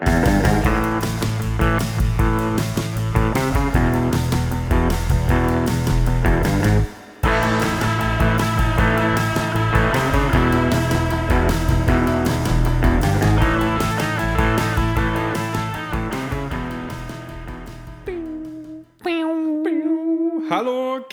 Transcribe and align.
Thank 0.00 0.22
you. 0.22 0.27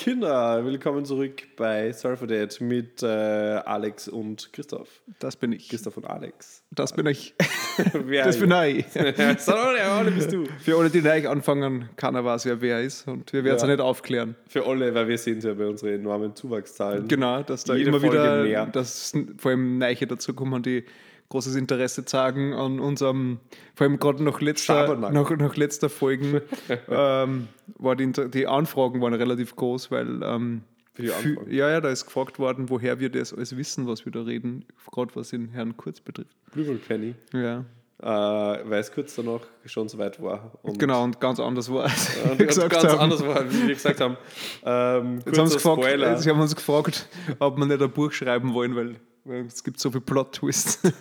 Kinder, 0.05 0.63
willkommen 0.63 1.03
zurück 1.03 1.41
bei 1.57 1.91
Surf 1.91 2.19
for 2.19 2.27
Dad 2.27 2.61
mit 2.61 3.01
äh, 3.01 3.07
Alex 3.07 4.07
und 4.07 4.53
Christoph. 4.53 5.01
Das 5.17 5.35
bin 5.35 5.51
ich. 5.51 5.67
Christoph 5.67 5.97
und 5.97 6.05
Alex. 6.05 6.61
Das 6.69 6.93
bin 6.93 7.07
ich. 7.07 7.33
Wer 7.93 8.25
Das 8.25 8.37
bin 8.37 8.51
ich. 8.51 8.85
Sondern 9.39 9.77
alle 9.79 10.11
bist 10.11 10.31
du. 10.31 10.45
Für 10.59 10.77
alle, 10.77 10.91
die 10.91 11.01
neu 11.01 11.27
anfangen, 11.27 11.89
keiner 11.95 12.23
weiß, 12.23 12.45
wer 12.45 12.61
wer 12.61 12.81
ist. 12.83 13.07
Und 13.07 13.33
wir 13.33 13.43
werden 13.43 13.55
es 13.55 13.63
Ja. 13.63 13.67
nicht 13.67 13.79
aufklären. 13.81 14.35
Für 14.47 14.67
alle, 14.67 14.93
weil 14.93 15.07
wir 15.07 15.17
sehen 15.17 15.39
es 15.39 15.43
ja 15.43 15.55
bei 15.55 15.65
unseren 15.65 15.93
enormen 15.95 16.35
Zuwachszahlen. 16.35 17.07
Genau, 17.07 17.41
dass 17.41 17.63
da 17.63 17.73
Jede 17.73 17.89
immer 17.89 17.99
Folge 17.99 18.13
wieder, 18.19 18.43
mehr. 18.43 18.65
dass 18.67 19.11
vor 19.39 19.49
allem 19.49 19.79
Neiche 19.79 20.05
dazu 20.05 20.35
kommen, 20.35 20.61
die 20.61 20.85
großes 21.29 21.55
Interesse 21.55 22.05
zeigen 22.05 22.53
an 22.53 22.79
unserem, 22.79 23.39
vor 23.75 23.85
allem 23.87 23.99
gerade 23.99 24.23
nach 24.23 24.41
letzter, 24.41 24.95
nach, 24.95 25.29
nach 25.29 25.55
letzter 25.55 25.89
Folgen, 25.89 26.41
ähm, 26.89 27.47
war 27.77 27.95
die, 27.95 28.11
die 28.11 28.47
Anfragen 28.47 29.01
waren 29.01 29.13
relativ 29.13 29.55
groß, 29.55 29.91
weil 29.91 30.21
ähm, 30.23 30.61
Für 30.93 31.03
ja, 31.49 31.69
ja, 31.69 31.81
da 31.81 31.89
ist 31.89 32.05
gefragt 32.05 32.39
worden, 32.39 32.69
woher 32.69 32.99
wir 32.99 33.09
das 33.09 33.33
alles 33.33 33.57
wissen, 33.57 33.87
was 33.87 34.05
wir 34.05 34.11
da 34.11 34.21
reden, 34.21 34.65
gerade 34.91 35.15
was 35.15 35.29
den 35.29 35.49
Herrn 35.49 35.75
Kurz 35.77 35.99
betrifft. 35.99 36.35
Blue 36.53 36.75
Penny. 36.75 37.15
Ja, 37.33 37.65
Äh, 38.01 38.07
weil 38.07 38.81
es 38.81 38.91
kurz 38.91 39.15
danach 39.15 39.39
schon 39.65 39.87
so 39.87 39.97
weit 39.97 40.21
war. 40.21 40.51
Und, 40.63 40.77
genau, 40.77 41.03
und 41.05 41.19
ganz 41.21 41.39
anders 41.39 41.71
war 41.71 41.85
es. 41.85 42.17
Und 42.29 42.37
ganz 42.37 42.59
anders 42.85 43.25
war, 43.25 43.49
wie 43.49 43.67
wir 43.67 43.73
gesagt 43.73 44.01
haben. 44.01 44.17
Ähm, 44.65 45.19
Jetzt 45.25 45.39
haben, 45.39 45.47
sie 45.47 45.55
gefragt, 45.55 45.81
Spoiler. 45.81 46.17
sie 46.17 46.29
haben 46.29 46.41
uns 46.41 46.55
gefragt, 46.55 47.07
ob 47.39 47.57
wir 47.57 47.65
nicht 47.65 47.81
ein 47.81 47.91
Buch 47.91 48.11
schreiben 48.11 48.53
wollen, 48.53 48.75
weil 48.75 48.95
es 49.25 49.63
gibt 49.63 49.79
so 49.79 49.91
viel 49.91 50.01
Plot-Twists. 50.01 50.79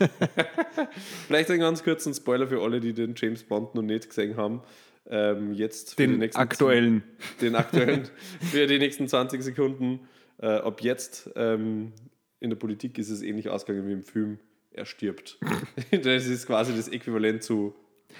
Vielleicht 1.26 1.50
einen 1.50 1.60
ganz 1.60 1.82
kurzen 1.84 2.14
Spoiler 2.14 2.46
für 2.48 2.62
alle, 2.62 2.80
die 2.80 2.92
den 2.92 3.14
James 3.16 3.42
Bond 3.42 3.74
noch 3.74 3.82
nicht 3.82 4.08
gesehen 4.08 4.36
haben. 4.36 4.62
Ähm, 5.06 5.52
jetzt 5.52 5.98
Den 5.98 6.22
aktuellen. 6.34 7.02
den 7.40 7.54
aktuellen 7.56 8.08
für 8.50 8.66
die 8.66 8.78
nächsten 8.78 9.06
20 9.06 9.42
Sekunden. 9.42 10.08
Äh, 10.38 10.46
ab 10.46 10.80
jetzt 10.80 11.30
ähm, 11.36 11.92
in 12.40 12.50
der 12.50 12.56
Politik 12.56 12.98
ist 12.98 13.10
es 13.10 13.22
ähnlich 13.22 13.48
ausgegangen 13.50 13.86
wie 13.88 13.92
im 13.92 14.02
Film. 14.02 14.38
Er 14.72 14.86
stirbt. 14.86 15.38
das 15.90 16.26
ist 16.26 16.46
quasi 16.46 16.74
das 16.74 16.88
Äquivalent 16.88 17.42
zu 17.42 17.74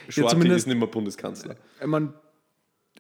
Shorty 0.09 0.31
zumindest- 0.35 0.59
ist 0.61 0.67
nicht 0.67 0.79
mehr 0.79 0.87
Bundeskanzler. 0.89 1.57
Ich, 1.81 1.87
mein, 1.87 2.13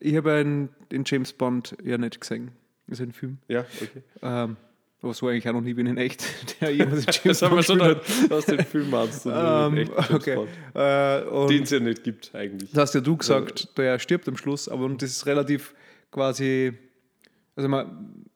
ich 0.00 0.16
habe 0.16 0.68
den 0.90 1.02
James 1.04 1.32
Bond 1.32 1.76
ja 1.82 1.98
nicht 1.98 2.20
gesehen. 2.20 2.52
Ist 2.86 3.00
ein 3.00 3.12
Film. 3.12 3.38
Ja, 3.48 3.60
okay. 3.60 4.02
Ähm, 4.22 4.56
aber 5.04 5.14
so 5.14 5.28
eigentlich 5.28 5.48
auch 5.48 5.52
noch 5.52 5.60
nie 5.60 5.74
bin 5.74 5.86
in 5.86 5.98
echt, 5.98 6.24
der 6.60 6.74
jemals 6.74 7.04
den 7.24 7.32
James 7.34 7.42
wir 7.42 7.62
schon 7.62 7.78
gespielt 7.78 7.98
aus 8.32 8.46
dem 8.46 8.64
Film 8.64 8.90
meinst 8.90 9.26
du, 9.26 9.32
hat. 9.32 9.72
den 9.72 9.78
Ähm, 9.78 9.90
James 9.94 10.10
okay. 10.10 10.34
Bond. 10.34 11.32
Und 11.32 11.50
Den 11.50 11.62
es 11.62 11.70
ja 11.70 11.80
nicht 11.80 12.02
gibt 12.02 12.34
eigentlich. 12.34 12.70
das 12.72 12.82
hast 12.82 12.94
ja 12.94 13.00
du 13.00 13.16
gesagt, 13.16 13.76
der 13.76 13.98
stirbt 13.98 14.28
am 14.28 14.36
Schluss, 14.36 14.68
aber 14.68 14.84
und 14.84 15.02
das 15.02 15.10
ist 15.10 15.26
relativ 15.26 15.74
quasi, 16.10 16.72
also 17.56 17.68
mal 17.68 17.90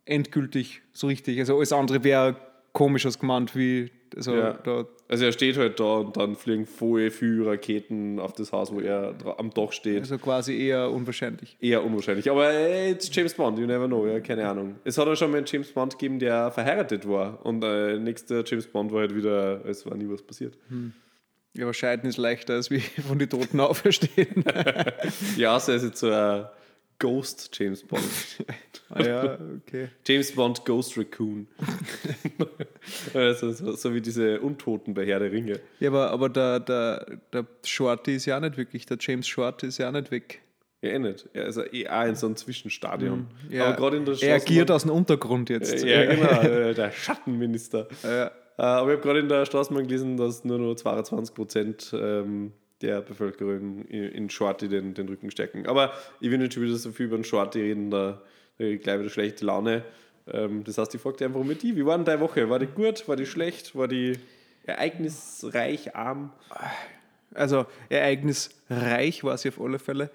endgültig 0.05 0.83
so 0.93 1.07
richtig. 1.07 1.39
Also 1.39 1.57
alles 1.57 1.73
andere 1.73 2.05
wäre 2.05 2.37
komisch 2.79 3.07
gemeint, 3.19 3.55
wie 3.57 3.91
also 4.17 4.35
Ja. 4.35 4.53
da 4.65 4.87
Also 5.09 5.25
er 5.27 5.33
steht 5.33 5.57
halt 5.59 5.79
da 5.81 5.97
und 5.99 6.17
dann 6.17 6.35
fliegen 6.37 6.65
voll 6.67 7.11
viele 7.11 7.47
Raketen 7.47 8.19
auf 8.19 8.33
das 8.33 8.53
Haus, 8.53 8.73
wo 8.73 8.81
er 8.81 9.15
am 9.39 9.51
Dach 9.51 9.73
steht. 9.73 10.01
also 10.01 10.17
quasi 10.19 10.57
eher 10.59 10.91
unwahrscheinlich. 10.91 11.57
Eher 11.61 11.85
unwahrscheinlich. 11.85 12.31
Aber 12.31 12.51
äh, 12.51 12.91
it's 12.93 13.11
James 13.15 13.35
Bond, 13.35 13.59
you 13.59 13.67
never 13.67 13.87
know, 13.87 14.07
ja, 14.07 14.21
keine 14.21 14.49
Ahnung. 14.49 14.77
Es 14.85 14.97
hat 14.97 15.07
auch 15.09 15.15
schon 15.17 15.31
mal 15.31 15.39
einen 15.39 15.47
James 15.47 15.71
Bond 15.73 15.99
gegeben, 15.99 16.19
der 16.19 16.51
verheiratet 16.51 17.07
war. 17.09 17.45
Und 17.45 17.63
äh, 17.65 17.99
nächster 17.99 18.43
James 18.47 18.67
Bond 18.67 18.93
war 18.93 19.01
halt 19.01 19.15
wieder, 19.15 19.65
es 19.67 19.85
war 19.85 19.95
nie 19.97 20.09
was 20.09 20.23
passiert. 20.23 20.57
Ja, 21.55 21.65
aber 21.65 21.75
Scheiden 21.75 22.09
ist 22.09 22.17
leichter, 22.19 22.55
als 22.55 22.71
wie 22.71 22.81
von 23.09 23.19
den 23.19 23.29
Toten 23.29 23.61
auferstehen. 23.71 24.45
Ja, 25.37 25.55
er 25.57 25.75
ist 25.75 25.83
jetzt 25.85 25.99
so 26.01 26.11
ein 26.11 26.47
Ghost 26.99 27.51
James 27.53 27.83
Bond. 27.83 28.03
ah, 28.91 29.03
ja, 29.03 29.39
okay. 29.67 29.89
James 30.07 30.33
Bond 30.33 30.65
Ghost 30.65 30.99
Raccoon. 30.99 31.47
also, 33.15 33.53
so, 33.53 33.73
so 33.73 33.95
wie 33.95 34.01
diese 34.01 34.41
Untoten 34.41 34.95
bei 34.95 35.07
Herr 35.07 35.21
der 35.21 35.31
Ringe. 35.31 35.61
Ja, 35.79 35.91
aber, 35.91 36.11
aber 36.11 36.29
der, 36.29 36.61
der, 36.61 37.19
der 37.33 37.47
Shorty 37.65 38.17
ist 38.17 38.27
ja 38.27 38.37
auch 38.37 38.41
nicht 38.41 38.57
wirklich, 38.57 38.87
der 38.87 38.99
James 39.01 39.29
Shorty 39.29 39.67
ist 39.67 39.79
ja 39.79 39.89
auch 39.89 39.93
nicht 39.93 40.11
weg. 40.11 40.43
Ja, 40.81 40.91
eh 40.91 40.99
nicht. 40.99 41.29
Er 41.33 41.47
ist 41.47 41.57
ja 41.57 41.65
eh 41.73 41.89
auch 41.89 42.07
in 42.07 42.15
so 42.15 42.27
einem 42.27 42.37
Zwischenstadion. 42.37 43.27
Ja, 43.51 43.67
Aber 43.67 43.77
gerade 43.77 43.97
in 43.97 44.05
der 44.05 44.15
er 44.23 44.37
agiert 44.37 44.71
aus 44.71 44.83
dem 44.83 44.93
Untergrund 44.93 45.51
jetzt. 45.51 45.85
Ja, 45.85 46.05
genau, 46.05 46.41
äh, 46.43 46.75
der 46.75 46.93
Schattenminister. 46.93 47.89
Ja. 48.05 48.27
Äh, 48.27 48.31
Aber 48.57 48.91
ich 48.91 48.97
habe 48.97 49.03
gerade 49.03 49.19
in 49.21 49.29
der 49.29 49.45
Straßenbahn 49.45 49.87
gelesen, 49.87 50.17
dass 50.17 50.45
nur 50.45 50.59
noch 50.59 50.75
22 50.77 51.35
Prozent 51.35 51.95
ähm, 51.99 52.53
der 52.81 53.01
Bevölkerung 53.01 53.85
in, 53.87 54.31
Shorty 54.31 54.69
den, 54.69 54.95
den 54.95 55.09
Rücken 55.09 55.31
stärken. 55.31 55.67
Aber 55.67 55.93
ich 56.21 56.31
will 56.31 56.39
nicht 56.39 56.55
schon 56.55 56.63
wieder 56.63 56.77
so 56.77 56.93
viel 56.93 57.07
über 57.07 57.17
den 57.17 57.25
Shorty 57.25 57.61
reden, 57.61 57.91
da 57.91 58.23
da 58.59 58.77
gleich 58.77 59.01
wieder 59.01 59.11
schlechte 59.11 59.47
Laune. 59.47 59.85
Ähm, 60.27 60.65
das 60.65 60.79
heißt, 60.79 60.95
ich 60.95 61.01
dich 61.17 61.27
einfach 61.27 61.43
mit 61.43 61.63
die, 61.63 61.77
wie 61.77 61.87
war 61.87 61.97
denn 61.97 62.05
deine 62.05 62.21
Woche? 62.21 62.51
War 62.51 62.59
die 62.59 62.67
gut? 62.67 63.09
War 63.09 63.17
die 63.17 63.27
schlecht? 63.27 63.75
War 63.75 63.89
die 63.89 64.19
ereignisreich, 64.65 65.95
arm? 65.95 66.33
Also 67.35 67.67
ereignisreich 67.89 69.25
war 69.25 69.39
sie 69.39 69.49
auf 69.49 69.61
alle 69.61 69.79
Fälle. 69.79 70.11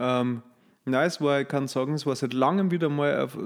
Ähm, 0.00 0.42
Nein, 0.84 1.06
es 1.06 1.20
war, 1.20 1.40
ich 1.40 1.48
kann 1.48 1.68
sagen, 1.68 1.94
es 1.94 2.04
war 2.06 2.16
seit 2.16 2.32
langem 2.32 2.70
wieder 2.72 2.88
mal, 2.88 3.20
auf, 3.20 3.36
äh, 3.36 3.40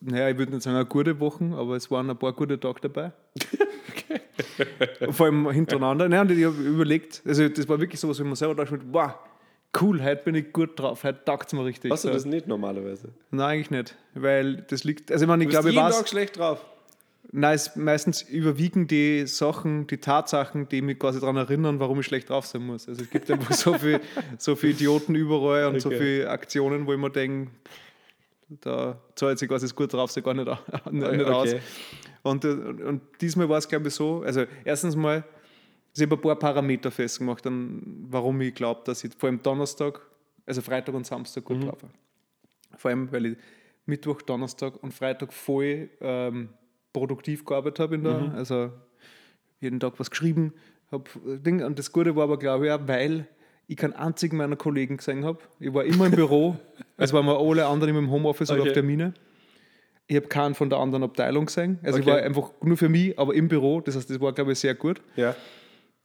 naja, 0.00 0.28
ich 0.30 0.38
würde 0.38 0.52
nicht 0.52 0.62
sagen 0.62 0.76
eine 0.76 0.86
gute 0.86 1.18
Woche, 1.18 1.44
aber 1.56 1.74
es 1.74 1.90
waren 1.90 2.08
ein 2.08 2.16
paar 2.16 2.32
gute 2.32 2.60
Tage 2.60 2.80
dabei. 2.82 3.12
Vor 5.10 5.26
allem 5.26 5.50
hintereinander. 5.50 6.08
Nein, 6.08 6.20
und 6.20 6.30
ich 6.38 6.44
habe 6.44 6.56
überlegt, 6.62 7.22
also 7.26 7.48
das 7.48 7.68
war 7.68 7.80
wirklich 7.80 8.00
sowas, 8.00 8.20
wo 8.20 8.24
man 8.24 8.36
selber 8.36 8.54
dachte, 8.54 8.78
wow, 8.92 9.12
cool, 9.80 10.02
heute 10.02 10.22
bin 10.24 10.34
ich 10.36 10.52
gut 10.52 10.78
drauf, 10.78 11.02
heute 11.04 11.24
taugt 11.24 11.48
es 11.48 11.52
mir 11.52 11.64
richtig. 11.64 11.90
Hast 11.90 12.04
du 12.04 12.08
So. 12.08 12.14
das 12.14 12.24
nicht 12.24 12.46
normalerweise? 12.46 13.08
Nein, 13.30 13.46
eigentlich 13.46 13.70
nicht, 13.70 13.96
weil 14.14 14.58
das 14.68 14.84
liegt, 14.84 15.10
also 15.10 15.24
ich 15.24 15.28
meine, 15.28 15.44
ich 15.44 15.50
glaube, 15.50 15.68
ich 15.68 15.74
jeden 15.74 15.86
weiß, 15.86 15.98
Tag 15.98 16.08
schlecht 16.08 16.38
drauf. 16.38 16.64
Nein, 17.32 17.58
meistens 17.76 18.22
überwiegen 18.22 18.86
die 18.86 19.26
Sachen, 19.26 19.86
die 19.86 19.98
Tatsachen, 19.98 20.68
die 20.68 20.82
mich 20.82 20.98
quasi 20.98 21.20
daran 21.20 21.36
erinnern, 21.36 21.80
warum 21.80 22.00
ich 22.00 22.06
schlecht 22.06 22.28
drauf 22.30 22.46
sein 22.46 22.62
muss. 22.66 22.88
Also 22.88 23.02
es 23.02 23.10
gibt 23.10 23.30
einfach 23.30 23.52
so 23.52 23.74
viele 23.74 24.00
so 24.38 24.56
viel 24.56 24.70
Idioten 24.70 25.14
überall 25.14 25.66
und 25.66 25.80
so 25.80 25.88
Okay. 25.88 25.98
viele 25.98 26.30
Aktionen, 26.30 26.86
wo 26.86 26.92
ich 26.92 26.98
mir 26.98 27.10
denke, 27.10 27.50
da 28.60 29.00
zahlt 29.16 29.38
sich 29.38 29.48
quasi 29.48 29.66
das 29.66 29.74
gut 29.74 29.92
drauf, 29.92 30.10
sich 30.10 30.22
gar 30.22 30.34
nicht, 30.34 30.48
au- 30.48 30.58
nicht 30.90 31.04
Okay. 31.04 31.26
aus. 31.32 31.56
Und, 32.22 32.44
äh, 32.44 32.48
und, 32.48 32.80
und 32.82 33.02
diesmal 33.20 33.48
war 33.48 33.58
es, 33.58 33.68
glaube 33.68 33.88
ich, 33.88 33.94
so, 33.94 34.22
also 34.22 34.44
erstens 34.64 34.94
mal, 34.96 35.24
ich 35.94 36.02
habe 36.02 36.14
ein 36.16 36.20
paar 36.20 36.36
Parameter 36.36 36.90
festgemacht, 36.90 37.46
an, 37.46 37.82
warum 38.10 38.40
ich 38.42 38.54
glaube, 38.54 38.82
dass 38.84 39.02
ich 39.02 39.12
vor 39.16 39.28
allem 39.28 39.42
Donnerstag, 39.42 40.00
also 40.44 40.60
Freitag 40.62 40.94
und 40.94 41.06
Samstag 41.06 41.44
gut 41.44 41.62
drauf 41.64 41.82
war. 41.82 41.90
Vor 42.76 42.90
allem, 42.90 43.10
weil 43.12 43.26
ich 43.26 43.36
Mittwoch, 43.86 44.20
Donnerstag 44.22 44.82
und 44.82 44.92
Freitag 44.92 45.32
voll 45.32 45.88
ähm, 46.00 46.50
produktiv 46.96 47.44
gearbeitet 47.44 47.80
habe. 47.80 47.94
in 47.96 48.04
der- 48.04 48.32
Also 48.34 48.70
jeden 49.60 49.80
Tag 49.80 49.94
was 49.98 50.10
geschrieben. 50.10 50.52
Hab, 50.90 51.08
äh, 51.26 51.38
Ding. 51.38 51.62
Und 51.62 51.78
das 51.78 51.92
Gute 51.92 52.16
war 52.16 52.24
aber, 52.24 52.38
glaube 52.38 52.66
ich, 52.66 52.72
auch, 52.72 52.80
weil 52.88 53.26
ich 53.68 53.76
keinen 53.76 53.92
einzigen 53.94 54.36
meiner 54.38 54.56
Kollegen 54.56 54.96
gesehen 54.96 55.24
habe. 55.24 55.40
Ich 55.60 55.74
war 55.74 55.84
immer 55.84 56.06
im 56.06 56.12
Büro, 56.12 56.56
also 56.96 57.14
waren 57.16 57.26
wir 57.26 57.38
alle 57.38 57.66
anderen 57.66 57.96
im 57.96 58.10
Homeoffice 58.10 58.50
oder 58.50 58.60
Okay. 58.60 58.70
auf 58.70 58.74
Termine. 58.74 59.12
Ich 60.06 60.16
habe 60.16 60.28
keinen 60.28 60.54
von 60.54 60.70
der 60.70 60.78
anderen 60.78 61.02
Abteilung 61.02 61.46
gesehen. 61.46 61.80
Also 61.82 61.98
ich 61.98 62.06
Okay. 62.06 62.14
war 62.16 62.22
einfach 62.22 62.50
nur 62.62 62.76
für 62.76 62.88
mich, 62.88 63.18
aber 63.18 63.34
im 63.34 63.48
Büro. 63.48 63.80
Das 63.80 63.96
heißt, 63.96 64.08
das 64.08 64.20
war, 64.20 64.32
glaube 64.32 64.52
ich, 64.52 64.58
sehr 64.60 64.74
gut. 64.74 65.02
Ja. 65.16 65.34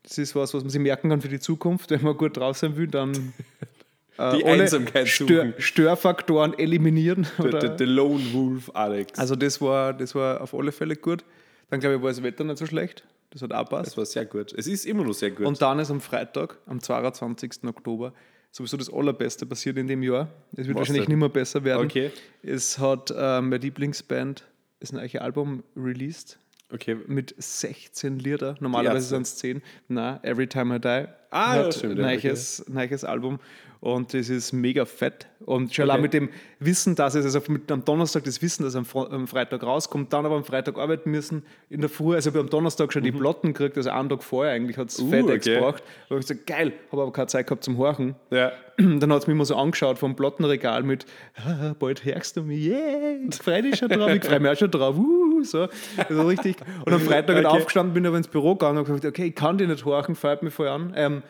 Das 0.04 0.18
ist 0.18 0.36
was, 0.36 0.54
was 0.56 0.64
man 0.64 0.72
sich 0.72 0.82
merken 0.82 1.10
kann 1.10 1.22
für 1.22 1.30
die 1.30 1.40
Zukunft. 1.40 1.92
Wenn 1.92 2.02
man 2.02 2.18
gut 2.18 2.36
drauf 2.36 2.58
sein 2.58 2.76
will, 2.76 2.88
dann 2.88 3.12
Die 4.18 4.44
alle 4.46 4.64
Einsamkeit 4.64 5.08
Stör. 5.08 5.54
Störfaktoren 5.58 6.58
eliminieren. 6.58 7.26
Der, 7.40 7.88
Lone 7.88 8.22
Wolf 8.34 8.70
Alex. 8.74 9.18
also 9.18 9.36
das 9.36 9.60
war, 9.62 9.94
das 9.94 10.14
war 10.16 10.42
auf 10.42 10.54
alle 10.54 10.72
Fälle 10.72 10.96
gut. 10.96 11.24
Dann 11.70 11.80
glaube 11.80 11.96
ich, 11.96 12.02
war 12.02 12.10
das 12.10 12.22
Wetter 12.22 12.44
nicht 12.44 12.58
so 12.58 12.66
schlecht. 12.66 13.04
Das 13.32 13.42
hat 13.42 13.54
auch 13.54 13.70
das 13.70 13.70
passt. 13.70 13.98
war 13.98 14.06
sehr 14.06 14.26
gut. 14.26 14.54
Es 14.54 14.68
ist 14.68 14.86
immer 14.86 15.04
noch 15.06 15.14
sehr 15.14 15.32
gut. 15.32 15.46
Und 15.46 15.62
dann 15.62 15.80
ist 15.80 15.90
am 15.90 16.02
Freitag, 16.02 16.58
am 16.68 16.82
22. 16.82 17.64
Oktober, 17.66 18.14
sowieso 18.52 18.76
das 18.76 18.92
Allerbeste 18.92 19.46
passiert 19.46 19.78
in 19.78 19.88
dem 19.88 20.04
Jahr. 20.04 20.28
Es 20.52 20.68
wird 20.68 20.70
Was 20.70 20.76
wahrscheinlich 20.82 21.06
denn? 21.06 21.12
nicht 21.14 21.20
mehr 21.20 21.30
besser 21.30 21.64
werden. 21.64 21.86
Okay. 21.86 22.12
Es 22.44 22.78
hat 22.78 23.10
äh, 23.12 23.42
meine 23.42 23.58
Lieblingsband 23.58 24.44
ist 24.82 24.92
ein 24.92 24.98
neues 24.98 25.16
Album 25.16 25.64
released. 25.78 26.38
Okay. 26.74 26.98
mit 27.08 27.34
16 27.38 28.20
Lieder. 28.20 28.56
Normalerweise 28.60 29.08
sind 29.08 29.24
es 29.24 29.36
10. 29.38 29.62
Na, 29.88 30.20
Every 30.24 30.48
Time 30.48 30.76
I 30.76 30.80
Die. 30.80 31.06
Ah, 31.32 31.54
hat 31.54 31.74
stimmt, 31.74 31.98
ja, 31.98 32.04
Neues, 32.06 32.66
neues 32.68 33.04
Album. 33.04 33.40
Und 33.80 34.14
das 34.14 34.30
ist 34.30 34.52
mega 34.54 34.86
fett. 34.86 35.26
Und 35.44 35.74
schon 35.74 35.90
Okay. 35.90 36.00
mit 36.02 36.14
dem 36.14 36.30
Wissen, 36.60 36.94
dass 36.94 37.16
es, 37.16 37.26
also 37.26 37.42
mit 37.52 37.72
am 37.72 37.84
Donnerstag 37.84 38.24
das 38.26 38.40
Wissen, 38.44 38.62
dass 38.62 38.76
am, 38.76 38.86
am 38.94 39.28
Freitag 39.28 39.64
rauskommt, 39.64 40.14
dann 40.14 40.24
aber 40.24 40.36
am 40.36 40.44
Freitag 40.44 40.78
arbeiten 40.78 41.10
müssen, 41.10 41.44
in 41.68 41.82
der 41.82 41.90
Früh, 41.90 42.14
also 42.14 42.30
ich 42.30 42.36
hab 42.36 42.40
am 42.44 42.48
Donnerstag 42.52 42.94
schon 42.94 43.02
die 43.02 43.12
Platten 43.12 43.54
gekriegt, 43.54 43.76
also 43.78 43.90
einen 43.90 44.08
Tag 44.10 44.22
vorher 44.22 44.54
eigentlich 44.54 44.78
hat 44.78 44.90
es 44.90 45.00
Mhm. 45.02 45.08
Uh, 45.08 45.10
FedEx 45.10 45.48
okay. 45.48 45.56
gebracht. 45.56 45.84
Da 45.84 46.10
habe 46.12 46.20
ich 46.20 46.28
gesagt, 46.28 46.46
geil, 46.46 46.74
habe 46.92 47.02
aber 47.02 47.12
keine 47.12 47.26
Zeit 47.26 47.48
gehabt 47.48 47.64
zum 47.64 47.80
Horchen. 47.80 48.14
Ja. 48.30 48.52
Dann 48.78 49.12
hat 49.12 49.22
es 49.24 49.28
mich 49.28 49.34
immer 49.34 49.46
so 49.46 49.56
angeschaut 49.56 49.98
vom 49.98 50.16
Plattenregal 50.16 50.84
mit, 50.84 51.08
"Ah, 51.44 51.74
bald 51.80 52.06
hörst 52.06 52.38
du 52.38 52.44
mich, 52.44 52.64
yeah, 52.68 53.16
ich 53.28 53.36
freue 53.36 53.64
dich 53.64 53.78
schon 53.78 53.90
drauf, 53.90 54.12
ich 54.14 54.24
freue 54.24 54.40
mich 54.40 54.52
auch 54.52 54.58
schon 54.58 54.70
drauf, 54.72 54.96
uh, 54.96 55.44
so. 55.44 55.68
Also 56.08 56.22
richtig. 56.28 56.58
Und 56.86 56.94
am 56.94 57.00
Freitag 57.02 57.36
halt 57.36 57.48
Okay. 57.48 57.58
aufgestanden, 57.58 57.96
bin 57.96 58.06
aber 58.06 58.18
ins 58.18 58.28
Büro 58.28 58.54
gegangen 58.56 58.78
und 58.78 58.86
gesagt, 58.86 59.06
okay, 59.06 59.26
ich 59.26 59.36
kann 59.36 59.58
die 59.58 59.66
nicht 59.66 59.86
horchen, 59.86 60.14
fällt 60.14 60.44
mir 60.44 60.52
voll 60.52 60.68
an. 60.68 60.94
Ähm, 60.96 61.21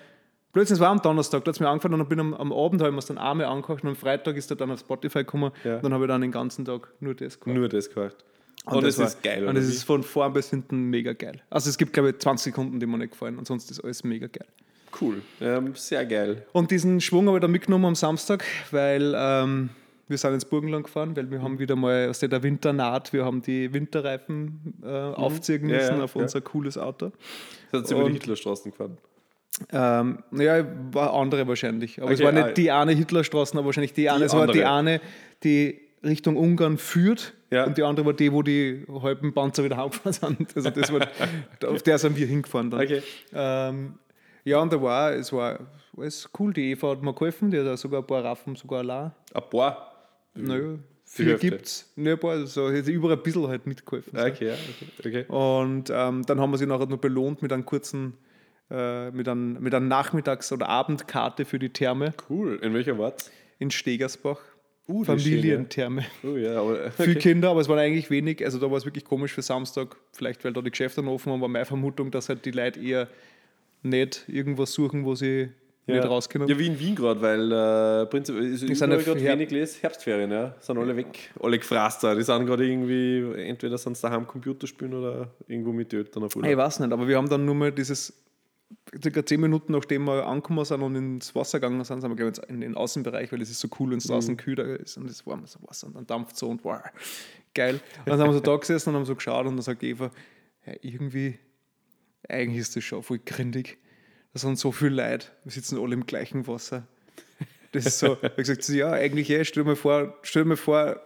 plötzlich, 0.53 0.79
war 0.79 0.89
am 0.89 1.01
Donnerstag, 1.01 1.43
da 1.43 1.49
hat 1.49 1.55
es 1.55 1.59
mir 1.59 1.69
angefangen 1.69 1.93
und 1.95 1.99
dann 2.01 2.09
bin 2.09 2.19
am, 2.19 2.33
am 2.33 2.51
Abend, 2.53 2.81
habe 2.81 2.89
ich 2.89 2.95
mir 2.95 3.01
dann 3.15 3.17
einmal 3.17 3.47
angekocht 3.47 3.83
und 3.83 3.89
am 3.89 3.95
Freitag 3.95 4.35
ist 4.37 4.49
er 4.51 4.55
dann 4.57 4.71
auf 4.71 4.79
Spotify 4.79 5.19
gekommen 5.19 5.51
Ja. 5.63 5.75
und 5.77 5.83
dann 5.83 5.93
habe 5.93 6.05
ich 6.05 6.07
dann 6.09 6.21
den 6.21 6.31
ganzen 6.31 6.65
Tag 6.65 6.89
nur 6.99 7.13
das 7.15 7.39
gehört. 7.39 7.57
Nur 7.57 7.69
das 7.69 7.89
gehört. 7.89 8.15
Und, 8.65 8.83
das 8.83 8.93
es 8.93 8.99
war- 8.99 9.07
ist 9.07 9.23
geil, 9.23 9.47
Und 9.47 9.55
es 9.57 9.67
ist 9.67 9.83
von 9.83 10.03
vorn 10.03 10.33
bis 10.33 10.49
hinten 10.51 10.89
mega 10.91 11.13
geil. 11.13 11.41
Also 11.49 11.69
es 11.69 11.77
gibt, 11.77 11.93
glaube 11.93 12.11
ich, 12.11 12.19
20 12.19 12.53
Sekunden, 12.53 12.79
die 12.79 12.85
mir 12.85 12.97
nicht 12.99 13.11
gefallen 13.11 13.37
und 13.37 13.47
sonst 13.47 13.71
ist 13.71 13.83
alles 13.83 14.03
mega 14.03 14.27
geil. 14.27 14.47
cool. 15.01 15.21
Ähm, 15.39 15.73
sehr 15.75 16.05
geil. 16.05 16.45
Und 16.51 16.69
diesen 16.69 16.99
Schwung 17.01 17.25
habe 17.27 17.37
ich 17.37 17.41
dann 17.41 17.51
mitgenommen 17.51 17.85
am 17.85 17.95
Samstag, 17.95 18.43
weil 18.71 19.13
ähm, 19.15 19.69
wir 20.09 20.17
sind 20.17 20.33
ins 20.33 20.43
Burgenland 20.45 20.83
gefahren, 20.83 21.15
weil 21.15 21.31
wir 21.31 21.41
haben 21.41 21.57
wieder 21.59 21.77
mal, 21.77 22.09
was 22.09 22.19
der 22.19 22.43
Winter 22.43 22.73
naht, 22.73 23.13
wir 23.13 23.23
haben 23.23 23.41
die 23.41 23.73
Winterreifen 23.73 24.73
äh, 24.83 24.87
aufziehen 24.89 25.63
Mhm. 25.63 25.69
Ja, 25.69 25.77
müssen 25.77 25.97
ja, 25.99 26.03
auf 26.03 26.15
ja. 26.15 26.21
unser 26.23 26.41
cooles 26.41 26.77
Auto. 26.77 27.11
Das 27.71 27.81
hat 27.81 27.87
sie 27.87 27.93
über 27.93 28.03
die 28.03 28.07
Und- 28.09 28.13
Hitlerstraßen 28.15 28.69
gefahren. 28.71 28.97
Ähm, 29.71 30.23
naja, 30.31 30.65
war 30.91 31.13
andere 31.13 31.47
wahrscheinlich. 31.47 32.01
Aber 32.01 32.11
es 32.11 32.19
Okay, 32.19 32.25
war 32.25 32.31
nicht 32.31 32.43
ah, 32.45 32.51
die 32.51 32.71
eine 32.71 32.91
Hitlerstraße, 32.93 33.55
aber 33.57 33.65
wahrscheinlich 33.65 33.93
die 33.93 34.09
eine. 34.09 34.25
es 34.25 34.33
war 34.33 34.47
die 34.47 34.63
andere. 34.63 34.95
eine, 34.99 35.01
die 35.43 35.79
Richtung 36.03 36.35
Ungarn 36.37 36.77
führt 36.77 37.33
Ja. 37.51 37.65
und 37.65 37.77
die 37.77 37.83
andere 37.83 38.05
war 38.05 38.13
die, 38.13 38.31
wo 38.31 38.41
die 38.43 38.85
halben 39.01 39.33
Panzer 39.33 39.63
wieder 39.63 39.77
heimgefahren 39.81 40.13
sind. 40.37 40.55
Also 40.55 40.69
das 40.69 40.91
war, 40.91 41.07
auf 41.67 41.83
der 41.83 41.97
sind 41.97 42.17
wir 42.17 42.25
hingefahren 42.27 42.71
dann. 42.71 42.81
Okay. 42.81 43.03
Ähm, 43.33 43.95
ja, 44.43 44.59
und 44.59 44.73
da 44.73 44.81
war, 44.81 45.11
es 45.13 45.31
war 45.31 45.59
alles 45.97 46.29
cool. 46.39 46.53
Die 46.53 46.71
Eva 46.71 46.91
hat 46.91 47.03
mir 47.03 47.13
geholfen, 47.13 47.51
die 47.51 47.59
hat 47.59 47.77
sogar 47.77 48.01
ein 48.01 48.07
paar 48.07 48.23
Raffen 48.23 48.55
sogar 48.55 48.79
allein. 48.79 49.11
Ein 49.33 49.43
paar. 49.51 49.87
Naja, 50.33 50.59
Die 50.61 50.79
vier 51.03 51.25
Hälfte. 51.25 51.49
gibt 51.49 51.65
es. 51.65 51.91
Ne, 51.97 52.13
ein 52.13 52.19
paar, 52.19 52.47
so, 52.47 52.71
hat 52.71 52.87
überall 52.87 53.17
ein 53.17 53.21
bisschen 53.21 53.47
halt 53.47 53.67
mitgeholfen. 53.67 54.17
So. 54.17 54.25
Okay, 54.25 54.47
ja. 54.47 54.53
Okay. 54.99 55.25
okay. 55.25 55.25
Und 55.31 55.91
ähm, 55.93 56.25
dann 56.25 56.39
haben 56.39 56.49
wir 56.51 56.57
sie 56.57 56.65
nachher 56.65 56.87
noch 56.87 56.97
belohnt 56.97 57.41
mit 57.43 57.51
einem 57.53 57.65
kurzen, 57.65 58.13
äh, 58.71 59.11
mit, 59.11 59.27
einem, 59.27 59.61
mit 59.61 59.73
einer 59.73 59.85
Nachmittags- 59.85 60.51
oder 60.51 60.69
Abendkarte 60.69 61.45
für 61.45 61.59
die 61.59 61.69
Therme 61.69 62.13
Cool. 62.29 62.59
In 62.61 62.73
welcher 62.73 62.97
Wort? 62.97 63.29
in 63.59 63.69
Stegersbach. 63.69 64.39
Uh, 64.87 65.03
Familientherme. 65.03 66.03
Oh 66.23 66.35
ja, 66.35 66.59
aber. 66.59 66.91
Für 66.91 67.13
Kinder, 67.15 67.51
aber 67.51 67.61
es 67.61 67.69
waren 67.69 67.77
eigentlich 67.77 68.09
wenig. 68.09 68.43
Also 68.43 68.57
da 68.57 68.69
war 68.71 68.77
es 68.77 68.85
wirklich 68.85 69.05
komisch 69.05 69.31
für 69.31 69.43
Samstag. 69.43 69.95
Vielleicht, 70.11 70.43
weil 70.43 70.51
da 70.51 70.61
die 70.61 70.71
Geschäfte 70.71 71.03
offen 71.03 71.31
waren, 71.31 71.41
war 71.41 71.47
meine 71.47 71.65
Vermutung, 71.65 72.09
dass 72.09 72.27
halt 72.27 72.43
die 72.45 72.51
Leute 72.51 72.79
eher 72.79 73.07
nicht 73.83 74.25
irgendwas 74.27 74.73
suchen, 74.73 75.05
wo 75.05 75.13
sie 75.13 75.49
nicht 75.85 76.03
rauskommen. 76.05 76.47
Ja, 76.47 76.57
wie 76.57 76.67
in 76.67 76.79
Wien 76.79 76.95
gerade, 76.95 77.21
weil 77.21 77.51
äh, 77.51 78.05
prinzipiell 78.07 78.45
ist 78.45 78.59
sind 78.61 78.91
ja 78.91 78.97
gerade 78.97 79.23
wenig 79.23 79.51
les 79.51 79.81
Herbstferien, 79.81 80.31
ja. 80.31 80.55
Sind 80.59 80.77
alle 80.77 80.95
weg. 80.95 81.31
Alle 81.39 81.59
gefrasst. 81.59 82.03
Die 82.03 82.21
sind 82.23 82.45
gerade 82.45 82.65
irgendwie, 82.67 83.41
entweder 83.43 83.77
sind 83.77 83.97
sie 83.97 84.01
daheim 84.01 84.25
Computer 84.27 84.67
spielen 84.67 84.93
oder 84.93 85.29
irgendwo 85.47 85.71
mit 85.71 85.93
Eltern 85.93 86.23
auf 86.23 86.31
Ich 86.31 86.37
Urlaub. 86.37 86.57
weiß 86.57 86.79
nicht, 86.79 86.91
aber 86.91 87.07
wir 87.07 87.17
haben 87.17 87.29
dann 87.29 87.45
nur 87.45 87.55
mal 87.55 87.71
dieses, 87.71 88.13
circa 89.01 89.25
zehn 89.25 89.39
Minuten 89.39 89.71
nachdem 89.71 90.05
wir 90.05 90.25
angekommen 90.25 90.65
sind 90.65 90.81
und 90.81 90.95
ins 90.95 91.33
Wasser 91.35 91.59
gegangen 91.59 91.83
sind, 91.83 92.01
sind 92.01 92.09
wir 92.09 92.15
glaube 92.15 92.33
ich 92.35 92.49
in 92.49 92.61
den 92.61 92.75
Außenbereich, 92.75 93.31
weil 93.31 93.41
es 93.41 93.49
ist 93.49 93.59
so 93.59 93.69
cool, 93.79 93.91
wenn 93.91 93.99
es 93.99 94.05
draußen 94.05 94.35
kühler 94.37 94.79
ist 94.79 94.97
und 94.97 95.09
es 95.09 95.25
warm 95.25 95.45
so 95.45 95.59
Wasser 95.63 95.87
und 95.87 95.95
dann 95.95 96.07
dampft 96.07 96.37
so 96.37 96.49
und 96.49 96.63
wow, 96.63 96.81
geil. 97.53 97.79
Und 97.99 98.07
dann 98.07 98.19
haben 98.19 98.29
wir 98.29 98.33
so 98.33 98.39
da 98.39 98.55
gesessen 98.57 98.89
und 98.89 98.95
haben 98.95 99.05
so 99.05 99.15
geschaut 99.15 99.45
und 99.45 99.55
dann 99.55 99.61
sagt 99.61 99.83
Eva, 99.83 100.11
ja, 100.65 100.73
irgendwie, 100.81 101.39
eigentlich 102.27 102.59
ist 102.59 102.75
das 102.75 102.83
schon 102.83 103.03
voll 103.03 103.19
grindig. 103.19 103.77
Da 104.33 104.39
sind 104.39 104.57
so 104.57 104.71
viele 104.71 104.95
Leute, 104.95 105.27
wir 105.43 105.51
sitzen 105.51 105.77
alle 105.79 105.93
im 105.93 106.05
gleichen 106.05 106.47
Wasser. 106.47 106.87
Das 107.71 107.85
ist 107.85 107.99
so, 107.99 108.17
ich 108.21 108.35
gesagt, 108.35 108.63
so, 108.63 108.73
ja, 108.73 108.91
eigentlich 108.91 109.29
eh, 109.29 109.45
stell 109.45 109.63
dir 109.63 109.69
mal 109.69 109.75
vor, 109.75 110.17
stell 110.23 110.43
dir 110.43 110.49
mal 110.49 110.57
vor, 110.57 111.01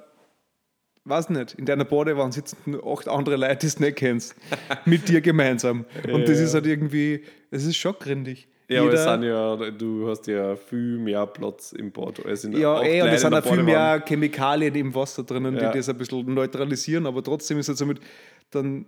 weiß 1.06 1.30
nicht, 1.30 1.54
in 1.54 1.66
deiner 1.66 1.86
Badewanne 1.86 2.32
sitzen 2.32 2.78
acht 2.86 3.08
andere 3.08 3.38
Leute, 3.38 3.68
die 3.68 3.76
du 3.76 3.84
nicht 3.84 3.96
kennst, 3.98 4.36
mit 4.86 5.08
dir 5.08 5.22
gemeinsam. 5.22 5.86
Und 6.12 6.28
das 6.28 6.40
Ja. 6.40 6.46
ist 6.46 6.54
halt 6.54 6.66
irgendwie, 6.66 7.24
es 7.52 7.66
ist 7.66 7.78
schon 7.78 7.94
grindig. 8.00 8.48
Ja, 8.68 8.82
aber 8.82 8.90
Jeder- 8.92 9.04
sind 9.04 9.24
ja, 9.24 9.72
du 9.72 10.10
hast 10.10 10.26
ja 10.26 10.56
viel 10.56 10.98
mehr 10.98 11.28
Platz 11.28 11.72
im 11.74 11.92
Bad 11.92 12.26
als 12.26 12.46
in 12.46 12.54
ja, 12.54 12.74
acht 12.78 12.84
eh, 12.86 13.02
und 13.04 13.10
es 13.10 13.14
in 13.24 13.30
sind 13.30 13.34
auch 13.36 13.46
viel 13.54 13.62
mehr 13.62 14.04
Chemikalien 14.08 14.74
im 14.74 14.96
Wasser 14.96 15.22
drinnen, 15.24 15.56
Ja. 15.56 15.70
die 15.72 15.78
das 15.78 15.88
ein 15.88 15.98
bisschen 16.00 16.34
neutralisieren, 16.34 17.06
aber 17.06 17.22
trotzdem 17.22 17.60
ist 17.60 17.70
es 17.70 17.78
so 17.78 17.86
mit, 17.86 18.00
dann, 18.50 18.88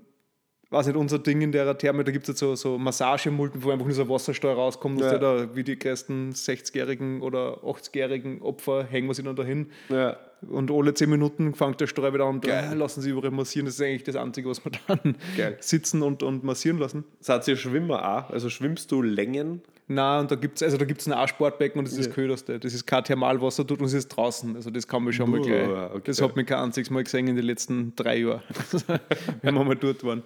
weiß 0.70 0.88
nicht, 0.88 0.96
unser 0.98 1.20
Ding 1.20 1.42
in 1.42 1.52
der 1.52 1.78
Therme, 1.78 2.04
da 2.04 2.12
gibt 2.12 2.24
es 2.24 2.30
jetzt 2.30 2.40
so, 2.40 2.56
so 2.56 2.78
Massagemulten, 2.78 3.64
wo 3.64 3.72
einfach 3.72 3.86
nur 3.86 3.96
so 3.96 4.10
Wassersteuer 4.10 4.56
rauskommt, 4.56 5.00
Ja. 5.00 5.12
dass 5.12 5.20
da 5.22 5.56
wie 5.56 5.64
die 5.64 5.78
größten 5.80 6.34
60-jährigen 6.34 7.22
oder 7.22 7.64
80-jährigen 7.64 8.42
Opfer 8.42 8.84
hängen 8.86 9.08
wir 9.08 9.14
sie 9.14 9.24
dann 9.24 9.36
dahin. 9.36 9.68
Ja. 9.90 10.18
Und 10.48 10.70
alle 10.70 10.94
10 10.94 11.10
Minuten 11.10 11.56
fängt 11.56 11.82
der 11.82 11.88
Steuer 11.88 12.14
wieder 12.14 12.26
an 12.26 12.36
und 12.36 12.46
Geil. 12.46 12.70
äh, 12.72 12.76
lassen 12.76 13.02
sie 13.02 13.10
überall 13.10 13.32
massieren. 13.32 13.66
Das 13.66 13.76
ist 13.76 13.82
eigentlich 13.82 14.04
das 14.04 14.16
Einzige, 14.16 14.50
was 14.50 14.64
wir 14.64 14.72
dann 14.88 15.16
Geil. 15.36 15.58
sitzen 15.60 16.04
und, 16.04 16.22
und 16.22 16.44
massieren 16.44 16.78
lassen. 16.78 17.06
Seid 17.22 17.48
ihr 17.48 17.56
Schwimmer 17.58 18.28
auch? 18.28 18.30
Also 18.30 18.50
schwimmst 18.50 18.92
du 18.92 19.02
Längen? 19.02 19.62
Na, 19.90 20.20
und 20.20 20.30
da 20.30 20.36
gibt 20.36 20.58
es 20.58 20.64
also 20.64 20.78
da 20.78 20.84
gibt's 20.84 21.08
ein 21.08 21.14
Arschsportbecken 21.14 21.80
und 21.80 21.86
das 21.86 21.94
ist 21.98 22.08
das 22.08 22.14
Köderste. 22.14 22.60
Das 22.60 22.74
ist 22.74 22.86
kein 22.86 23.06
Thermalwasser 23.06 23.64
dort 23.64 23.80
und 23.80 23.86
es 23.86 23.94
ist 23.94 24.10
draußen. 24.10 24.56
Also 24.56 24.70
das 24.70 24.88
kann 24.88 25.04
man 25.04 25.14
schon 25.14 25.32
mal 25.32 25.40
gleich. 25.42 25.68
okay. 25.68 26.02
Das 26.06 26.22
hat 26.22 26.36
mich 26.36 26.46
kein 26.46 26.60
einziges 26.60 26.90
Mal 26.90 27.04
gesehen 27.04 27.28
in 27.28 27.38
den 27.38 27.46
letzten 27.46 27.96
drei 27.96 28.18
Jahren, 28.18 28.42
wenn 29.42 29.56
wir 29.56 29.64
mal 29.64 29.76
dort 29.76 30.04
waren. 30.04 30.24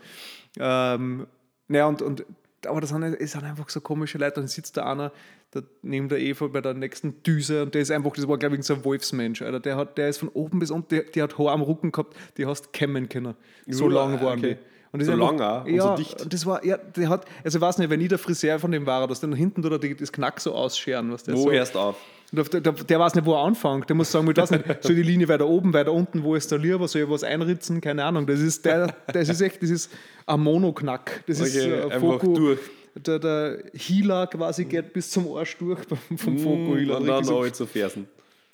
Ähm, 0.60 1.28
naja, 1.68 1.86
und, 1.86 2.02
und 2.02 2.26
aber 2.66 2.82
das 2.82 2.90
sind, 2.90 3.04
es 3.04 3.32
sind 3.32 3.44
einfach 3.44 3.70
so 3.70 3.82
komische 3.82 4.18
Leute. 4.18 4.36
Dann 4.36 4.48
sitzt 4.48 4.78
da 4.78 4.92
einer 4.92 5.12
da 5.52 5.62
neben 5.82 6.08
der 6.08 6.20
Eva 6.20 6.48
bei 6.48 6.62
der 6.62 6.74
nächsten 6.74 7.22
Düse 7.24 7.64
und 7.64 7.76
der 7.76 7.82
ist 7.82 7.92
einfach, 7.92 8.14
das 8.14 8.28
war 8.28 8.38
glaube 8.38 8.56
ich 8.56 8.64
so 8.64 8.74
ein 8.74 8.86
Wolfsmensch. 8.86 9.42
Alter. 9.42 9.60
Der, 9.60 9.76
hat, 9.76 9.98
der 9.98 10.10
ist 10.10 10.18
von 10.18 10.30
oben 10.30 10.60
bis 10.60 10.72
unten, 10.72 10.90
der, 10.90 11.04
der 11.04 11.24
hat 11.24 11.38
Haar 11.38 11.52
am 11.52 11.62
Rücken 11.62 11.92
gehabt, 11.92 12.16
die 12.38 12.46
hast 12.46 12.74
kämmen 12.74 13.10
können. 13.10 13.36
So 13.68 13.86
Uh, 13.86 13.90
lang 13.90 14.22
waren 14.22 14.40
okay. 14.40 14.56
die. 14.56 14.72
Und 14.94 15.00
das 15.00 15.08
So 15.08 15.14
ist 15.14 15.20
lang 15.20 15.40
auch 15.40 15.66
und 15.66 15.74
ja, 15.74 15.84
so 15.84 15.96
dicht. 15.96 16.34
das 16.34 16.46
war, 16.46 16.66
ja, 16.66 16.78
der 16.78 17.08
hat, 17.10 17.26
also 17.44 17.58
ich 17.58 17.62
weiß 17.62 17.78
nicht, 17.78 17.90
wenn 17.90 18.02
ich 18.02 18.10
der 18.10 18.18
Friseur 18.18 18.60
von 18.60 18.72
dem 18.72 18.86
war, 18.86 19.08
dass 19.08 19.22
dann 19.22 19.34
hinten 19.34 19.66
oder 19.66 19.80
das 19.80 20.12
Knack 20.12 20.42
so 20.42 20.54
ausscheren, 20.54 21.12
was 21.12 21.24
der 21.24 21.36
Wo 21.36 21.44
so, 21.44 21.52
erst 21.52 21.78
auf? 21.78 21.96
der, 22.32 22.44
der, 22.62 22.72
der 22.74 23.00
weiß 23.00 23.16
nicht, 23.16 23.26
wo 23.26 23.34
er 23.34 23.44
anfängt. 23.44 23.88
Der 23.90 23.96
muss 23.96 24.12
sagen, 24.12 24.30
ich 24.30 24.38
weiß 24.38 24.52
nicht, 24.52 24.64
soll 24.82 24.96
die 24.96 25.04
Linie 25.04 25.28
weiter 25.28 25.48
oben, 25.48 25.74
weiter 25.74 25.92
unten, 25.94 26.24
wo 26.24 26.36
ist 26.36 26.52
der 26.52 26.60
lieber, 26.60 26.88
soll 26.88 27.04
ich 27.04 27.10
was 27.10 27.24
einritzen, 27.24 27.80
keine 27.82 28.04
Ahnung. 28.04 28.26
Das 28.26 28.40
ist, 28.40 28.66
der, 28.66 28.96
das 29.08 29.30
ist 29.30 29.42
echt, 29.42 29.62
das 29.62 29.70
ist 29.70 29.92
ein 30.26 30.40
Monoknack. 30.42 31.24
Das 31.28 31.40
ist 31.40 31.56
Okay, 31.56 31.72
äh, 31.72 31.84
einfach 31.84 32.00
Foku, 32.00 32.34
durch. 32.34 32.60
Der, 32.96 33.20
der 33.20 33.64
Healer 33.74 34.28
quasi 34.28 34.66
geht 34.66 34.92
bis 34.92 35.10
zum 35.10 35.34
Arsch 35.34 35.58
durch 35.58 35.80
vom, 35.88 36.18
vom 36.18 36.38
Foku-Healer. 36.38 36.98
Und 36.98 37.08
dann 37.08 37.28
alle 37.30 37.52
zu 37.54 37.66
Fersen. 37.66 38.08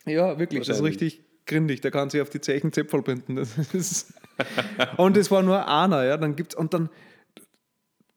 ja, 0.05 0.37
wirklich, 0.37 0.67
das 0.67 0.77
ist 0.77 0.83
richtig 0.83 1.21
grindig. 1.47 1.81
Der 1.81 1.91
kann 1.91 2.09
sich 2.11 2.21
auf 2.21 2.29
die 2.29 2.41
Zeichen 2.41 2.71
Zepfel 2.71 3.01
binden. 3.01 3.35
Das 3.35 3.57
ist 3.73 4.13
und 4.97 5.17
es 5.17 5.31
war 5.31 5.43
nur 5.43 5.67
einer, 5.67 6.03
ja. 6.03 6.17
Dann 6.17 6.35
gibt's, 6.35 6.55
und 6.55 6.73
dann, 6.73 6.89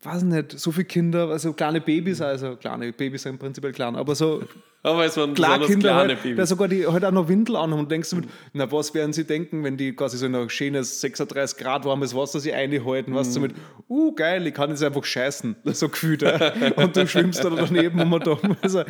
weiß 0.03 0.23
nicht, 0.23 0.59
so 0.59 0.73
viele 0.73 0.87
Kinder, 0.87 1.29
also 1.29 1.53
kleine 1.53 1.81
Babys, 1.81 2.21
also 2.21 2.57
kleine 2.57 2.93
Babys 2.93 3.23
sind 3.23 3.39
prinzipiell 3.39 3.73
klein, 3.73 3.97
aber 3.97 4.15
so 4.15 4.43
Aber 4.83 5.05
es 5.05 5.17
waren 5.17 5.35
klar 5.35 5.61
Kinder 5.61 5.91
kleine 5.91 6.15
halt, 6.15 6.23
Babys. 6.23 6.49
sogar 6.49 6.67
die 6.69 6.87
halt 6.87 7.05
auch 7.05 7.11
noch 7.11 7.29
Windel 7.29 7.57
anhaben 7.57 7.81
und 7.81 7.91
denkst 7.91 8.11
du 8.11 8.17
mit, 8.17 8.29
na 8.55 8.71
was 8.73 8.95
werden 8.95 9.13
sie 9.13 9.25
denken, 9.25 9.63
wenn 9.63 9.77
die 9.77 9.95
quasi 9.95 10.17
so 10.17 10.25
in 10.25 10.35
ein 10.35 10.49
schönes 10.49 11.03
36 11.03 11.59
Grad 11.59 11.85
warmes 11.85 12.15
Wasser 12.15 12.41
sich 12.41 12.55
einhalten, 12.55 13.15
was 13.15 13.35
du 13.35 13.41
mit, 13.41 13.55
uh 13.89 14.13
geil, 14.15 14.47
ich 14.47 14.55
kann 14.55 14.71
jetzt 14.71 14.83
einfach 14.83 15.05
scheißen, 15.05 15.57
so 15.65 15.89
gefühlt. 15.91 16.23
Ja. 16.23 16.53
Und 16.77 16.97
du 16.97 17.07
schwimmst 17.07 17.45
da 17.45 17.51
daneben 17.51 18.11
und 18.13 18.27
da. 18.27 18.39
Also, 18.63 18.85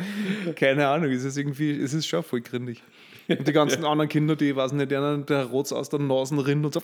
keine 0.55 0.87
Ahnung, 0.87 1.11
es 1.11 1.23
ist 1.23 1.37
irgendwie, 1.37 1.71
es 1.71 1.93
ist 1.93 2.07
schon 2.07 2.23
voll 2.23 2.41
grindig. 2.41 2.81
Und 3.27 3.47
die 3.47 3.51
ganzen 3.53 3.85
anderen 3.85 4.09
Kinder, 4.09 4.35
die, 4.35 4.55
weiß 4.55 4.73
nicht, 4.73 4.91
denen 4.91 5.25
der 5.25 5.45
Rotz 5.45 5.71
aus 5.71 5.89
der 5.89 5.99
Nase 5.99 6.35
rinnt 6.45 6.65
und 6.65 6.73
so 6.73 6.81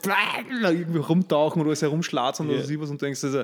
irgendwie 0.64 1.00
rumtauchen 1.00 1.62
oder 1.62 1.70
alles 1.70 1.82
herumschlatzen 1.82 2.48
oder 2.50 2.60
Ja. 2.60 2.64
so 2.64 2.82
was 2.82 2.90
und 2.90 3.02
denkst, 3.02 3.24
also, 3.24 3.40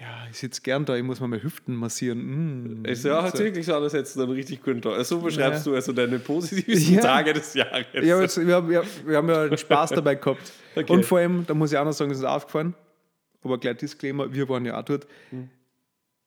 ja, 0.00 0.26
ich 0.30 0.38
sitze 0.38 0.60
gern 0.60 0.84
da, 0.84 0.96
ich 0.96 1.04
muss 1.04 1.20
mal 1.20 1.28
meine 1.28 1.42
Hüften 1.42 1.74
massieren. 1.76 2.80
Mm. 2.80 2.84
Es 2.84 3.04
ja, 3.04 3.30
So. 3.30 3.38
wirklich 3.38 3.64
so, 3.64 3.78
das 3.80 3.92
jetzt 3.92 4.18
einen 4.18 4.30
richtig 4.32 4.62
guten 4.62 4.82
Tag. 4.82 4.94
Also 4.94 5.16
so 5.18 5.22
beschreibst 5.22 5.64
du 5.66 5.74
also 5.74 5.92
deine 5.92 6.18
positivsten 6.18 6.96
Ja. 6.96 7.00
Tage 7.00 7.32
des 7.32 7.54
Jahres. 7.54 7.86
Ja, 7.92 8.20
jetzt, 8.20 8.44
wir, 8.44 8.54
haben, 8.56 8.68
wir, 8.68 8.82
wir 9.06 9.16
haben 9.16 9.28
ja 9.28 9.56
Spaß 9.56 9.90
dabei 9.90 10.16
gehabt. 10.16 10.52
Okay. 10.74 10.92
Und 10.92 11.04
vor 11.04 11.18
allem, 11.18 11.46
da 11.46 11.54
muss 11.54 11.70
ich 11.70 11.78
auch 11.78 11.84
noch 11.84 11.92
sagen, 11.92 12.10
das 12.10 12.18
ist 12.18 12.24
aufgefallen, 12.24 12.74
aber 13.42 13.58
gleich 13.58 13.76
Disclaimer, 13.76 14.32
wir 14.34 14.48
waren 14.48 14.64
ja 14.66 14.78
auch 14.80 14.84
dort. 14.84 15.06
Hm. 15.30 15.48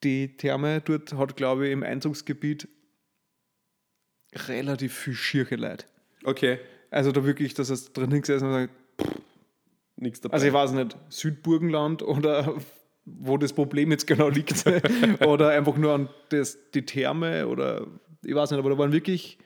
Die 0.04 0.38
Therme 0.38 0.82
dort 0.82 1.13
hat, 1.13 1.36
glaube 1.36 1.68
ich, 1.68 1.74
im 1.74 1.84
Einzugsgebiet 1.84 2.70
relativ 4.34 4.93
viel 4.93 5.13
schiere 5.13 5.55
Leute. 5.55 5.86
Okay. 6.24 6.60
Also 6.89 7.12
da 7.12 7.25
wirklich, 7.25 7.53
dass 7.53 7.69
es 7.69 7.91
drin 7.93 8.10
gesessen 8.10 8.48
und 8.48 8.53
sagt, 8.53 8.74
nichts 9.98 10.22
dabei. 10.22 10.34
Also 10.34 10.48
ich 10.48 10.53
weiß 10.53 10.72
nicht, 10.72 10.98
Südburgenland 11.10 12.01
oder 12.01 12.55
wo 13.05 13.38
das 13.38 13.53
Problem 13.53 13.91
jetzt 13.91 14.05
genau 14.05 14.29
liegt. 14.29 14.65
oder 15.25 15.50
einfach 15.50 15.77
nur 15.77 15.93
an 15.93 16.10
das, 16.29 16.57
die 16.74 16.86
Therme 16.86 17.48
oder 17.48 17.88
ich 18.24 18.36
weiß 18.36 18.51
nicht, 18.51 18.60
aber 18.60 18.69
da 18.69 18.77
waren 18.77 18.91
wirklich 18.91 19.38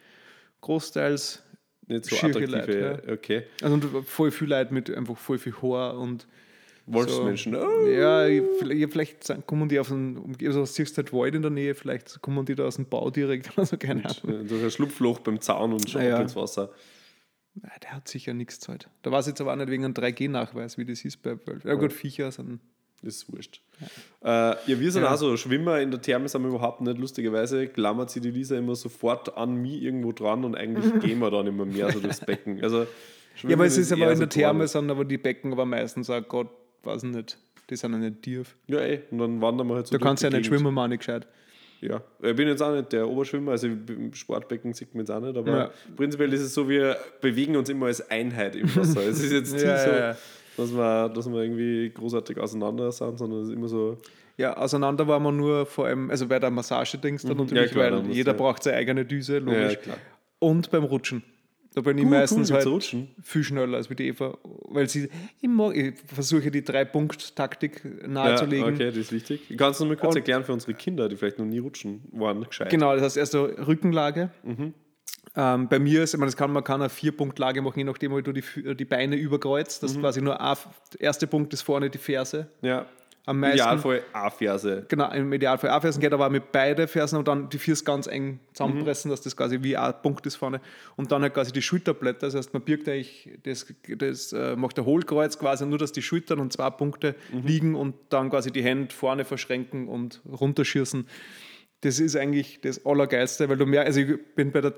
großteils 0.61 1.43
nicht 1.87 2.05
so 2.05 2.15
attraktive, 2.15 2.45
Leute, 2.45 3.03
okay. 3.11 3.43
also 3.61 3.75
und 3.75 4.07
voll 4.07 4.31
viel 4.31 4.47
Leute 4.47 4.73
mit 4.73 4.89
einfach 4.95 5.17
voll 5.17 5.37
viel 5.37 5.53
Haar 5.61 5.97
und 5.97 6.27
Wolfsmenschen. 6.93 7.53
so. 7.53 7.59
Oh. 7.65 7.87
Ja, 7.87 8.27
ich, 8.27 8.43
vielleicht, 8.59 9.45
kommen 9.45 9.69
die 9.69 9.79
aus 9.79 9.91
einem, 9.91 10.35
also 10.45 10.65
siehst 10.65 10.97
du 10.97 11.01
halt 11.03 11.13
Wald 11.13 11.35
in 11.35 11.41
der 11.41 11.51
Nähe, 11.51 11.75
vielleicht 11.75 12.21
kommen 12.21 12.45
die 12.45 12.55
da 12.55 12.65
aus 12.65 12.75
dem 12.75 12.85
Bau 12.85 13.09
direkt, 13.09 13.57
also 13.57 13.77
keine 13.77 14.03
Ahnung. 14.05 14.47
Durch 14.47 14.63
ein 14.63 14.71
Schlupfloch 14.71 15.19
beim 15.19 15.39
Zaun 15.41 15.73
und 15.73 15.89
schauen 15.89 16.03
Ja. 16.05 16.21
ins 16.21 16.35
Wasser. 16.35 16.69
Nein, 17.53 17.71
der 17.83 17.93
hat 17.93 18.07
sicher 18.07 18.33
nichts 18.33 18.59
gezahlt. 18.59 18.89
Da 19.01 19.11
war 19.11 19.19
es 19.19 19.27
jetzt 19.27 19.41
aber 19.41 19.51
auch 19.51 19.57
nicht 19.57 19.69
wegen 19.69 19.83
einem 19.83 19.93
3G-Nachweis, 19.93 20.77
wie 20.77 20.85
das 20.85 21.03
ist 21.03 21.21
bei 21.21 21.31
Welt. 21.45 21.65
Ja 21.65 21.73
gut, 21.73 21.91
Viecher 21.91 22.31
sind. 22.31 22.61
Das 23.03 23.15
ist 23.15 23.33
wurscht. 23.33 23.61
Ja, 24.23 24.51
äh, 24.51 24.55
ja 24.67 24.79
wir 24.79 24.91
sind 24.91 25.03
Ja. 25.03 25.13
auch 25.13 25.17
so. 25.17 25.35
Schwimmer 25.35 25.81
in 25.81 25.89
der 25.91 26.01
Therme 26.01 26.29
sind 26.29 26.43
wir 26.43 26.49
überhaupt 26.49 26.81
nicht. 26.81 26.97
Lustigerweise 26.99 27.67
klammert 27.67 28.11
sie 28.11 28.21
die 28.21 28.29
Lisa 28.31 28.55
immer 28.55 28.75
sofort 28.75 29.35
an 29.37 29.55
mich 29.55 29.81
irgendwo 29.81 30.11
dran 30.11 30.45
und 30.45 30.55
eigentlich 30.55 30.85
gehen 31.01 31.19
wir 31.19 31.31
dann 31.31 31.47
immer 31.47 31.65
mehr 31.65 31.91
so 31.91 31.99
durchs 31.99 32.21
Becken. 32.21 32.63
Also, 32.63 32.85
Ja, 33.41 33.55
aber 33.55 33.65
es 33.65 33.75
ist 33.77 33.91
aber 33.91 34.03
in 34.03 34.07
der 34.09 34.17
so 34.17 34.25
Therme 34.27 34.67
sind 34.67 34.89
aber 34.91 35.03
die 35.03 35.17
Becken 35.17 35.51
aber 35.51 35.65
meistens 35.65 36.09
auch 36.11 36.21
Gott, 36.27 36.47
weiß 36.83 37.03
ich 37.03 37.09
nicht, 37.11 37.37
die 37.69 37.75
sind 37.75 37.91
ja 37.93 37.97
nicht 37.99 38.21
tief. 38.21 38.55
Ja, 38.67 38.79
ey. 38.79 39.01
Und 39.11 39.17
dann 39.19 39.41
wandern 39.41 39.67
wir 39.67 39.75
halt 39.75 39.87
so 39.87 39.97
Du 39.97 40.03
kannst 40.03 40.23
ja 40.23 40.29
nicht 40.29 40.43
Gegend. 40.49 40.61
schwimmen, 40.61 40.89
nicht 40.89 40.99
gescheit. 40.99 41.27
Ja, 41.81 42.01
ich 42.21 42.35
bin 42.35 42.47
jetzt 42.47 42.61
auch 42.61 42.75
nicht 42.75 42.91
der 42.93 43.07
Oberschwimmer, 43.09 43.51
also 43.53 43.65
im 43.65 44.13
Sportbecken 44.13 44.71
sieht 44.73 44.93
man 44.93 45.01
jetzt 45.01 45.09
auch 45.09 45.19
nicht, 45.19 45.35
aber 45.35 45.51
Ja. 45.51 45.71
prinzipiell 45.95 46.31
ist 46.31 46.41
es 46.41 46.53
so, 46.53 46.69
wir 46.69 46.95
bewegen 47.21 47.55
uns 47.55 47.69
immer 47.69 47.87
als 47.87 48.07
Einheit 48.11 48.55
im 48.55 48.73
Wasser. 48.75 49.01
es 49.07 49.19
ist 49.23 49.31
jetzt 49.31 49.51
nicht 49.53 49.63
Ja, 49.63 49.77
so, 49.77 49.89
ja. 49.89 50.17
Dass, 50.57 50.71
wir, 50.75 51.09
dass 51.09 51.27
wir 51.31 51.41
irgendwie 51.41 51.89
großartig 51.89 52.37
auseinander 52.37 52.91
sind, 52.91 53.17
sondern 53.17 53.41
es 53.41 53.47
ist 53.49 53.55
immer 53.55 53.67
so, 53.67 53.97
Ja, 54.37 54.55
auseinander 54.57 55.07
waren 55.07 55.23
wir 55.23 55.31
nur 55.31 55.65
vor 55.65 55.87
allem, 55.87 56.11
also 56.11 56.27
bei 56.27 56.37
der 56.37 56.51
Massage-Dings 56.51 57.23
dann 57.23 57.37
natürlich, 57.37 57.71
Mhm. 57.73 57.79
Ja, 57.79 57.87
klar, 57.89 58.05
weil 58.05 58.11
jeder 58.11 58.33
braucht 58.35 58.61
seine 58.61 58.77
eigene 58.77 59.03
Düse, 59.03 59.39
logisch. 59.39 59.79
Klar. 59.79 59.97
Und 60.37 60.69
beim 60.69 60.83
Rutschen. 60.83 61.23
Da 61.73 61.79
bin 61.81 61.97
ich 61.97 62.03
Cool, 62.03 62.09
meistens 62.09 62.51
cool, 62.51 62.57
halt 62.57 62.83
viel 63.23 63.43
schneller 63.45 63.77
als 63.77 63.87
die 63.87 64.07
Eva, 64.07 64.37
weil 64.65 64.89
sie, 64.89 65.09
mag, 65.47 65.73
ich 65.75 65.93
versuche 66.05 66.51
die 66.51 66.63
Drei-Punkt-Taktik 66.65 67.81
ja, 68.01 68.07
nahezulegen. 68.07 68.73
okay, 68.73 68.87
das 68.87 68.97
ist 68.97 69.11
wichtig. 69.13 69.53
Kannst 69.57 69.79
du 69.79 69.85
noch 69.85 69.91
mal 69.91 69.97
kurz 69.97 70.09
Und- 70.15 70.17
erklären 70.17 70.43
für 70.43 70.51
unsere 70.53 70.73
Kinder, 70.73 71.07
die 71.07 71.15
vielleicht 71.15 71.39
noch 71.39 71.45
nie 71.45 71.59
rutschen 71.59 72.01
waren, 72.11 72.43
gescheit? 72.43 72.69
Genau, 72.69 72.93
das 72.93 73.03
heißt 73.03 73.17
erst 73.17 73.31
so 73.31 73.45
Rückenlage. 73.45 74.31
Mhm. 74.43 74.73
Ähm, 75.33 75.69
bei 75.69 75.79
mir 75.79 76.03
ist, 76.03 76.13
ich 76.13 76.19
meine, 76.19 76.27
das 76.29 76.35
kann, 76.35 76.51
man 76.51 76.63
kann 76.65 76.81
eine 76.81 76.89
Vier-Punkt-Lage 76.89 77.61
machen, 77.61 77.79
je 77.79 77.85
nachdem, 77.85 78.17
wie 78.17 78.21
du 78.21 78.33
die, 78.33 78.43
die 78.75 78.85
Beine 78.85 79.15
überkreuzt. 79.15 79.81
Mhm. 79.81 79.85
Das 79.85 79.91
ist 79.95 79.99
quasi 80.01 80.21
nur 80.21 80.41
ein, 80.41 80.57
der 80.93 81.01
erste 81.01 81.25
Punkt 81.25 81.53
ist 81.53 81.61
vorne 81.61 81.89
die 81.89 81.97
Ferse. 81.99 82.49
Ja. 82.61 82.85
Am 83.25 83.39
meisten. 83.39 83.59
Idealfall 83.59 84.01
A-Ferse. 84.13 84.85
Genau, 84.89 85.11
im 85.11 85.31
Idealfall 85.31 85.69
A-Fersen 85.69 86.01
geht, 86.01 86.11
aber 86.11 86.25
auch 86.25 86.31
mit 86.31 86.51
beide 86.51 86.87
Fersen 86.87 87.17
und 87.17 87.27
dann 87.27 87.49
die 87.49 87.59
Füße 87.59 87.83
ganz 87.83 88.07
eng 88.07 88.39
zusammenpressen, 88.53 89.09
Mhm. 89.09 89.13
dass 89.13 89.21
das 89.21 89.37
quasi 89.37 89.61
wie 89.61 89.77
ein 89.77 89.93
Punkt 90.01 90.25
ist 90.25 90.37
vorne. 90.37 90.59
Und 90.95 91.11
dann 91.11 91.21
halt 91.21 91.33
quasi 91.35 91.51
die 91.51 91.61
Schulterblätter, 91.61 92.21
das 92.27 92.35
heißt, 92.35 92.53
man 92.53 92.63
birgt 92.63 92.89
eigentlich, 92.89 93.29
das, 93.43 93.71
das 93.97 94.33
äh, 94.33 94.55
macht 94.55 94.77
der 94.77 94.85
Hohlkreuz 94.85 95.37
quasi, 95.37 95.65
nur 95.67 95.77
dass 95.77 95.91
die 95.91 96.01
Schultern 96.01 96.39
und 96.39 96.51
zwei 96.51 96.69
Punkte 96.71 97.15
Mhm. 97.31 97.41
liegen 97.45 97.75
und 97.75 97.93
dann 98.09 98.31
quasi 98.31 98.51
die 98.51 98.63
Hände 98.63 98.93
vorne 98.93 99.23
verschränken 99.23 99.87
und 99.87 100.21
runterschießen. 100.27 101.05
Das 101.81 101.99
ist 101.99 102.15
eigentlich 102.15 102.61
das 102.61 102.85
Allergeilste, 102.87 103.49
weil 103.49 103.57
du 103.57 103.65
mehr, 103.67 103.81
also 103.83 103.99
ich 103.99 104.17
bin 104.35 104.51
bei 104.51 104.61
der, 104.61 104.73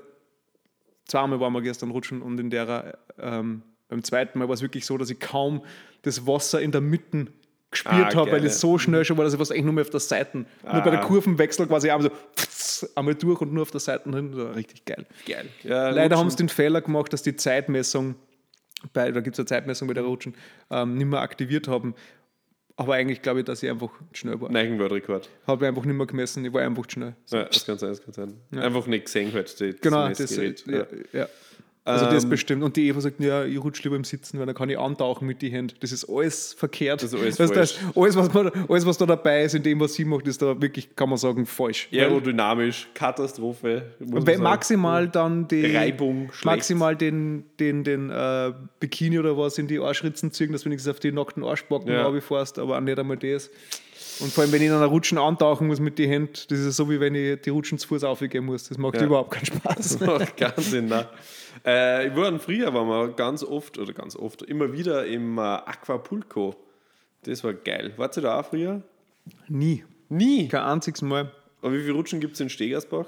zweimal 1.06 1.40
waren 1.40 1.52
wir 1.52 1.62
gestern 1.62 1.90
rutschen 1.90 2.22
und 2.22 2.38
in 2.38 2.50
der, 2.50 2.98
ähm, 3.18 3.62
beim 3.88 4.02
zweiten 4.02 4.38
Mal 4.38 4.48
war 4.48 4.54
es 4.54 4.62
wirklich 4.62 4.86
so, 4.86 4.96
dass 4.98 5.10
ich 5.10 5.20
kaum 5.20 5.62
das 6.02 6.26
Wasser 6.26 6.60
in 6.60 6.72
der 6.72 6.80
Mitte 6.80 7.26
gespürt 7.74 7.94
Ah, 7.94 8.14
habe, 8.16 8.32
weil 8.32 8.44
es 8.44 8.60
so 8.60 8.78
schnell 8.78 9.04
schon 9.04 9.16
war, 9.18 9.24
dass 9.24 9.34
ich 9.34 9.40
was 9.40 9.50
eigentlich 9.50 9.64
nur 9.64 9.74
mehr 9.74 9.82
auf 9.82 9.90
der 9.90 10.00
Seite, 10.00 10.38
nur 10.38 10.46
bei 10.82 10.90
der 10.90 11.00
Ah. 11.00 11.04
Kurvenwechsel 11.04 11.66
quasi 11.66 11.90
einmal 11.90 12.10
so 12.10 12.16
pfz, 12.36 12.90
einmal 12.96 13.14
durch 13.14 13.40
und 13.40 13.52
nur 13.52 13.62
auf 13.62 13.70
der 13.70 13.80
Seite 13.80 14.08
drin, 14.10 14.32
so 14.34 14.46
richtig 14.50 14.84
geil. 14.84 15.04
Geil. 15.26 15.48
Ja, 15.62 15.90
Leider 15.90 16.16
haben 16.18 16.30
sie 16.30 16.36
den 16.36 16.48
Fehler 16.48 16.80
gemacht, 16.80 17.12
dass 17.12 17.22
die 17.22 17.36
Zeitmessung, 17.36 18.14
bei, 18.92 19.10
da 19.12 19.20
gibt 19.20 19.34
es 19.36 19.40
eine 19.40 19.46
Zeitmessung 19.46 19.88
bei 19.88 19.94
der 19.94 20.04
Rutschen, 20.04 20.34
ähm, 20.70 20.96
nicht 20.96 21.06
mehr 21.06 21.20
aktiviert 21.20 21.68
haben. 21.68 21.94
Aber 22.76 22.94
eigentlich 22.94 23.22
glaube 23.22 23.38
ich, 23.40 23.44
dass 23.44 23.62
ich 23.62 23.70
einfach 23.70 23.90
schnell 24.12 24.40
war. 24.40 24.50
Neuen 24.50 24.78
Weltrekord. 24.80 25.28
Habe 25.46 25.64
ich 25.64 25.68
einfach 25.68 25.84
nicht 25.84 25.94
mehr 25.94 26.06
gemessen, 26.06 26.44
ich 26.44 26.52
war 26.52 26.62
einfach 26.62 26.82
schnell. 26.88 27.14
Ja, 27.30 27.44
das 27.44 27.64
kann 27.64 27.78
sein, 27.78 27.90
das 27.90 28.02
kann 28.02 28.12
sein. 28.12 28.34
Einfach 28.60 28.86
nicht 28.88 29.04
gesehen 29.04 29.32
halt, 29.32 29.48
das 29.60 29.80
Genau, 29.80 30.08
das, 30.08 30.18
Messgerät. 30.18 30.64
ja, 30.66 30.86
ja. 31.20 31.28
Also 31.86 32.06
das 32.06 32.24
Ähm, 32.24 32.30
bestimmt. 32.30 32.62
Und 32.62 32.76
die 32.76 32.88
Eva 32.88 32.98
sagt, 33.02 33.20
ja, 33.20 33.44
ich 33.44 33.62
rutsche 33.62 33.82
lieber 33.82 33.96
im 33.96 34.04
Sitzen, 34.04 34.38
weil 34.38 34.46
dann 34.46 34.54
kann 34.54 34.70
ich 34.70 34.78
antauchen 34.78 35.26
mit 35.26 35.42
den 35.42 35.50
Händen. 35.50 35.74
Das 35.80 35.92
ist 35.92 36.08
alles 36.08 36.54
verkehrt. 36.54 37.02
Das 37.02 37.12
ist 37.12 37.20
alles 37.20 37.36
das 37.36 37.50
falsch. 37.50 37.78
alles, 37.94 38.16
was 38.16 38.32
man, 38.32 38.50
alles, 38.70 38.86
was 38.86 38.96
da 38.96 39.04
dabei 39.04 39.44
ist, 39.44 39.54
in 39.54 39.62
dem, 39.62 39.80
was 39.80 39.92
sie 39.92 40.06
macht, 40.06 40.26
ist 40.26 40.40
da 40.40 40.58
wirklich, 40.62 40.96
kann 40.96 41.10
man 41.10 41.18
sagen, 41.18 41.44
falsch. 41.44 41.88
Aerodynamisch, 41.92 42.88
Katastrophe. 42.94 43.82
maximal 44.38 45.08
dann 45.08 45.46
die 45.46 45.76
Reibung, 45.76 46.30
schlecht. 46.32 46.44
maximal 46.46 46.96
den, 46.96 47.44
den, 47.60 47.84
den 47.84 48.08
äh, 48.08 48.52
Bikini 48.80 49.18
oder 49.18 49.36
was 49.36 49.58
in 49.58 49.66
die 49.66 49.78
Arschritzen 49.78 50.32
ziehen, 50.32 50.52
dass 50.52 50.62
du 50.62 50.66
wenigstens 50.66 50.90
auf 50.90 51.00
die 51.00 51.12
nackten 51.12 51.44
Arschbacken 51.44 51.90
Ja. 51.92 52.10
fährst, 52.20 52.58
aber 52.58 52.76
auch 52.78 52.80
nicht 52.80 52.98
einmal 52.98 53.18
das. 53.18 53.50
Und 54.20 54.32
vor 54.32 54.42
allem, 54.42 54.52
wenn 54.52 54.62
ich 54.62 54.68
in 54.68 54.74
einer 54.74 54.86
Rutschen 54.86 55.18
antauchen 55.18 55.66
muss 55.66 55.80
mit 55.80 55.98
den 55.98 56.08
Händen, 56.08 56.34
das 56.48 56.58
ist 56.60 56.76
so, 56.76 56.88
wie 56.90 57.00
wenn 57.00 57.14
ich 57.14 57.40
die 57.42 57.50
Rutschen 57.50 57.78
zu 57.78 57.88
Fuß 57.88 58.04
aufgehen 58.04 58.44
muss. 58.44 58.68
Das 58.68 58.78
macht 58.78 58.96
Ja. 58.96 59.04
überhaupt 59.04 59.32
keinen 59.32 59.46
Spaß. 59.46 59.98
Das 59.98 60.00
macht 60.00 60.36
keinen 60.36 60.60
Sinn. 60.62 60.92
Äh, 61.64 62.08
ich 62.08 62.16
war 62.16 62.38
früher 62.38 62.72
waren 62.74 62.88
wir 62.88 63.08
ganz 63.14 63.42
oft, 63.42 63.78
oder 63.78 63.92
ganz 63.92 64.16
oft, 64.16 64.42
immer 64.42 64.72
wieder 64.72 65.06
im 65.06 65.38
äh, 65.38 65.40
Aquapulco. 65.40 66.54
Das 67.24 67.42
war 67.44 67.54
geil. 67.54 67.92
Wart 67.96 68.16
ihr 68.16 68.22
da 68.22 68.40
auch 68.40 68.46
früher? 68.46 68.82
Nie. 69.48 69.84
Nie. 70.08 70.48
Kein 70.48 70.62
einziges 70.62 71.02
Mal. 71.02 71.32
Aber 71.62 71.72
wie 71.72 71.80
viele 71.80 71.94
Rutschen 71.94 72.20
gibt 72.20 72.34
es 72.34 72.40
in 72.40 72.50
Stegersbach? 72.50 73.06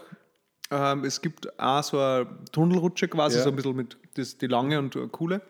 Ähm, 0.70 1.04
es 1.04 1.20
gibt 1.20 1.58
auch 1.60 1.82
so 1.82 1.98
eine 1.98 2.26
Tunnelrutsche 2.50 3.06
quasi, 3.08 3.36
Ja. 3.38 3.44
so 3.44 3.50
ein 3.50 3.56
bisschen 3.56 3.76
mit 3.76 3.96
das, 4.14 4.38
die 4.38 4.46
lange 4.46 4.78
und 4.78 4.96
coole. 5.12 5.40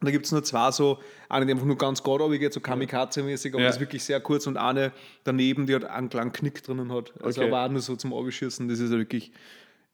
Und 0.00 0.04
da 0.06 0.10
gibt 0.12 0.26
es 0.26 0.32
nur 0.32 0.44
zwei 0.44 0.70
so, 0.70 0.98
eine, 1.28 1.44
die 1.46 1.52
einfach 1.52 1.66
nur 1.66 1.76
ganz 1.76 2.02
gerade 2.02 2.22
runter 2.22 2.38
geht, 2.38 2.52
so 2.52 2.60
Kamikaze-mäßig, 2.60 3.52
aber 3.52 3.62
Ja. 3.62 3.66
das 3.68 3.76
ist 3.76 3.80
wirklich 3.80 4.04
sehr 4.04 4.20
kurz 4.20 4.46
und 4.46 4.56
eine 4.56 4.92
daneben, 5.24 5.66
die 5.66 5.74
hat 5.74 5.84
einen 5.84 6.08
kleinen 6.08 6.32
Knick 6.32 6.62
drinnen 6.62 6.92
hat. 6.92 7.12
Also 7.22 7.40
Okay. 7.40 7.50
aber 7.50 7.64
auch 7.64 7.68
nur 7.70 7.80
so 7.80 7.96
zum 7.96 8.14
Abschießen, 8.14 8.68
das 8.68 8.78
ist 8.78 8.92
ja 8.92 8.98
wirklich, 8.98 9.32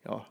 ja, 0.06 0.24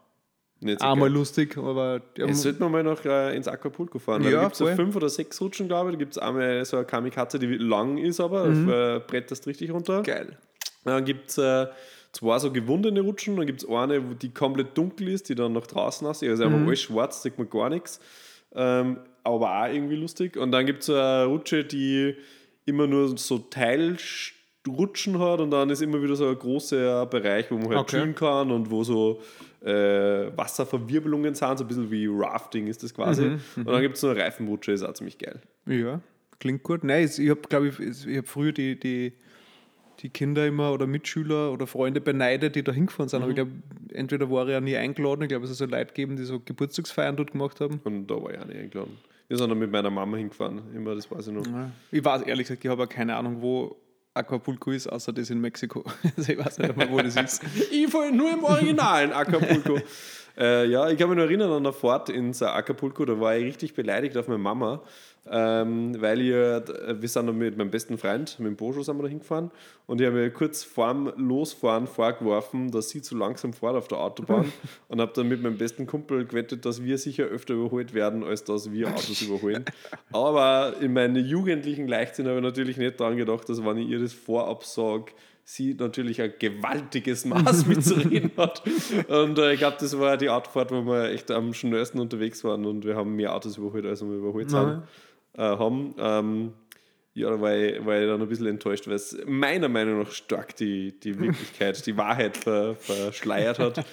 Nicht 0.59 0.79
so 0.79 0.85
einmal 0.85 1.09
geil. 1.09 1.17
lustig, 1.17 1.57
aber 1.57 2.01
ja, 2.17 2.27
Jetzt 2.27 2.43
sollten 2.43 2.59
wir 2.59 2.69
mal 2.69 2.83
noch 2.83 3.03
äh, 3.03 3.35
ins 3.35 3.47
Acapulco 3.47 3.97
fahren. 3.99 4.21
Ja, 4.23 4.31
da 4.31 4.41
gibt 4.43 4.51
es 4.53 4.59
so 4.59 4.67
fünf 4.67 4.95
oder 4.95 5.09
sechs 5.09 5.41
Rutschen, 5.41 5.67
glaube 5.67 5.89
ich. 5.89 5.95
Da 5.95 5.99
gibt 5.99 6.11
es 6.13 6.17
einmal 6.19 6.63
so 6.65 6.77
eine 6.77 6.85
Kamikaze, 6.85 7.39
die 7.39 7.47
lang 7.47 7.97
ist, 7.97 8.19
aber 8.19 8.45
Mhm. 8.45 8.69
äh, 8.69 8.99
bretterst 8.99 9.47
richtig 9.47 9.71
runter. 9.71 10.03
geil. 10.03 10.37
Dann 10.85 11.03
gibt 11.05 11.29
es 11.31 11.37
äh, 11.39 11.67
zwei 12.11 12.37
so 12.39 12.51
gewundene 12.51 13.01
Rutschen, 13.01 13.35
dann 13.37 13.47
gibt 13.47 13.63
es 13.63 13.67
eine, 13.69 13.99
die 14.01 14.29
komplett 14.33 14.77
dunkel 14.77 15.07
ist, 15.09 15.29
die 15.29 15.35
dann 15.35 15.53
nach 15.53 15.65
draußen 15.65 16.05
aussieht. 16.05 16.29
Also 16.29 16.45
Mhm. 16.47 16.53
einfach 16.55 16.67
alles 16.67 16.81
schwarz, 16.81 17.23
sieht 17.23 17.37
man 17.39 17.49
gar 17.49 17.69
nichts. 17.69 17.99
Ähm, 18.53 18.99
aber 19.23 19.61
auch 19.63 19.73
irgendwie 19.73 19.95
lustig. 19.95 20.37
Und 20.37 20.51
dann 20.51 20.65
gibt 20.65 20.83
es 20.83 20.89
eine 20.89 21.25
Rutsche, 21.25 21.63
die 21.63 22.15
immer 22.65 22.87
nur 22.87 23.17
so 23.17 23.39
Teilrutschen 23.39 25.19
hat 25.19 25.39
und 25.39 25.51
dann 25.51 25.69
ist 25.69 25.81
immer 25.81 26.01
wieder 26.01 26.15
so 26.15 26.27
ein 26.27 26.37
großer 26.37 27.05
Bereich, 27.05 27.49
wo 27.51 27.55
man 27.55 27.69
halt 27.69 27.79
Okay. 27.79 27.97
chillen 27.97 28.15
kann 28.15 28.51
und 28.51 28.69
wo 28.71 28.83
so 28.83 29.21
äh, 29.61 30.35
Wasserverwirbelungen 30.35 31.35
sind, 31.35 31.57
so 31.57 31.63
ein 31.63 31.67
bisschen 31.67 31.91
wie 31.91 32.07
Rafting 32.09 32.67
ist 32.67 32.83
das 32.83 32.93
quasi. 32.93 33.25
Mhm, 33.25 33.39
und 33.57 33.67
dann 33.67 33.81
gibt 33.81 33.95
es 33.97 34.03
noch 34.03 34.11
eine 34.11 34.21
Reifenrutsche, 34.21 34.71
ist 34.73 34.83
auch 34.83 34.93
ziemlich 34.93 35.17
geil. 35.17 35.41
Ja, 35.65 36.01
klingt 36.39 36.63
gut. 36.63 36.83
Nein, 36.83 37.05
ich 37.05 37.29
habe, 37.29 37.41
glaube 37.47 37.67
ich, 37.69 37.79
ich 37.79 38.17
habe 38.17 38.27
früher 38.27 38.51
die, 38.51 38.77
die, 38.79 39.13
die 40.03 40.09
Kinder 40.09 40.45
immer 40.45 40.71
oder 40.73 40.85
Mitschüler 40.85 41.51
oder 41.51 41.65
Freunde 41.65 42.01
beneidet, 42.01 42.55
die 42.55 42.63
da 42.63 42.73
hingefahren 42.73 43.09
sind. 43.09 43.21
Aber 43.21 43.29
ich 43.29 43.35
glaube, 43.35 43.51
entweder 43.93 44.29
war 44.29 44.45
ich 44.45 44.51
ja 44.51 44.61
nie 44.61 44.75
eingeladen, 44.75 45.23
ich 45.23 45.29
glaube, 45.29 45.45
es 45.45 45.57
soll 45.57 45.69
so 45.69 45.75
Leute 45.75 45.93
geben, 45.93 46.17
die 46.17 46.25
so 46.25 46.39
Geburtstagsfeiern 46.39 47.15
dort 47.15 47.31
gemacht 47.31 47.61
haben. 47.61 47.79
Und 47.85 48.07
da 48.07 48.21
war 48.21 48.31
ich 48.33 48.39
auch 48.39 48.45
nicht 48.45 48.59
eingeladen. 48.59 48.97
Wir 49.29 49.37
sind 49.37 49.49
dann 49.49 49.57
mit 49.57 49.71
meiner 49.71 49.89
Mama 49.89 50.17
hingefahren, 50.17 50.61
immer, 50.75 50.93
das 50.93 51.09
weiß 51.09 51.27
ich 51.27 51.33
noch. 51.33 51.45
Ich 51.91 52.03
weiß 52.03 52.23
ehrlich 52.23 52.47
gesagt, 52.47 52.63
ich 52.65 52.69
habe 52.69 52.83
auch 52.83 52.89
keine 52.89 53.15
Ahnung, 53.15 53.41
wo 53.41 53.77
Acapulco 54.13 54.71
ist, 54.71 54.87
außer 54.87 55.13
das 55.13 55.29
in 55.29 55.39
Mexiko. 55.39 55.83
Also 56.17 56.31
ich 56.33 56.37
weiß 56.37 56.59
nicht 56.59 56.69
einmal, 56.69 56.91
wo 56.91 56.97
das 56.99 57.15
ist. 57.15 57.41
Ich 57.71 57.87
fall 57.87 58.11
nur 58.11 58.31
im 58.31 58.43
originalen 58.43 59.11
Acapulco. 59.11 59.79
äh, 60.37 60.65
ja, 60.67 60.89
ich 60.89 60.97
kann 60.97 61.09
mich 61.09 61.17
noch 61.17 61.25
erinnern 61.25 61.51
an 61.51 61.57
eine 61.57 61.73
Fahrt 61.73 62.09
ins 62.09 62.41
Acapulco, 62.41 63.05
da 63.05 63.19
war 63.19 63.35
ich 63.35 63.45
richtig 63.45 63.73
beleidigt 63.73 64.17
auf 64.17 64.27
meine 64.27 64.39
Mama, 64.39 64.81
ähm, 65.29 65.95
weil 66.01 66.21
ich, 66.21 66.31
äh, 66.31 67.01
wir 67.01 67.07
sind 67.07 67.27
dann 67.27 67.37
mit 67.37 67.55
meinem 67.57 67.69
besten 67.69 67.97
Freund, 67.97 68.39
mit 68.39 68.47
dem 68.47 68.55
Bojo 68.55 68.81
sind 68.81 68.97
wir 68.97 69.03
da 69.03 69.09
hingefahren 69.09 69.51
und 69.85 70.01
ich 70.01 70.07
habe 70.07 70.17
mir 70.17 70.31
kurz 70.31 70.63
vorm 70.63 71.13
Losfahren 71.17 71.87
vorgeworfen, 71.87 72.71
dass 72.71 72.89
sie 72.89 73.01
zu 73.01 73.15
langsam 73.15 73.53
fährt 73.53 73.75
auf 73.75 73.87
der 73.87 73.99
Autobahn 73.99 74.51
und 74.87 74.99
habe 74.99 75.11
dann 75.15 75.27
mit 75.27 75.41
meinem 75.41 75.57
besten 75.57 75.85
Kumpel 75.85 76.25
gewettet, 76.25 76.65
dass 76.65 76.83
wir 76.83 76.97
sicher 76.97 77.25
öfter 77.25 77.53
überholt 77.53 77.93
werden, 77.93 78.23
als 78.23 78.43
dass 78.43 78.71
wir 78.71 78.87
Autos 78.87 79.21
überholen. 79.21 79.65
Aber 80.11 80.75
in 80.81 80.93
meinem 80.93 81.23
jugendlichen 81.23 81.87
Leichtsinn 81.87 82.27
habe 82.27 82.37
ich 82.37 82.43
natürlich 82.43 82.77
nicht 82.77 82.99
daran 82.99 83.17
gedacht, 83.17 83.47
dass 83.47 83.63
wenn 83.63 83.77
ich 83.77 83.87
ihr 83.87 83.99
das 83.99 84.13
vorab 84.13 84.65
sage, 84.65 85.13
sie 85.43 85.73
natürlich 85.73 86.21
ein 86.21 86.33
gewaltiges 86.39 87.25
Maß 87.25 87.65
mitzureden 87.67 88.31
hat. 88.37 88.63
Und 89.07 89.37
äh, 89.37 89.53
ich 89.53 89.59
glaube, 89.59 89.77
das 89.79 89.97
war 89.99 90.17
die 90.17 90.29
Autofahrt, 90.29 90.71
wo 90.71 90.85
wir 90.85 91.09
echt 91.11 91.31
am 91.31 91.53
schnellsten 91.53 91.99
unterwegs 91.99 92.43
waren 92.43 92.65
und 92.65 92.85
wir 92.85 92.95
haben 92.95 93.15
mehr 93.15 93.35
Autos 93.35 93.57
überholt, 93.57 93.85
als 93.85 94.01
wir 94.01 94.13
überholt 94.13 94.49
sind. 94.49 94.63
Nein. 94.63 94.83
äh, 95.37 95.41
haben. 95.41 95.95
Ähm, 95.97 96.53
ja, 97.15 97.29
da 97.29 97.39
war 97.39 97.55
ich, 97.55 97.77
dann 97.77 98.21
ein 98.21 98.27
bisschen 98.27 98.47
enttäuscht, 98.47 98.87
weil 98.87 98.95
es 98.95 99.15
meiner 99.27 99.69
Meinung 99.69 99.99
nach 99.99 100.11
stark 100.11 100.55
die, 100.55 100.99
die 100.99 101.19
Wirklichkeit, 101.19 101.85
die 101.85 101.95
Wahrheit 101.95 102.37
ver, 102.37 102.75
verschleiert 102.75 103.59
hat. 103.59 103.85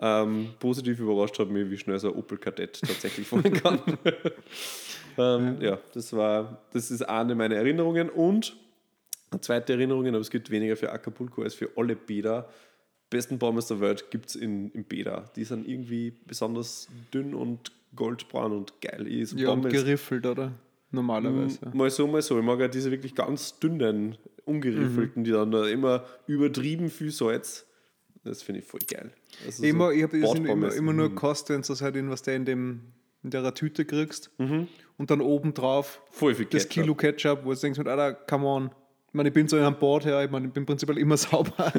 ähm, 0.00 0.48
positiv 0.58 0.98
überrascht 0.98 1.38
hat 1.38 1.50
mich, 1.50 1.68
wie 1.70 1.76
schnell 1.76 1.98
so 1.98 2.08
ein 2.08 2.18
Opel 2.18 2.38
Kadett 2.38 2.80
tatsächlich 2.80 3.26
fahren 3.28 3.52
kann. 3.52 3.80
ähm, 5.18 5.58
ja. 5.60 5.78
das 5.92 6.14
war, 6.14 6.62
das 6.72 6.90
ist 6.90 7.02
eine 7.02 7.34
meiner 7.34 7.56
Erinnerungen 7.56 8.08
und 8.08 8.56
zweite 9.40 9.72
Erinnerung, 9.74 10.06
aber 10.08 10.18
es 10.18 10.30
gibt 10.30 10.50
weniger 10.50 10.76
für 10.76 10.92
Acapulco 10.92 11.42
als 11.42 11.54
für 11.54 11.70
alle 11.76 11.96
Bäder. 11.96 12.48
Besten 13.10 13.38
Pommes 13.38 13.66
der 13.66 13.80
Welt 13.80 14.10
gibt 14.10 14.30
es 14.30 14.36
in, 14.36 14.70
in 14.70 14.84
Bäder. 14.84 15.30
Die 15.36 15.44
sind 15.44 15.68
irgendwie 15.68 16.12
besonders 16.26 16.88
dünn 17.12 17.34
und 17.34 17.72
goldbraun 17.94 18.52
und 18.52 18.80
geil. 18.80 19.06
So 19.26 19.36
Ja, 19.36 19.50
und 19.50 19.68
geriffelt, 19.68 20.26
oder? 20.26 20.52
Normalerweise. 20.90 21.70
Mal 21.72 21.90
so, 21.90 22.06
mal 22.06 22.20
so. 22.22 22.38
Ich 22.38 22.44
mag 22.44 22.58
ja 22.60 22.68
diese 22.68 22.90
wirklich 22.90 23.14
ganz 23.14 23.58
dünnen, 23.58 24.16
ungeriffelten, 24.44 25.24
die 25.24 25.30
dann 25.30 25.50
da 25.50 25.66
immer 25.66 26.04
übertrieben 26.26 26.90
viel 26.90 27.10
Salz. 27.10 27.66
Das 28.24 28.42
finde 28.42 28.60
ich 28.60 28.66
voll 28.66 28.80
geil. 28.88 29.10
Also 29.44 29.64
Ich, 29.64 29.72
mag- 29.72 29.94
ich 29.94 30.02
habe 30.04 30.16
immer, 30.18 30.72
immer 30.74 30.92
nur 30.92 31.08
gekostet, 31.08 31.50
wenn 31.56 31.62
du 31.62 31.68
das 31.68 31.82
halt 31.82 31.96
in, 31.96 32.08
was 32.10 32.22
der 32.22 32.36
in, 32.36 32.44
dem, 32.44 32.80
in 33.22 33.30
der 33.30 33.52
Tüte 33.54 33.84
kriegst 33.84 34.30
und 34.38 35.10
dann 35.10 35.20
oben 35.20 35.54
drauf 35.54 36.00
Voll 36.10 36.34
viel 36.34 36.46
das 36.46 36.68
Ketchup. 36.68 36.82
Kilo 36.84 36.94
Ketchup, 36.94 37.44
wo 37.44 37.52
du 37.52 37.58
denkst, 37.58 37.78
Alter, 37.80 38.14
come 38.14 38.46
on. 38.46 38.70
Ich 39.12 39.14
meine, 39.14 39.28
ich 39.28 39.34
bin 39.34 39.46
so 39.46 39.58
in 39.58 39.62
einem 39.62 39.76
Bad 39.78 40.06
her, 40.06 40.24
ich 40.24 40.30
meine, 40.30 40.46
ich 40.46 40.52
bin 40.54 40.64
prinzipiell 40.64 40.96
immer 40.96 41.16
sauber, 41.18 41.70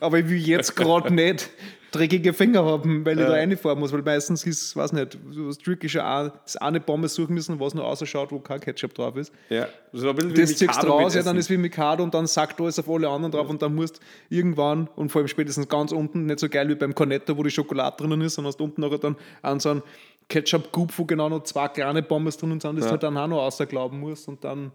aber 0.00 0.18
ich 0.18 0.28
will 0.28 0.36
jetzt 0.36 0.76
gerade 0.76 1.12
nicht 1.14 1.48
dreckige 1.92 2.34
Finger 2.34 2.62
haben, 2.62 3.06
weil 3.06 3.18
ich 3.18 3.24
da 3.24 3.32
reinfahren 3.32 3.78
muss, 3.78 3.90
weil 3.90 4.02
meistens 4.02 4.44
ist, 4.44 4.76
weiß 4.76 4.92
nicht, 4.92 5.16
so 5.30 5.48
was 5.48 5.58
ja 5.92 6.26
auch, 6.26 6.32
das 6.44 6.56
eine 6.56 6.80
Pommes 6.80 7.14
suchen 7.14 7.34
müssen, 7.34 7.58
was 7.58 7.72
nur 7.72 7.86
ausschaut, 7.86 8.32
wo 8.32 8.38
kein 8.38 8.60
Ketchup 8.60 8.92
drauf 8.92 9.16
ist. 9.16 9.32
Ja, 9.48 9.66
das 9.92 10.02
war 10.02 10.10
ein 10.10 10.16
bisschen 10.16 10.34
Das 10.34 10.50
wie 10.50 10.54
ziehst 10.56 10.82
du 10.82 10.86
raus, 10.88 11.14
ja, 11.14 11.22
dann 11.22 11.38
ist 11.38 11.48
wie 11.48 11.56
Mikado 11.56 12.02
und 12.02 12.12
dann 12.12 12.26
sackt 12.26 12.60
alles 12.60 12.78
auf 12.78 12.90
alle 12.90 13.08
anderen 13.08 13.32
drauf 13.32 13.48
und 13.48 13.62
dann 13.62 13.74
musst 13.74 14.00
irgendwann 14.28 14.88
und 14.96 15.10
vor 15.10 15.20
allem 15.20 15.28
spätestens 15.28 15.68
ganz 15.68 15.90
unten, 15.90 16.26
nicht 16.26 16.40
so 16.40 16.48
geil 16.50 16.68
wie 16.68 16.74
beim 16.74 16.94
Cornetto, 16.94 17.34
wo 17.36 17.42
die 17.42 17.50
Schokolade 17.50 17.96
drinnen 17.96 18.20
ist, 18.20 18.34
sondern 18.34 18.52
hast 18.52 18.60
unten 18.60 18.82
nachher 18.82 18.98
dann 18.98 19.16
an 19.40 19.58
so 19.60 19.70
einen 19.70 19.82
Ketchup-Gub, 20.28 20.92
wo 20.98 21.04
genau 21.04 21.28
noch 21.28 21.44
zwei 21.44 21.68
kleine 21.68 22.02
Pommes 22.02 22.36
drinnen 22.36 22.60
sind, 22.60 22.76
das 22.76 22.86
du 22.86 22.90
halt 22.90 23.02
dann 23.02 23.16
auch 23.16 23.28
noch 23.28 23.42
außerglauben 23.42 23.98
musst 23.98 24.28
und 24.28 24.42
dann, 24.44 24.72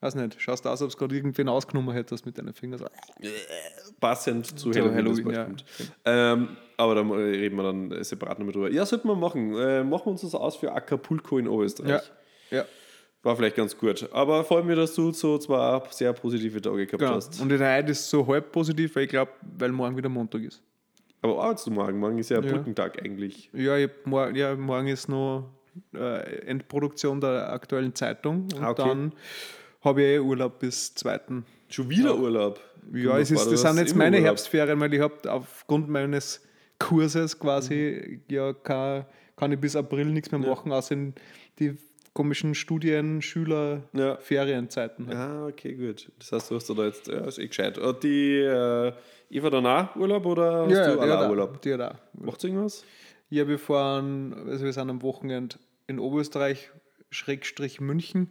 weiß 0.00 0.14
nicht, 0.14 0.40
schaust 0.40 0.66
aus, 0.66 0.82
ob 0.82 0.88
es 0.88 0.96
gerade 0.96 1.14
irgendwen 1.14 1.48
ausgenommen 1.48 1.94
hättest 1.94 2.24
mit 2.26 2.38
deinen 2.38 2.54
Fingern. 2.54 2.78
So. 2.78 2.86
passend 4.00 4.58
zu 4.58 4.70
Halloween. 4.70 4.94
Halloween, 4.94 5.32
ja. 5.32 6.32
ähm, 6.32 6.56
aber 6.76 6.94
da 6.94 7.02
reden 7.02 7.56
wir 7.56 7.62
dann 7.62 8.02
separat 8.02 8.38
nochmal 8.38 8.52
drüber. 8.52 8.70
Ja, 8.70 8.86
sollten 8.86 9.08
wir 9.08 9.16
machen. 9.16 9.54
Äh, 9.56 9.84
machen 9.84 10.06
wir 10.06 10.12
uns 10.12 10.22
das 10.22 10.34
aus 10.34 10.56
für 10.56 10.72
Acapulco 10.72 11.38
in 11.38 11.46
Oberösterreich. 11.46 12.10
Ja, 12.50 12.58
ja, 12.58 12.64
War 13.22 13.36
vielleicht 13.36 13.56
ganz 13.56 13.76
gut. 13.76 14.08
Aber 14.12 14.42
freut 14.44 14.64
mich, 14.64 14.76
dass 14.76 14.94
du 14.94 15.12
so 15.12 15.36
zwei 15.38 15.82
sehr 15.90 16.12
positive 16.14 16.62
Tage 16.62 16.86
gehabt 16.86 17.00
genau. 17.00 17.14
hast. 17.16 17.40
Und 17.40 17.52
in 17.52 17.58
der 17.58 17.86
ist 17.86 18.08
so 18.08 18.26
halb 18.26 18.50
positiv, 18.52 18.96
weil 18.96 19.04
ich 19.04 19.10
glaube, 19.10 19.32
weil 19.58 19.70
morgen 19.70 19.96
wieder 19.96 20.08
Montag 20.08 20.42
ist. 20.42 20.62
Aber 21.22 21.42
arbeitest 21.42 21.66
du 21.66 21.72
morgen? 21.72 21.98
Morgen 21.98 22.18
ist 22.18 22.30
ja, 22.30 22.40
Ja. 22.40 22.50
Brückentag 22.50 23.02
eigentlich. 23.04 23.50
Ja, 23.52 23.76
ich 23.76 23.90
morgen, 24.06 24.34
ja, 24.36 24.54
morgen 24.56 24.86
ist 24.88 25.08
noch 25.08 25.50
äh, 25.94 26.46
Endproduktion 26.46 27.20
der 27.20 27.52
aktuellen 27.52 27.94
Zeitung 27.94 28.44
und 28.54 28.62
Ah, 28.62 28.70
okay. 28.70 28.88
dann 28.88 29.12
habe 29.82 30.02
ich 30.02 30.08
eh 30.08 30.18
Urlaub 30.18 30.58
bis 30.58 30.94
2. 30.94 31.20
Schon 31.68 31.88
wieder 31.88 32.16
Urlaub. 32.18 32.60
Ja, 32.92 33.18
es 33.18 33.30
ist, 33.30 33.50
das 33.50 33.60
sind 33.62 33.78
jetzt 33.78 33.94
meine 33.94 34.16
Urlaub? 34.16 34.26
Herbstferien, 34.26 34.80
weil 34.80 34.92
ich 34.94 35.00
habe 35.00 35.30
aufgrund 35.32 35.88
meines 35.88 36.42
Kurses 36.78 37.38
quasi 37.38 38.20
ja 38.28 38.52
kann, 38.52 39.04
kann 39.36 39.52
ich 39.52 39.60
bis 39.60 39.76
April 39.76 40.06
nichts 40.06 40.30
mehr 40.32 40.40
machen, 40.40 40.72
außer 40.72 40.92
in 40.94 41.14
die 41.58 41.76
komischen 42.12 42.54
Studien, 42.54 43.22
Schüler, 43.22 43.82
Ja. 43.92 44.16
Ferienzeiten. 44.16 45.06
Halt. 45.08 45.16
Ah, 45.16 45.46
okay, 45.46 45.74
gut. 45.74 46.10
Das 46.18 46.32
heißt, 46.32 46.50
du 46.50 46.56
hast 46.56 46.68
da 46.68 46.84
jetzt, 46.84 47.06
ja, 47.06 47.20
ist 47.26 47.38
eh 47.38 47.46
gescheit. 47.46 47.78
Und 47.78 48.02
die 48.02 48.38
äh, 48.38 48.92
Eva 49.30 49.50
dann 49.50 49.66
auch 49.66 49.94
Urlaub 49.94 50.26
oder 50.26 50.64
hast 50.66 50.72
Ja, 50.72 50.94
du 50.94 51.00
hat 51.00 51.10
auch- 51.10 51.30
Urlaub? 51.30 51.62
Die 51.62 51.72
hat 51.72 51.80
auch. 51.80 51.94
Macht 52.20 52.42
irgendwas? 52.42 52.84
Ja, 53.28 53.46
wir 53.46 53.60
fahren, 53.60 54.34
also 54.48 54.64
wir 54.64 54.72
sind 54.72 54.90
am 54.90 55.02
Wochenende 55.02 55.56
in 55.86 56.00
Oberösterreich, 56.00 56.70
Schrägstrich 57.10 57.80
München. 57.80 58.30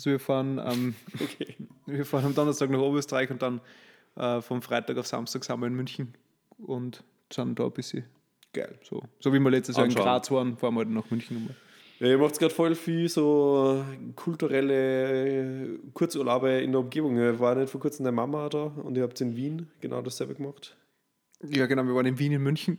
Also 0.00 0.12
wir 0.12 0.18
fahren, 0.18 0.58
am 0.58 0.94
Okay. 1.20 1.56
wir 1.84 2.06
fahren 2.06 2.24
am 2.24 2.34
Donnerstag 2.34 2.70
nach 2.70 2.78
Oberösterreich 2.78 3.30
und 3.30 3.42
dann 3.42 3.60
äh, 4.16 4.40
vom 4.40 4.62
Freitag 4.62 4.96
auf 4.96 5.06
Samstag 5.06 5.44
sind 5.44 5.60
wir 5.60 5.66
in 5.66 5.74
München 5.74 6.14
und 6.56 7.04
sind 7.30 7.58
da 7.58 7.64
ein 7.66 7.70
bisschen 7.70 8.04
Geil. 8.54 8.78
so. 8.82 9.02
So 9.18 9.30
wie 9.34 9.38
wir 9.38 9.50
letztes 9.50 9.76
Jahr 9.76 9.84
in. 9.84 9.94
Graz 9.94 10.30
waren, 10.30 10.56
fahren 10.56 10.72
wir 10.72 10.78
halt 10.78 10.88
nach 10.88 11.10
München 11.10 11.36
nochmal. 11.36 11.54
Ja, 11.98 12.06
ihr 12.06 12.16
macht 12.16 12.38
gerade 12.38 12.54
voll 12.54 12.74
viel 12.74 13.10
so 13.10 13.84
kulturelle 14.16 15.78
Kurzurlaube 15.92 16.48
in 16.62 16.72
der 16.72 16.80
Umgebung. 16.80 17.18
War 17.38 17.54
nicht 17.56 17.68
vor 17.68 17.82
kurzem 17.82 18.04
deine 18.04 18.16
Mama 18.16 18.48
da 18.48 18.72
und 18.82 18.96
ihr 18.96 19.02
habt 19.02 19.20
in 19.20 19.36
Wien 19.36 19.68
genau 19.82 20.00
dasselbe 20.00 20.34
gemacht. 20.34 20.78
Ja, 21.42 21.66
genau, 21.66 21.84
wir 21.84 21.94
waren 21.94 22.06
in 22.06 22.18
Wien, 22.18 22.32
in 22.32 22.42
München. 22.42 22.78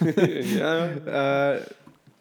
ja, 0.56 0.86
äh, 1.56 1.60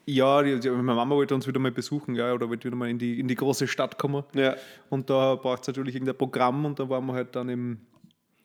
ja, 0.06 0.42
die, 0.42 0.60
die, 0.60 0.70
meine 0.70 0.96
Mama 0.96 1.16
wollte 1.16 1.36
uns 1.36 1.48
wieder 1.48 1.60
mal 1.60 1.72
besuchen, 1.72 2.16
ja, 2.16 2.34
oder 2.34 2.50
wollte 2.50 2.66
wieder 2.66 2.76
mal 2.76 2.90
in 2.90 2.98
die, 2.98 3.20
in 3.20 3.28
die 3.28 3.36
große 3.36 3.68
Stadt 3.68 3.98
kommen. 3.98 4.24
ja. 4.34 4.56
Und 4.90 5.10
da 5.10 5.36
braucht 5.36 5.62
es 5.62 5.68
natürlich 5.68 5.96
irgendein 5.96 6.18
Programm 6.18 6.66
und 6.66 6.80
da 6.80 6.90
waren 6.90 7.06
wir 7.06 7.14
halt 7.14 7.36
dann 7.36 7.50
im. 7.50 7.78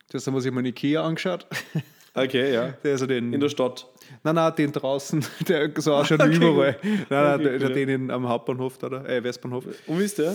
Zuerst 0.09 0.27
haben 0.27 0.35
wir 0.35 0.41
sich 0.41 0.53
mal 0.53 0.61
einen 0.61 0.69
Ikea 0.69 1.03
angeschaut. 1.05 1.47
Okay, 2.19 2.55
ja. 2.55 2.69
Der 2.83 2.95
ist 2.95 3.03
ja 3.03 3.07
den. 3.07 3.35
In 3.35 3.41
der 3.41 3.51
Stadt. 3.51 3.87
nein, 4.23 4.37
nein, 4.37 4.55
den 4.57 4.73
draußen, 4.73 5.23
der 5.49 5.71
so 5.77 5.93
ausschaut 5.93 6.21
Okay, 6.23 6.37
überall. 6.37 6.79
Nein, 6.83 7.07
nein, 7.11 7.35
Okay, 7.35 7.43
der, 7.43 7.59
der 7.59 7.69
den 7.69 7.89
in, 7.91 8.11
am 8.11 8.27
Hauptbahnhof, 8.27 8.79
da, 8.79 9.05
äh, 9.05 9.23
Westbahnhof. 9.23 9.67
Und 9.87 9.99
wie 9.99 10.05
ist 10.05 10.19
der? 10.19 10.35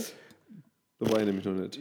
Da 0.99 1.11
war 1.11 1.19
ich 1.19 1.25
nämlich 1.25 1.43
noch 1.43 1.53
nicht. 1.53 1.79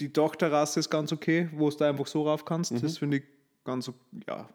Die 0.00 0.12
Dachterrasse 0.12 0.80
ist 0.80 0.90
ganz 0.90 1.12
okay, 1.12 1.48
wo 1.54 1.70
du 1.70 1.76
da 1.76 1.88
einfach 1.88 2.06
so 2.06 2.28
rauf 2.28 2.44
kannst. 2.44 2.72
Mhm. 2.72 2.82
Das 2.82 2.98
finde 2.98 3.16
ich 3.18 3.22
ganz, 3.64 3.90
ja, 4.28 4.50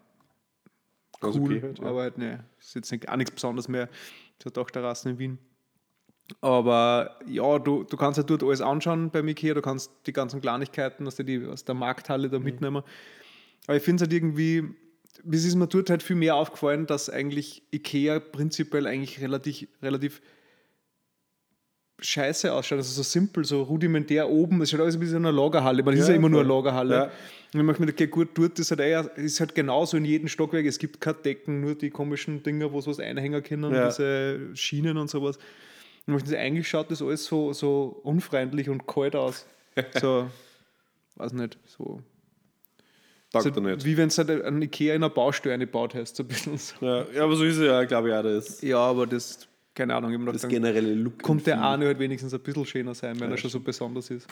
cool. 1.22 1.42
okay 1.42 1.62
halt, 1.62 1.78
ja. 1.78 1.84
Aber 1.86 2.02
halt, 2.02 2.18
ne, 2.18 2.44
ist 2.58 2.74
jetzt 2.74 2.90
nicht, 2.92 3.08
auch 3.08 3.16
nichts 3.16 3.32
Besonderes 3.34 3.68
mehr 3.68 3.88
zur 4.38 4.52
Dachterrassen 4.52 5.12
in 5.12 5.18
Wien. 5.18 5.38
Aber 6.40 7.18
ja, 7.26 7.58
du, 7.58 7.84
du 7.84 7.96
kannst 7.96 8.18
ja 8.18 8.22
dort 8.22 8.42
alles 8.42 8.60
anschauen 8.60 9.10
beim 9.10 9.26
Ikea, 9.28 9.54
du 9.54 9.62
kannst 9.62 9.90
die 10.06 10.12
ganzen 10.12 10.40
Kleinigkeiten 10.40 11.06
aus 11.06 11.16
der, 11.16 11.24
die, 11.24 11.44
aus 11.46 11.64
der 11.64 11.74
Markthalle 11.74 12.28
Mhm. 12.28 12.32
da 12.32 12.38
mitnehmen. 12.38 12.82
Aber 13.66 13.76
ich 13.76 13.82
finde 13.82 14.02
es 14.04 14.06
halt 14.08 14.12
irgendwie, 14.12 14.74
es 15.30 15.44
ist 15.44 15.54
mir 15.54 15.66
dort 15.66 15.90
halt 15.90 16.02
viel 16.02 16.16
mehr 16.16 16.36
aufgefallen, 16.36 16.86
dass 16.86 17.08
eigentlich 17.08 17.62
Ikea 17.72 18.20
prinzipiell 18.20 18.86
eigentlich 18.86 19.20
relativ, 19.20 19.68
relativ 19.82 20.20
scheiße 22.00 22.52
ausschaut, 22.52 22.78
also 22.78 22.92
so 22.92 23.02
simpel, 23.02 23.44
so 23.44 23.62
rudimentär 23.62 24.28
oben, 24.28 24.60
es 24.62 24.70
schaut 24.70 24.80
alles 24.80 24.94
ein 24.94 25.00
bisschen 25.00 25.22
wie 25.22 25.28
eine 25.28 25.36
Lagerhalle, 25.36 25.82
man 25.82 25.94
ist 25.94 26.00
Ja, 26.06 26.10
ja 26.10 26.16
immer 26.16 26.28
nur 26.28 26.40
eine 26.40 26.48
voll. 26.48 26.56
Lagerhalle. 26.58 26.94
Ja. 26.94 27.04
Und 27.54 27.60
ich 27.60 27.62
möchte 27.66 27.82
mir 27.82 27.90
okay, 27.90 28.06
gut, 28.06 28.28
dort 28.34 28.58
ist 28.58 28.70
halt, 28.70 28.80
eher, 28.80 29.10
ist 29.16 29.40
halt 29.40 29.54
genauso 29.54 29.96
in 29.96 30.04
jedem 30.04 30.28
Stockwerk, 30.28 30.66
es 30.66 30.78
gibt 30.78 31.00
keine 31.00 31.16
Decken, 31.18 31.60
nur 31.60 31.74
die 31.74 31.90
komischen 31.90 32.42
Dinger, 32.42 32.72
wo 32.72 32.80
sowas 32.80 33.00
einhängen 33.00 33.42
können, 33.42 33.72
Ja. 33.74 33.86
diese 33.88 34.54
Schienen 34.54 34.96
und 34.98 35.08
sowas. 35.10 35.36
Und 36.06 36.14
ich 36.14 36.22
möchte, 36.22 36.38
eigentlich 36.38 36.68
schaut 36.68 36.90
das 36.90 37.02
alles 37.02 37.24
so, 37.24 37.52
so 37.52 38.00
unfreundlich 38.04 38.68
und 38.68 38.86
kalt 38.86 39.16
aus. 39.16 39.46
So, 40.00 40.28
weiß 41.16 41.32
nicht, 41.32 41.58
so. 41.66 42.00
Taugt 43.32 43.44
so 43.44 43.50
er 43.50 43.60
nicht. 43.60 43.84
Wie 43.84 43.96
wenn 43.96 44.08
es 44.08 44.18
halt 44.18 44.30
ein 44.30 44.62
Ikea 44.62 44.94
in 44.94 45.02
einer 45.02 45.10
Baustelle 45.10 45.54
eingebaut 45.54 45.94
hast, 45.94 46.16
so 46.16 46.22
ein 46.22 46.28
bisschen 46.28 46.56
so. 46.58 46.74
Ja, 46.84 47.06
ja, 47.14 47.24
aber 47.24 47.34
so 47.36 47.44
ist 47.44 47.56
es 47.56 47.64
ja, 47.66 47.82
glaube 47.84 48.08
ich, 48.08 48.14
auch 48.14 48.22
das, 48.22 48.60
Ja, 48.62 48.78
aber 48.78 49.06
das, 49.06 49.47
keine 49.78 49.94
Ahnung, 49.94 50.12
hab 50.12 50.20
mir 50.20 50.32
das 50.32 50.46
generelle 50.48 50.92
Look. 50.94 51.22
konnte 51.22 51.44
der 51.44 51.64
eine 51.66 51.86
halt 51.86 51.98
wenigstens 51.98 52.34
ein 52.34 52.40
bisschen 52.40 52.66
schöner 52.66 52.94
sein, 52.94 53.18
wenn 53.20 53.28
Ja, 53.28 53.34
er 53.34 53.38
schon 53.38 53.50
so 53.50 53.60
besonders 53.60 54.10
ist. 54.10 54.26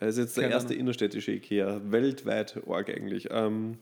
Er 0.00 0.08
ist 0.08 0.18
jetzt 0.18 0.36
der 0.36 0.42
Keine 0.44 0.54
erste 0.54 0.68
Ahnung. 0.70 0.80
innerstädtische 0.80 1.32
Ikea, 1.32 1.80
weltweit 1.90 2.60
arg 2.68 2.90
eigentlich. 2.90 3.28
Ähm, 3.30 3.78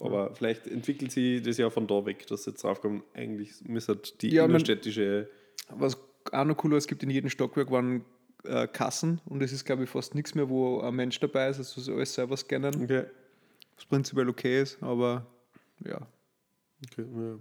aber 0.00 0.34
vielleicht 0.34 0.66
entwickelt 0.66 1.12
sie 1.12 1.40
das 1.40 1.58
ja 1.58 1.70
von 1.70 1.86
da 1.86 2.04
weg, 2.06 2.26
dass 2.26 2.44
sie 2.44 2.50
jetzt 2.50 2.64
draufkommen, 2.64 3.02
eigentlich 3.14 3.52
müsste 3.68 3.96
die 4.20 4.30
Ja, 4.30 4.42
man- 4.42 4.50
innerstädtische. 4.50 5.28
Was 5.68 5.96
auch 6.32 6.44
noch 6.44 6.62
cool 6.64 6.72
war, 6.72 6.78
es 6.78 6.86
gibt 6.86 7.02
in 7.02 7.10
jedem 7.10 7.30
Stockwerk 7.30 7.70
waren 7.70 8.04
äh, 8.44 8.66
Kassen 8.66 9.20
und 9.26 9.42
es 9.42 9.52
ist, 9.52 9.64
glaube 9.64 9.84
ich, 9.84 9.90
fast 9.90 10.14
nichts 10.14 10.34
mehr, 10.34 10.48
wo 10.48 10.80
ein 10.80 10.94
Mensch 10.94 11.18
dabei 11.20 11.48
ist, 11.50 11.58
also 11.58 11.80
so 11.80 11.94
alles 11.94 12.12
selber 12.14 12.36
scannen, 12.36 12.82
Okay. 12.84 13.04
was 13.76 13.84
prinzipiell 13.86 14.28
okay 14.28 14.60
ist, 14.62 14.82
aber 14.82 15.24
ja. 15.86 16.00
okay 16.90 17.04
ja. 17.16 17.38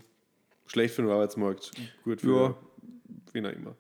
Schlecht 0.68 0.94
für 0.96 1.02
den 1.02 1.12
Arbeitsmarkt, 1.12 1.72
gut 2.06 2.22
für 2.22 2.30
Ja. 2.30 2.58
Wen 3.34 3.46
auch 3.46 3.52
immer. 3.52 3.76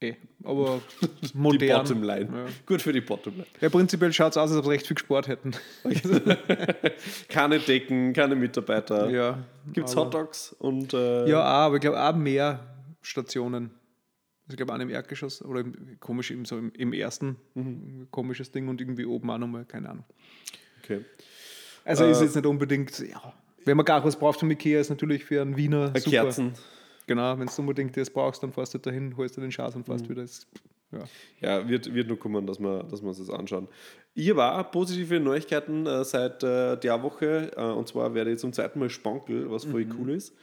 Eh, 0.00 0.14
aber 0.42 0.80
Die 1.22 1.30
modern. 1.38 1.78
Bottomline. 1.82 2.28
Ja. 2.36 2.46
Gut 2.66 2.82
für 2.82 2.92
die 2.92 3.00
Bottomline. 3.00 3.46
Ja, 3.60 3.68
prinzipiell 3.68 4.12
schaut 4.12 4.32
es 4.32 4.36
aus, 4.36 4.50
als 4.50 4.58
ob 4.58 4.64
sie 4.64 4.70
recht 4.70 4.86
viel 4.86 4.96
gespart 4.96 5.28
hätten. 5.28 5.52
Keine 7.28 7.58
Decken, 7.60 8.12
keine 8.12 8.34
Mitarbeiter. 8.34 9.10
ja. 9.10 9.38
Gibt 9.72 9.88
es 9.88 9.96
Hotdogs 9.96 10.52
und. 10.58 10.92
Äh, 10.94 11.28
Ja, 11.28 11.40
auch, 11.40 11.66
aber 11.66 11.74
ich 11.76 11.80
glaube 11.82 12.02
auch 12.02 12.14
mehr 12.16 12.60
Stationen. 13.00 13.70
Also 14.46 14.54
ich 14.54 14.56
glaube 14.56 14.72
auch 14.74 14.78
im 14.78 14.90
Erdgeschoss 14.90 15.42
oder 15.44 15.60
im, 15.60 15.98
komisch 16.00 16.30
im, 16.32 16.44
so 16.44 16.58
im, 16.58 16.72
im 16.72 16.92
ersten 16.92 17.36
Mhm. 17.54 18.08
komisches 18.10 18.50
Ding 18.50 18.68
und 18.68 18.80
irgendwie 18.80 19.04
oben 19.06 19.30
auch 19.30 19.38
nochmal, 19.38 19.64
keine 19.64 19.88
Ahnung. 19.90 20.04
Okay. 20.82 21.04
Also 21.84 22.04
Äh, 22.04 22.10
ist 22.10 22.22
jetzt 22.22 22.34
nicht 22.36 22.46
unbedingt, 22.46 22.98
ja. 22.98 23.32
Wenn 23.64 23.76
man 23.76 23.86
gar 23.86 24.04
was 24.04 24.16
braucht 24.18 24.40
vom 24.40 24.50
Ikea, 24.50 24.80
ist 24.80 24.90
natürlich 24.90 25.24
für 25.24 25.40
einen 25.40 25.56
Wiener 25.56 25.92
Äh, 25.94 26.00
super. 26.00 26.10
Kerzen. 26.22 26.54
Genau, 27.06 27.38
wenn 27.38 27.46
du 27.46 27.52
unbedingt 27.58 27.96
das 27.96 28.10
brauchst, 28.10 28.42
dann 28.42 28.52
fährst 28.52 28.74
du 28.74 28.78
dahin, 28.78 29.16
holst 29.16 29.36
du 29.36 29.40
den 29.40 29.52
Schatz 29.52 29.74
und 29.74 29.82
Mhm. 29.82 29.92
fährst 29.92 30.08
wieder. 30.08 30.22
Das 30.22 30.46
ja. 30.92 31.04
Ja, 31.40 31.68
wird, 31.68 31.92
wird 31.94 32.08
nur 32.08 32.18
kommen, 32.18 32.46
dass 32.46 32.60
wir, 32.60 32.82
dass 32.84 33.00
wir 33.00 33.08
uns 33.08 33.18
das 33.18 33.30
anschauen. 33.30 33.66
Habe 34.28 34.44
auch 34.44 34.70
positive 34.70 35.18
Neuigkeiten 35.20 35.86
äh, 35.86 36.04
seit 36.04 36.42
äh, 36.42 36.76
der 36.76 37.02
Woche. 37.02 37.50
Äh, 37.56 37.62
und 37.62 37.88
zwar 37.88 38.12
werde 38.14 38.32
ich 38.32 38.38
zum 38.38 38.52
zweiten 38.52 38.78
Mal 38.78 38.90
Spankel, 38.90 39.50
was 39.50 39.64
voll 39.64 39.86
cool 39.98 40.10
ist. 40.10 40.34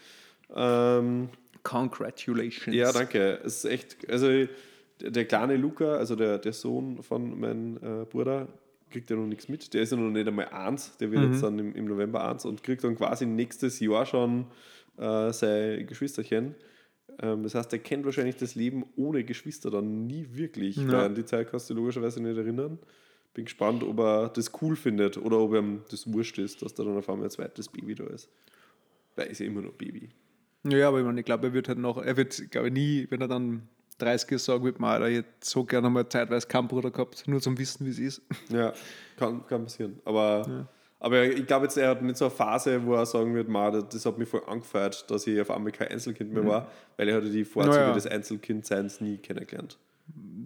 Ähm, 0.56 1.30
Congratulations. 1.63 2.76
ja, 2.76 2.91
danke. 2.91 3.39
Es 3.43 3.63
ist 3.63 3.65
echt, 3.65 4.10
also 4.10 4.28
der, 5.02 5.26
kleine 5.26 5.56
Luca, 5.56 5.95
also 5.95 6.15
der, 6.15 6.39
der 6.39 6.54
Sohn 6.54 7.04
von 7.04 7.39
meinem 7.39 7.78
äh, 7.78 8.06
Bruder, 8.06 8.48
kriegt 8.89 9.10
ja 9.12 9.15
noch 9.15 9.28
nichts 9.28 9.48
mit. 9.50 9.72
Der 9.76 9.84
ist 9.84 9.91
ja 9.91 9.98
noch 9.98 10.10
nicht 10.10 10.28
einmal 10.28 10.48
eins. 10.50 10.98
Der 10.98 11.12
wird 11.12 11.24
jetzt 11.32 11.43
dann 11.43 11.60
im, 11.60 11.76
im 11.76 11.86
November 11.86 12.28
eins 12.28 12.43
und 12.45 12.63
kriegt 12.63 12.84
dann 12.84 12.95
quasi 12.95 13.26
nächstes 13.28 13.80
Jahr 13.80 14.06
schon 14.08 14.48
äh, 14.99 15.31
sein 15.33 15.88
Geschwisterchen. 15.88 16.55
Ähm, 17.21 17.43
das 17.43 17.55
heißt, 17.55 17.71
er 17.73 17.79
kennt 17.79 18.05
wahrscheinlich 18.05 18.35
das 18.35 18.55
Leben 18.55 18.85
ohne 18.95 19.23
Geschwister 19.23 19.71
dann 19.71 20.05
nie 20.05 20.27
wirklich. 20.31 20.77
Ja. 20.77 20.88
Weil 20.88 21.05
an 21.05 21.15
die 21.15 21.25
Zeit 21.25 21.49
kannst 21.49 21.69
du 21.69 21.73
logischerweise 21.73 22.21
nicht 22.21 22.38
erinnern. 22.38 22.79
Bin 23.33 23.45
gespannt, 23.45 23.83
ob 23.83 23.99
er 23.99 24.29
das 24.29 24.51
cool 24.62 24.75
findet 24.75 25.17
oder 25.17 25.39
ob 25.39 25.53
ihm 25.53 25.83
das 25.89 26.12
wurscht 26.12 26.38
ist, 26.39 26.62
dass 26.62 26.73
da 26.73 26.83
dann 26.83 26.97
auf 26.97 27.09
einmal 27.09 27.27
ein 27.27 27.31
zweites 27.31 27.69
Baby 27.69 27.95
da 27.95 28.05
ist. 28.05 28.29
Weil 29.15 29.27
er 29.27 29.31
ist 29.31 29.39
ja 29.39 29.45
immer 29.45 29.62
noch 29.62 29.73
Baby. 29.73 30.09
Ja, 30.63 30.89
aber 30.89 30.99
ich, 30.99 31.05
meine, 31.05 31.19
ich 31.19 31.25
glaube, 31.25 31.47
er 31.47 31.53
wird 31.53 31.67
halt 31.67 31.77
noch, 31.77 31.97
er 31.97 32.17
wird, 32.17 32.51
glaube 32.51 32.67
ich, 32.67 32.73
nie, 32.73 33.07
wenn 33.09 33.21
er 33.21 33.27
dann 33.27 33.69
30 33.99 34.31
ist, 34.31 34.45
sagen 34.45 34.63
wird, 34.63 34.79
man, 34.79 35.01
er 35.01 35.09
hätte 35.09 35.29
so 35.41 35.63
gerne 35.63 35.89
mal 35.89 36.07
zeitweise 36.09 36.47
keinen 36.47 36.67
Bruder 36.67 36.91
gehabt, 36.91 37.27
nur 37.27 37.39
zum 37.39 37.57
Wissen, 37.57 37.85
wie 37.85 37.91
es 37.91 37.99
ist. 37.99 38.21
Ja, 38.49 38.73
kann, 39.17 39.45
kann 39.47 39.63
passieren. 39.63 39.99
Aber, 40.05 40.67
aber 40.99 41.23
ich 41.25 41.45
glaube 41.47 41.65
jetzt, 41.65 41.77
er 41.77 41.89
hat 41.89 42.01
nicht 42.01 42.17
so 42.17 42.25
eine 42.25 42.33
Phase, 42.33 42.85
wo 42.85 42.93
er 42.95 43.05
sagen 43.05 43.33
wird, 43.35 43.47
Ma, 43.49 43.71
das, 43.71 43.89
das 43.89 44.05
hat 44.05 44.17
mich 44.17 44.27
voll 44.29 44.41
angefeiert, 44.47 45.09
dass 45.09 45.25
ich 45.27 45.39
auf 45.39 45.51
einmal 45.51 45.71
kein 45.71 45.88
Einzelkind 45.89 46.33
mehr 46.33 46.45
war, 46.45 46.71
weil 46.97 47.07
er 47.09 47.15
hatte 47.17 47.29
die 47.29 47.45
Vorzüge 47.45 47.75
Naja. 47.75 47.93
des 47.93 48.05
Einzelkindseins 48.07 49.01
nie 49.01 49.17
kennengelernt. 49.17 49.77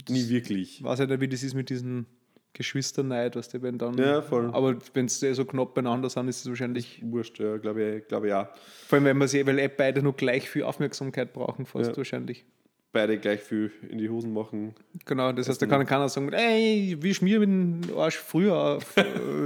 Nie 0.09 0.29
wirklich. 0.29 0.79
Ich 0.79 0.83
weiß 0.83 0.99
ja 0.99 1.05
nicht, 1.05 1.21
wie 1.21 1.27
das 1.27 1.41
ist 1.43 1.53
mit 1.53 1.69
diesen 1.69 2.05
Geschwisterneid, 2.53 3.35
was 3.35 3.49
die 3.49 3.61
wenn 3.63 3.77
dann. 3.79 3.97
Ja, 3.97 4.21
voll. 4.21 4.51
Aber 4.53 4.75
wenn 4.93 5.07
sie 5.07 5.33
so 5.33 5.43
knapp 5.45 5.73
beieinander 5.73 6.09
sind, 6.09 6.27
ist 6.27 6.41
es 6.41 6.47
wahrscheinlich, 6.49 7.01
Wurscht, 7.03 7.39
ja, 7.39 7.57
glaube 7.57 7.83
ich, 7.97 8.07
glaube 8.07 8.37
auch. 8.37 8.47
vor 8.87 8.97
allem 8.97 9.05
wenn 9.05 9.17
man 9.17 9.27
sie, 9.27 9.45
weil 9.47 9.57
eh 9.57 9.67
beide 9.69 10.03
nur 10.03 10.13
gleich 10.15 10.49
viel 10.49 10.63
Aufmerksamkeit 10.63 11.33
brauchen, 11.33 11.65
fast 11.65 11.91
Ja. 11.91 11.97
wahrscheinlich. 11.97 12.45
Beide 12.93 13.17
gleich 13.17 13.41
viel 13.41 13.71
in 13.89 13.97
die 13.97 14.07
Hosen 14.07 14.33
machen. 14.33 14.75
Genau, 15.05 15.31
das 15.31 15.49
heißt, 15.49 15.59
da 15.59 15.65
kann 15.65 15.83
keiner 15.85 16.07
sagen, 16.09 16.31
ey, 16.31 16.95
wisch 17.01 17.23
mir 17.23 17.39
den 17.39 17.81
Arsch 17.97 18.17
früher 18.17 18.77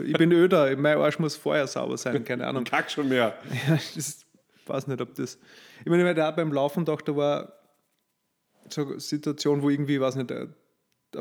ich 0.05 0.13
bin 0.13 0.33
öder, 0.33 0.75
mein 0.75 0.97
Arsch 0.97 1.17
muss 1.17 1.37
vorher 1.37 1.65
sauber 1.65 1.97
sein, 1.97 2.25
keine 2.25 2.45
Ahnung. 2.45 2.63
Kack 2.69 2.91
schon 2.91 3.07
mehr. 3.07 3.37
Ja, 3.67 3.79
das 3.95 4.25
weiß 4.65 4.87
nicht, 4.87 4.99
ob 4.99 5.15
das. 5.15 5.39
Ich 5.79 5.85
meine, 5.85 6.13
da 6.13 6.29
beim 6.31 6.51
Laufen 6.51 6.83
doch, 6.83 7.01
da 7.01 7.15
war 7.15 7.53
so 8.69 8.85
eine 8.85 8.99
Situation, 8.99 9.61
wo 9.61 9.69
irgendwie, 9.69 10.01
weiß 10.01 10.15
nicht, 10.15 10.29
eine 10.29 10.53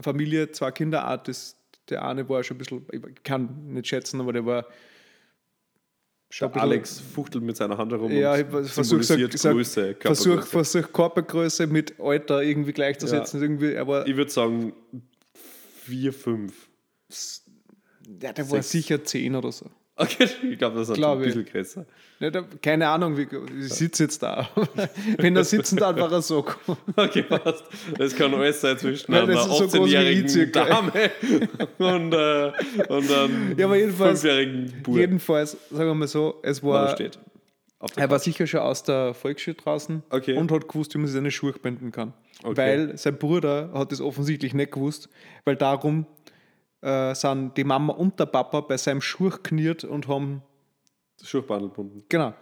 Familie, 0.02 0.50
zwei 0.50 0.72
Kinder, 0.72 1.22
das, 1.24 1.56
der 1.88 2.04
eine 2.04 2.28
war 2.28 2.42
schon 2.42 2.56
ein 2.56 2.58
bisschen, 2.58 2.86
ich 2.90 3.22
kann 3.22 3.72
nicht 3.72 3.86
schätzen, 3.86 4.20
aber 4.20 4.32
der 4.32 4.44
war 4.44 4.66
bisschen- 6.28 6.60
Alex 6.60 7.00
fuchtelt 7.00 7.44
mit 7.44 7.56
seiner 7.56 7.78
Hand 7.78 7.92
herum 7.92 8.10
ja, 8.12 8.34
und 8.34 8.64
symbolisiert 8.66 9.38
so, 9.38 9.50
Größe, 9.50 9.94
Körpergröße. 9.94 10.42
versuch 10.42 10.92
Körpergröße 10.92 11.66
mit 11.66 11.98
Alter 12.00 12.42
irgendwie 12.42 12.72
gleichzusetzen. 12.72 13.40
Irgendwie, 13.40 13.76
aber 13.76 14.06
Ich 14.06 14.16
würde 14.16 14.30
sagen 14.30 14.72
4, 15.84 16.12
5. 16.12 16.52
ja, 18.20 18.32
der 18.32 18.44
war 18.50 18.56
sechs. 18.62 18.70
sicher 18.70 19.04
zehn 19.04 19.34
oder 19.36 19.52
so. 19.52 19.70
Okay, 19.98 20.28
ich 20.50 20.58
glaube, 20.58 20.78
das 20.78 20.90
ist 20.90 20.94
Glaub 20.96 21.16
ein 21.18 21.24
ich. 21.24 21.34
bisschen 21.34 21.46
größer. 21.46 21.86
Ja, 22.20 22.30
da, 22.30 22.44
keine 22.62 22.88
Ahnung, 22.88 23.16
wie, 23.16 23.26
ich 23.60 23.72
sitze 23.72 24.04
jetzt 24.04 24.22
da. 24.22 24.48
Wenn 25.18 25.36
er 25.36 25.44
sitzen 25.44 25.76
darf, 25.76 25.96
war 25.98 26.10
er 26.12 26.22
so. 26.22 26.44
Okay, 26.96 27.22
passt. 27.22 27.64
Das 27.98 28.14
kann 28.14 28.32
alles 28.34 28.60
sein 28.60 28.78
zwischen 28.78 29.12
Weil 29.12 29.22
einer 29.22 29.34
das 29.34 29.46
ist 29.46 29.52
so 29.56 29.64
groß 29.64 29.72
wie 29.72 29.78
ich 29.78 29.96
18-jährigen 29.96 30.28
circa. 30.28 30.64
Dame 30.64 30.92
und, 31.78 32.12
äh, 32.12 32.52
und 32.88 33.10
einem 33.10 33.54
Ja, 33.58 33.66
aber 33.66 33.76
jedenfalls- 33.76 34.22
5-jährigen 34.24 34.82
Bub. 34.82 34.96
Jedenfalls, 34.96 35.56
sagen 35.70 35.88
wir 35.90 35.94
mal 35.94 36.08
so, 36.08 36.40
es 36.42 36.62
war, 36.62 36.90
steht. 36.94 37.18
Er 37.96 38.08
war 38.10 38.18
sicher 38.18 38.46
schon 38.46 38.60
aus 38.60 38.82
der 38.82 39.12
Volksschule 39.14 39.54
draußen 39.56 40.02
Okay. 40.10 40.36
und 40.36 40.50
hat 40.50 40.66
gewusst, 40.68 40.94
wie 40.94 40.98
man 40.98 41.08
seine 41.08 41.30
Schuhe 41.30 41.52
binden 41.52 41.92
kann. 41.92 42.14
Okay. 42.42 42.56
Weil 42.56 42.98
sein 42.98 43.18
Bruder 43.18 43.70
hat 43.74 43.92
das 43.92 44.00
offensichtlich 44.00 44.54
nicht 44.54 44.72
gewusst, 44.72 45.08
weil 45.44 45.56
darum 45.56 46.06
äh, 46.82 47.14
sind 47.14 47.56
die 47.56 47.64
Mama 47.64 47.92
und 47.92 48.18
der 48.20 48.26
Papa 48.26 48.60
bei 48.60 48.76
seinem 48.76 49.00
Schuh 49.00 49.30
kniert 49.30 49.84
und 49.84 50.08
haben 50.08 50.42
Das 51.18 51.28
Schuhbandel 51.28 51.68
gebunden. 51.70 52.04
Genau. 52.08 52.34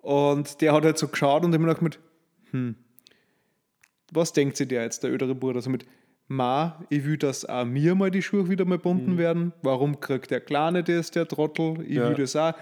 Und 0.00 0.60
der 0.60 0.72
hat 0.72 0.84
halt 0.84 0.98
so 0.98 1.08
geschaut 1.08 1.44
und 1.44 1.52
ich 1.52 1.58
mir 1.60 1.66
gedacht 1.66 1.82
mit, 1.82 1.98
hm, 2.50 2.74
was 4.12 4.32
denkt 4.32 4.56
sich 4.56 4.68
der 4.68 4.82
jetzt, 4.82 5.02
der 5.02 5.10
ältere 5.10 5.34
Bruder? 5.34 5.62
So 5.62 5.70
mit, 5.70 5.86
Ma, 6.28 6.82
ich 6.90 7.04
will, 7.04 7.16
dass 7.16 7.44
auch 7.44 7.64
mir 7.64 7.94
mal 7.94 8.10
die 8.10 8.22
Schuhe 8.22 8.48
wieder 8.48 8.64
mal 8.64 8.78
bunden 8.78 9.18
werden. 9.18 9.52
Warum 9.62 10.00
kriegt 10.00 10.30
der 10.30 10.40
Kleine 10.40 10.82
das, 10.82 11.10
der 11.10 11.26
Trottel? 11.28 11.82
Ich 11.82 11.90
Mhm. 11.90 11.94
Ja. 11.96 12.08
will 12.08 12.14
das 12.16 12.36
auch. 12.36 12.52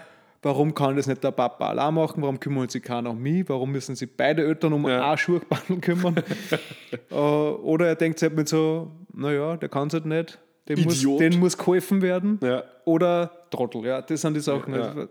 Warum 0.43 0.73
kann 0.73 0.95
das 0.95 1.05
nicht 1.07 1.23
der 1.23 1.31
Papa 1.31 1.69
allein 1.69 1.93
machen? 1.93 2.21
Warum 2.23 2.39
kümmern 2.39 2.67
sich 2.67 2.81
keiner 2.81 3.11
um 3.11 3.21
mich? 3.21 3.47
Warum 3.47 3.71
müssen 3.71 3.95
sich 3.95 4.09
beide 4.15 4.43
Eltern 4.43 4.73
um 4.73 4.87
Ja. 4.87 5.11
ein 5.11 5.17
Schuhbandel 5.17 5.79
kümmern? 5.79 6.15
äh, 7.11 7.13
oder 7.15 7.87
er 7.87 7.95
denkt 7.95 8.17
sich 8.19 8.27
halt 8.29 8.37
mit 8.37 8.47
so, 8.49 8.91
naja, 9.13 9.55
der 9.57 9.69
kann 9.69 9.87
es 9.87 9.93
halt 9.93 10.05
nicht. 10.05 10.39
Dem 10.75 10.83
muss, 10.85 10.97
Idiot. 10.97 11.19
den 11.19 11.39
muss 11.39 11.57
geholfen 11.57 12.01
werden. 12.01 12.39
Ja, 12.43 12.63
Oder 12.85 13.31
Trottel, 13.51 13.85
ja, 13.85 14.01
das 14.01 14.21
sind 14.21 14.33
die 14.35 14.39
Sachen. 14.39 14.73
Ja. 14.73 14.81
Also, 14.89 15.07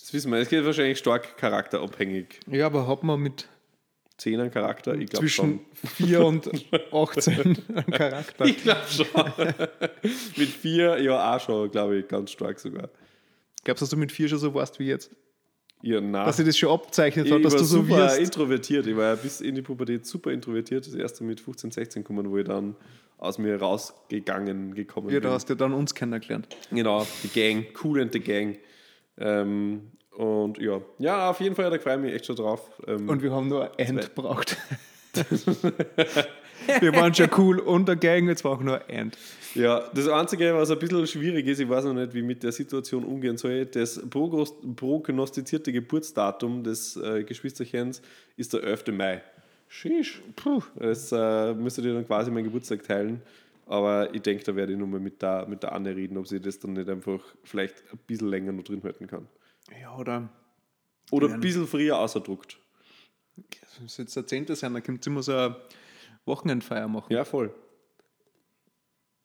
das 0.00 0.12
wissen 0.12 0.32
wir. 0.32 0.38
Es 0.38 0.48
geht 0.48 0.64
wahrscheinlich 0.64 0.98
stark 0.98 1.36
charakterabhängig. 1.38 2.40
ja 2.50 2.66
aber 2.66 2.86
hat 2.86 3.02
man 3.02 3.20
mit 3.20 3.48
10 4.18 4.38
an 4.40 4.50
Charakter, 4.50 4.94
ich 4.94 5.10
glaube 5.10 5.28
schon. 5.28 5.60
zwischen 5.80 6.06
4 6.08 6.24
und 6.24 6.50
18 6.92 7.58
an 7.74 7.86
Charakter. 7.90 8.44
Ich 8.46 8.62
glaube 8.62 8.82
schon. 8.88 9.06
Mit 10.36 10.48
4, 10.50 11.02
ja 11.02 11.34
auch 11.34 11.40
schon, 11.40 11.68
glaube 11.70 11.96
ich, 11.98 12.06
ganz 12.06 12.30
stark 12.30 12.60
sogar. 12.60 12.90
Glaubst 13.64 13.80
du, 13.82 13.84
dass 13.86 13.90
du 13.90 13.96
mit 13.96 14.12
4 14.12 14.28
schon 14.28 14.38
so 14.38 14.54
warst 14.54 14.78
wie 14.78 14.86
jetzt? 14.86 15.10
Ja, 15.82 16.00
nein. 16.00 16.26
Dass 16.26 16.36
sich 16.36 16.46
das 16.46 16.56
schon 16.56 16.70
abzeichnet 16.70 17.26
ich 17.26 17.32
hat, 17.32 17.44
dass 17.44 17.52
war 17.54 17.60
du 17.60 17.64
so 17.66 17.82
super 17.82 17.96
wirst? 17.96 18.18
introvertiert. 18.20 18.86
Ich 18.86 18.96
war 18.96 19.04
ja 19.06 19.14
bis 19.16 19.40
in 19.40 19.54
die 19.54 19.62
Pubertät 19.62 20.06
super 20.06 20.30
introvertiert. 20.30 20.86
Das 20.86 20.94
erste 20.94 21.24
mit 21.24 21.40
15, 21.40 21.72
16 21.72 22.02
gekommen, 22.04 22.30
wo 22.30 22.38
ich 22.38 22.44
dann 22.46 22.76
aus 23.18 23.38
mir 23.38 23.56
rausgegangen 23.60 24.74
gekommen 24.74 25.08
Ja, 25.08 25.14
bin. 25.20 25.22
da 25.28 25.30
hast 25.34 25.48
du 25.50 25.54
dann 25.54 25.72
uns 25.72 25.94
kennengelernt. 25.94 26.48
Genau, 26.70 27.06
die 27.22 27.28
Gang, 27.28 27.66
cool 27.82 28.00
and 28.00 28.12
the 28.12 28.20
Gang. 28.20 28.58
Ähm, 29.18 29.92
und 30.16 30.58
ja, 30.58 30.80
ja, 30.98 31.30
auf 31.30 31.40
jeden 31.40 31.54
Fall, 31.56 31.70
da 31.70 31.78
freue 31.78 31.96
ich 31.96 32.00
mich 32.02 32.14
echt 32.14 32.26
schon 32.26 32.36
drauf. 32.36 32.70
Ähm, 32.86 33.08
Und 33.08 33.22
wir 33.22 33.32
haben 33.32 33.48
nur 33.48 33.64
ein 33.64 33.78
End 33.78 34.14
braucht. 34.14 34.56
wir 36.80 36.92
waren 36.94 37.14
schon 37.14 37.28
cool 37.36 37.58
und 37.60 37.86
der 37.88 37.96
Gang, 37.96 38.26
jetzt 38.28 38.42
brauchen 38.42 38.60
wir 38.66 38.72
nur 38.72 38.80
ein 38.82 38.88
End. 38.88 39.18
ja, 39.54 39.88
das 39.94 40.08
Einzige, 40.08 40.54
was 40.54 40.70
ein 40.70 40.78
bisschen 40.78 41.06
schwierig 41.06 41.46
ist, 41.46 41.60
ich 41.60 41.68
weiß 41.68 41.84
noch 41.84 41.94
nicht, 41.94 42.14
wie 42.14 42.18
ich 42.20 42.24
mit 42.24 42.42
der 42.42 42.52
Situation 42.52 43.04
umgehen 43.04 43.36
soll, 43.36 43.66
das 43.66 44.00
prognos- 44.10 44.54
prognostizierte 44.74 45.72
Geburtsdatum 45.72 46.62
des 46.64 46.96
äh, 46.96 47.22
Geschwisterchens 47.24 48.02
ist 48.36 48.52
der 48.54 48.62
11. 48.64 48.88
Mai. 48.88 49.22
Schisch. 49.74 50.22
Puh. 50.36 50.62
Das 50.76 51.10
äh, 51.10 51.52
müsste 51.52 51.82
dir 51.82 51.94
dann 51.94 52.06
quasi 52.06 52.30
meinen 52.30 52.44
Geburtstag 52.44 52.84
teilen. 52.84 53.20
Aber 53.66 54.14
ich 54.14 54.22
denke, 54.22 54.44
da 54.44 54.54
werde 54.54 54.72
ich 54.72 54.78
nochmal 54.78 55.00
mit 55.00 55.20
der, 55.20 55.46
mit 55.48 55.64
der 55.64 55.72
Anne 55.72 55.96
reden, 55.96 56.16
ob 56.16 56.28
sie 56.28 56.38
das 56.40 56.60
dann 56.60 56.74
nicht 56.74 56.88
einfach 56.88 57.20
vielleicht 57.42 57.82
ein 57.92 57.98
bisschen 58.06 58.28
länger 58.28 58.52
noch 58.52 58.62
drin 58.62 58.80
halten 58.84 59.08
kann. 59.08 59.26
Ja, 59.80 59.96
oder 59.96 60.28
Oder 61.10 61.28
ein 61.34 61.40
bisschen 61.40 61.66
früher 61.66 61.98
außerdruckt. 61.98 62.56
das 63.36 63.80
muss 63.80 63.96
jetzt 63.96 64.14
der 64.14 64.26
10. 64.28 64.54
sein, 64.54 64.74
da 64.74 64.80
kommt 64.80 65.04
immer 65.08 65.24
so 65.24 65.32
eine 65.32 65.56
Wochenendfeier 66.24 66.86
machen. 66.86 67.12
Ja, 67.12 67.24
voll. 67.24 67.52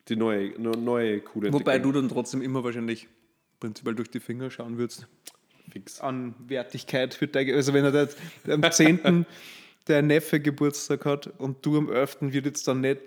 Die 0.07 0.15
neue, 0.15 0.59
neue 0.59 1.19
coole 1.21 1.53
Wobei 1.53 1.75
Entdeckung. 1.75 1.93
du 1.93 1.99
dann 2.01 2.09
trotzdem 2.09 2.41
immer 2.41 2.63
wahrscheinlich 2.63 3.07
prinzipiell 3.59 3.93
durch 3.93 4.09
die 4.09 4.19
Finger 4.19 4.49
schauen 4.49 4.79
würdest. 4.79 5.07
fix. 5.71 6.01
an 6.01 6.33
Wertigkeit 6.47 7.13
für 7.13 7.27
deine, 7.27 7.53
also 7.53 7.71
wenn 7.73 7.85
er 7.85 7.91
das, 7.91 8.17
am 8.47 8.63
10. 8.63 9.25
der 9.89 10.01
Neffe 10.01 10.39
Geburtstag 10.39 11.05
hat 11.05 11.29
und 11.37 11.65
du 11.65 11.77
am 11.77 11.91
11. 11.91 12.17
wird 12.21 12.45
jetzt 12.45 12.67
dann 12.67 12.81
nicht 12.81 12.99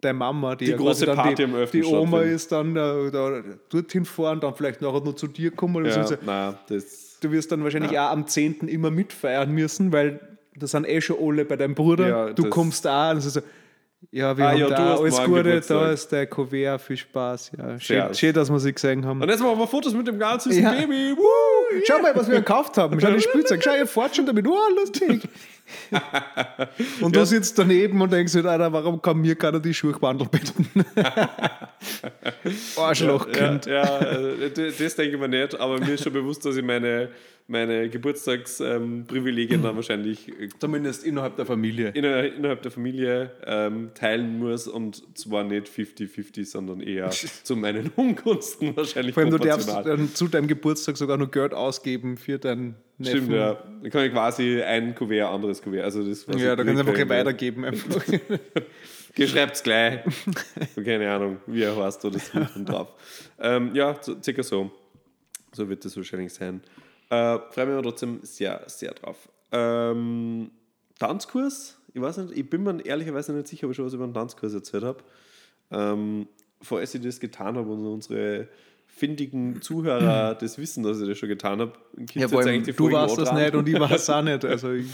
deine 0.00 0.14
Mama, 0.18 0.54
die, 0.54 0.66
Die 0.66 0.70
ja 0.72 0.76
große 0.76 1.06
Party 1.06 1.34
die, 1.36 1.44
am 1.44 1.54
11. 1.56 1.70
die 1.72 1.84
Oma 1.84 2.22
ist 2.22 2.52
dann 2.52 2.74
da, 2.74 3.10
da 3.10 3.42
dorthin 3.68 4.04
fahren, 4.04 4.40
dann 4.40 4.54
vielleicht 4.54 4.80
nachher 4.82 5.00
noch 5.00 5.14
zu 5.14 5.26
dir 5.26 5.50
kommen. 5.50 5.84
Ja, 5.86 6.04
so. 6.06 6.14
nein, 6.24 6.54
das. 6.68 7.18
Du 7.20 7.32
wirst 7.32 7.50
dann 7.50 7.64
wahrscheinlich 7.64 7.98
auch 7.98 8.10
am 8.10 8.26
10. 8.26 8.68
immer 8.68 8.90
mitfeiern 8.92 9.50
müssen, 9.52 9.90
weil 9.92 10.20
da 10.54 10.66
sind 10.68 10.88
eh 10.88 11.00
schon 11.00 11.16
alle 11.20 11.44
bei 11.44 11.56
deinem 11.56 11.74
Bruder. 11.74 12.08
Ja, 12.08 12.32
du 12.32 12.48
kommst 12.48 12.86
auch 12.86 13.10
und 13.12 13.20
so, 13.22 13.30
so 13.30 13.40
ja, 14.12 14.36
wir 14.36 14.44
Ah, 14.46 14.50
haben 14.52 14.58
ja, 14.60 14.68
da 14.68 14.94
alles 14.96 15.16
Gute, 15.24 15.42
Geburtstag. 15.42 15.80
da 15.80 15.90
ist 15.90 16.12
der 16.12 16.26
Kuvert, 16.28 16.80
viel 16.80 16.96
Spaß. 16.96 17.50
Ja, 17.58 17.80
schön, 17.80 17.96
Ja. 17.96 18.14
schön, 18.14 18.32
dass 18.32 18.48
wir 18.48 18.60
sie 18.60 18.72
gesehen 18.72 19.04
haben. 19.04 19.20
Und 19.20 19.28
jetzt 19.28 19.40
machen 19.40 19.58
wir 19.58 19.66
Fotos 19.66 19.92
mit 19.92 20.06
dem 20.06 20.20
ganz 20.20 20.44
süßen 20.44 20.62
Ja. 20.62 20.70
Baby. 20.70 21.14
Woo! 21.16 21.82
Schau 21.84 22.00
mal, 22.00 22.14
was 22.14 22.28
wir 22.28 22.36
gekauft 22.36 22.78
haben. 22.78 23.00
Schau 23.00 23.10
die 23.10 23.20
Spielzeug. 23.20 23.60
Schau, 23.64 23.74
ihr 23.74 23.88
fahrt 23.88 24.14
schon 24.14 24.24
damit. 24.26 24.46
Oh, 24.46 24.56
lustig. 24.76 25.28
und 27.00 27.14
du 27.14 27.24
sitzt 27.24 27.58
daneben 27.58 28.00
und 28.00 28.12
denkst, 28.12 28.36
Alter, 28.36 28.72
warum 28.72 29.00
kann 29.00 29.18
mir 29.20 29.34
keiner 29.34 29.60
die 29.60 29.74
Schuhe 29.74 29.94
Wandel 30.00 30.28
bieten? 30.28 30.68
Arschlochkind. 32.76 33.66
Ja, 33.66 33.84
ja, 33.84 34.00
äh, 34.00 34.50
das 34.50 34.96
denke 34.96 35.14
ich 35.14 35.20
mir 35.20 35.28
nicht, 35.28 35.58
aber 35.58 35.78
mir 35.78 35.94
ist 35.94 36.04
schon 36.04 36.12
bewusst, 36.12 36.44
dass 36.44 36.56
ich 36.56 36.64
meine, 36.64 37.10
meine 37.46 37.88
Geburtstagsprivilegien 37.88 39.60
ähm, 39.60 39.62
dann 39.62 39.76
wahrscheinlich 39.76 40.28
äh, 40.28 40.48
zumindest 40.58 41.04
innerhalb 41.04 41.36
der 41.36 41.46
Familie 41.46 41.90
inner, 41.90 42.24
innerhalb 42.24 42.62
der 42.62 42.70
Familie 42.70 43.32
ähm, 43.44 43.90
teilen 43.94 44.38
muss 44.38 44.68
und 44.68 45.16
zwar 45.16 45.44
nicht 45.44 45.68
50-50, 45.68 46.44
sondern 46.46 46.80
eher 46.80 47.10
zu 47.42 47.56
meinen 47.56 47.90
Ungunsten 47.96 48.76
wahrscheinlich. 48.76 49.14
Vor 49.14 49.22
allem 49.22 49.32
du 49.32 49.38
darfst 49.38 49.68
dann 49.68 50.14
zu 50.14 50.28
deinem 50.28 50.48
Geburtstag 50.48 50.96
sogar 50.96 51.16
noch 51.16 51.30
Geld 51.30 51.54
ausgeben 51.54 52.16
für 52.16 52.38
deinen 52.38 52.76
Neffen. 52.98 53.16
Stimmt, 53.16 53.32
ja. 53.32 53.54
Dann 53.54 53.90
kann 53.90 54.04
ich 54.04 54.12
quasi 54.12 54.60
ein 54.60 54.94
Kuvert, 54.94 55.28
anderes 55.28 55.62
Kuvert. 55.62 55.84
Also 55.84 56.02
das, 56.02 56.26
ja, 56.36 56.56
da 56.56 56.64
kannst 56.64 56.82
du 56.82 56.90
einfach 56.90 57.08
weitergeben. 57.08 57.64
Einfach. 57.64 58.04
Geschreibt 59.14 59.56
es 59.56 59.62
gleich. 59.62 60.00
Keine 60.84 61.10
Ahnung, 61.10 61.38
wie 61.46 61.62
er 61.62 61.76
heißt 61.76 62.04
oder 62.04 62.18
das 62.18 62.30
und 62.56 62.68
drauf. 62.68 62.88
Ähm, 63.38 63.74
ja, 63.74 63.96
so, 64.00 64.20
circa 64.22 64.42
so. 64.42 64.70
So 65.52 65.68
wird 65.68 65.84
das 65.84 65.96
wahrscheinlich 65.96 66.32
sein. 66.32 66.60
Äh, 67.10 67.38
Freue 67.50 67.66
mich 67.66 67.74
aber 67.74 67.82
trotzdem 67.82 68.20
sehr, 68.22 68.62
sehr 68.66 68.92
drauf. 68.92 69.28
Ähm, 69.50 70.50
Tanzkurs, 70.98 71.80
ich 71.94 72.00
weiß 72.00 72.18
nicht, 72.18 72.36
ich 72.36 72.50
bin 72.50 72.62
mir 72.62 72.84
ehrlicherweise 72.84 73.32
nicht 73.32 73.48
sicher, 73.48 73.66
ob 73.66 73.70
ich 73.70 73.76
schon 73.76 73.86
was 73.86 73.94
über 73.94 74.04
einen 74.04 74.14
Tanzkurs 74.14 74.54
erzählt 74.54 74.84
habe. 74.84 74.98
Ähm, 75.70 76.28
vor 76.60 76.82
ich 76.82 76.90
das 76.90 77.20
getan 77.20 77.56
habe 77.56 77.70
und 77.70 77.86
unsere 77.86 78.48
findigen 78.98 79.62
Zuhörer 79.62 80.34
das 80.40 80.58
wissen, 80.58 80.82
dass 80.82 81.00
ich 81.00 81.08
das 81.08 81.18
schon 81.18 81.28
getan 81.28 81.60
habe. 81.60 81.72
Ja, 82.14 82.26
du 82.26 82.34
warst 82.92 83.18
das 83.18 83.32
nicht 83.32 83.54
und 83.54 83.68
ich 83.68 83.78
war 83.78 83.90
es 83.90 84.10
auch 84.10 84.22
nicht. 84.22 84.44
Also 84.44 84.72
ich, 84.72 84.86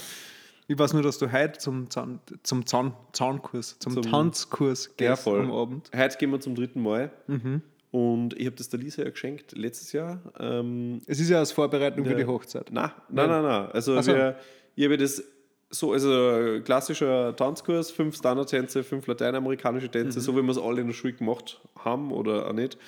ich 0.68 0.78
weiß 0.78 0.92
nur, 0.92 1.02
dass 1.02 1.18
du 1.18 1.30
heute 1.30 1.58
zum, 1.58 1.90
Zahn, 1.90 2.20
zum 2.42 2.66
Zahn, 2.66 2.94
Zahnkurs, 3.12 3.78
zum, 3.78 3.94
zum 3.94 4.02
Tanzkurs 4.02 4.96
gehst 4.96 5.26
am 5.26 5.52
Abend. 5.52 5.90
Heute 5.96 6.18
gehen 6.18 6.30
wir 6.30 6.40
zum 6.40 6.54
dritten 6.54 6.82
Mal. 6.82 7.10
Mhm. 7.26 7.62
Und 7.90 8.36
ich 8.38 8.46
habe 8.46 8.56
das 8.56 8.68
der 8.68 8.80
Lisa 8.80 9.04
ja 9.04 9.10
geschenkt 9.10 9.56
letztes 9.56 9.92
Jahr. 9.92 10.20
Ähm, 10.40 11.00
es 11.06 11.20
ist 11.20 11.30
ja 11.30 11.38
als 11.38 11.52
Vorbereitung 11.52 12.04
für 12.04 12.16
die 12.16 12.24
Hochzeit. 12.24 12.72
Nein, 12.72 12.90
nein, 13.08 13.28
nein, 13.28 13.42
nein. 13.42 13.68
Also 13.72 14.00
so. 14.00 14.12
wir, 14.12 14.36
ich 14.74 14.84
habe 14.84 14.96
das 14.96 15.22
so, 15.70 15.92
also 15.92 16.60
klassischer 16.64 17.34
Tanzkurs, 17.36 17.90
fünf 17.90 18.16
Standardtänze, 18.16 18.82
fünf 18.82 19.06
lateinamerikanische 19.06 19.88
Tänze, 19.88 20.18
mhm. 20.18 20.24
so 20.24 20.36
wie 20.36 20.42
wir 20.42 20.50
es 20.50 20.58
alle 20.58 20.80
in 20.80 20.88
der 20.88 20.94
Schule 20.94 21.12
gemacht 21.12 21.60
haben 21.78 22.12
oder 22.12 22.48
auch 22.48 22.52
nicht. 22.52 22.78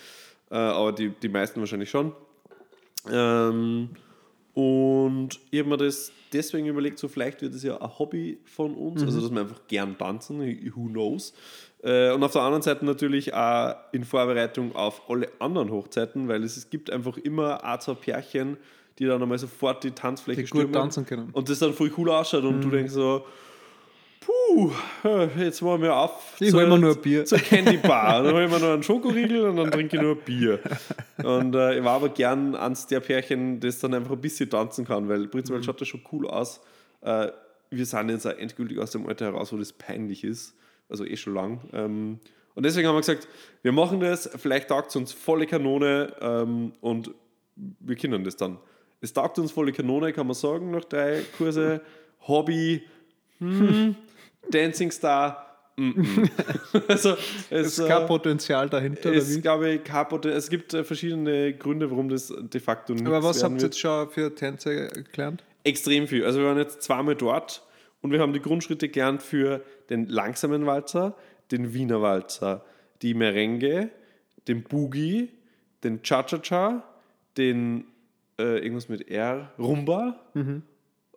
Äh, 0.50 0.56
aber 0.56 0.92
die, 0.92 1.10
die 1.10 1.28
meisten 1.28 1.60
wahrscheinlich 1.60 1.90
schon. 1.90 2.12
Ähm, 3.10 3.90
und 4.54 5.38
ich 5.50 5.60
habe 5.60 5.68
mir 5.68 5.76
das 5.76 6.12
deswegen 6.32 6.66
überlegt, 6.66 6.98
so 6.98 7.08
vielleicht 7.08 7.42
wird 7.42 7.54
es 7.54 7.62
ja 7.62 7.80
ein 7.80 7.98
Hobby 7.98 8.38
von 8.44 8.74
uns, 8.74 9.02
mhm. 9.02 9.08
also 9.08 9.20
dass 9.20 9.30
wir 9.30 9.40
einfach 9.40 9.60
gern 9.68 9.98
tanzen, 9.98 10.40
who 10.74 10.88
knows. 10.88 11.34
Äh, 11.82 12.12
und 12.12 12.22
auf 12.24 12.32
der 12.32 12.42
anderen 12.42 12.62
Seite 12.62 12.84
natürlich 12.84 13.34
auch 13.34 13.74
in 13.92 14.04
Vorbereitung 14.04 14.74
auf 14.74 15.08
alle 15.08 15.28
anderen 15.38 15.70
Hochzeiten, 15.70 16.28
weil 16.28 16.42
es, 16.42 16.56
es 16.56 16.70
gibt 16.70 16.90
einfach 16.90 17.16
immer 17.18 17.62
ein, 17.64 17.80
zwei 17.80 17.94
Pärchen, 17.94 18.56
die 18.98 19.04
dann 19.04 19.22
einmal 19.22 19.38
sofort 19.38 19.84
die 19.84 19.90
Tanzfläche 19.90 20.42
die 20.42 20.46
stürmen. 20.46 20.72
tanzen 20.72 21.04
können. 21.04 21.30
Und 21.32 21.48
das 21.48 21.58
dann 21.58 21.74
voll 21.74 21.92
cool 21.98 22.10
ausschaut 22.10 22.44
und 22.44 22.56
mhm. 22.56 22.62
du 22.62 22.70
denkst 22.70 22.92
so, 22.92 23.26
puh, 24.26 24.72
jetzt 25.38 25.62
machen 25.62 25.82
wir 25.82 25.96
auf. 25.96 26.36
Ich 26.40 26.52
hole 26.52 26.66
mir 26.66 26.78
nur 26.78 26.92
ein 26.94 27.00
Bier. 27.00 27.24
Zur 27.24 27.38
Candy 27.38 27.76
Bar. 27.76 28.22
dann 28.22 28.34
hole 28.34 28.46
ich 28.46 28.50
mir 28.50 28.58
nur 28.58 28.72
einen 28.74 28.82
Schokoriegel 28.82 29.48
und 29.48 29.56
dann 29.56 29.70
trinke 29.70 29.96
ich 29.96 30.02
nur 30.02 30.16
ein 30.16 30.22
Bier. 30.24 30.60
Und 31.22 31.54
äh, 31.54 31.78
ich 31.78 31.84
war 31.84 31.94
aber 31.94 32.08
gern 32.08 32.54
eins 32.54 32.86
der 32.86 33.00
Pärchen, 33.00 33.60
das 33.60 33.78
dann 33.78 33.94
einfach 33.94 34.12
ein 34.12 34.20
bisschen 34.20 34.50
tanzen 34.50 34.84
kann, 34.84 35.08
weil 35.08 35.28
prinzipiell 35.28 35.60
mhm. 35.60 35.64
schaut 35.64 35.80
das 35.80 35.88
schon 35.88 36.02
cool 36.12 36.26
aus. 36.26 36.60
Äh, 37.02 37.28
wir 37.70 37.86
sind 37.86 38.08
jetzt 38.10 38.26
auch 38.26 38.36
endgültig 38.36 38.78
aus 38.78 38.90
dem 38.90 39.06
Alter 39.06 39.26
heraus, 39.26 39.52
wo 39.52 39.56
das 39.56 39.72
peinlich 39.72 40.24
ist. 40.24 40.54
Also 40.88 41.04
eh 41.04 41.16
schon 41.16 41.34
lang. 41.34 41.60
Ähm, 41.72 42.20
und 42.54 42.64
deswegen 42.64 42.88
haben 42.88 42.94
wir 42.94 43.00
gesagt, 43.00 43.28
wir 43.62 43.72
machen 43.72 44.00
das, 44.00 44.30
vielleicht 44.36 44.68
taugt 44.68 44.90
es 44.90 44.96
uns 44.96 45.12
volle 45.12 45.46
Kanone 45.46 46.14
ähm, 46.20 46.72
und 46.80 47.10
wir 47.54 47.96
können 47.96 48.24
das 48.24 48.36
dann. 48.36 48.58
Es 49.00 49.12
taugt 49.12 49.38
uns 49.38 49.52
volle 49.52 49.72
Kanone, 49.72 50.12
kann 50.12 50.26
man 50.26 50.34
sagen, 50.34 50.70
nach 50.70 50.84
drei 50.84 51.22
Kurse. 51.36 51.82
Hobby, 52.26 52.82
hm, 53.38 53.94
Dancing 54.50 54.90
Star. 54.90 55.46
Mm 55.76 55.90
-mm. 55.90 56.30
also, 56.88 57.16
es 57.50 57.78
ist 57.78 57.86
kein 57.86 58.02
äh, 58.02 58.06
Potenzial 58.06 58.68
dahinter. 58.68 59.12
Es, 59.12 59.40
glaube 59.42 59.70
ich, 59.70 59.84
kein 59.84 60.08
Potenzial. 60.08 60.38
es 60.38 60.48
gibt 60.48 60.72
äh, 60.72 60.84
verschiedene 60.84 61.52
Gründe, 61.52 61.90
warum 61.90 62.08
das 62.08 62.32
de 62.34 62.60
facto 62.60 62.94
nicht 62.94 63.06
Aber 63.06 63.22
was 63.22 63.42
habt 63.42 63.56
ihr 63.56 63.66
jetzt 63.66 63.78
schon 63.78 64.08
für 64.08 64.34
Tänze 64.34 64.88
gelernt? 65.12 65.44
Extrem 65.64 66.08
viel. 66.08 66.24
Also 66.24 66.38
wir 66.38 66.46
waren 66.46 66.58
jetzt 66.58 66.82
zweimal 66.82 67.14
dort 67.14 67.62
und 68.00 68.10
wir 68.10 68.20
haben 68.20 68.32
die 68.32 68.40
Grundschritte 68.40 68.88
gelernt 68.88 69.22
für 69.22 69.62
den 69.90 70.06
langsamen 70.06 70.64
Walzer, 70.64 71.14
den 71.50 71.74
Wiener 71.74 72.00
Walzer, 72.00 72.64
die 73.02 73.12
Merengue, 73.12 73.90
den 74.48 74.62
Boogie, 74.62 75.28
den 75.84 76.02
Cha-Cha-Cha, 76.02 76.84
den 77.36 77.84
äh, 78.38 78.60
irgendwas 78.60 78.88
mit 78.88 79.10
R, 79.10 79.52
Rumba. 79.58 80.20
Mhm 80.32 80.62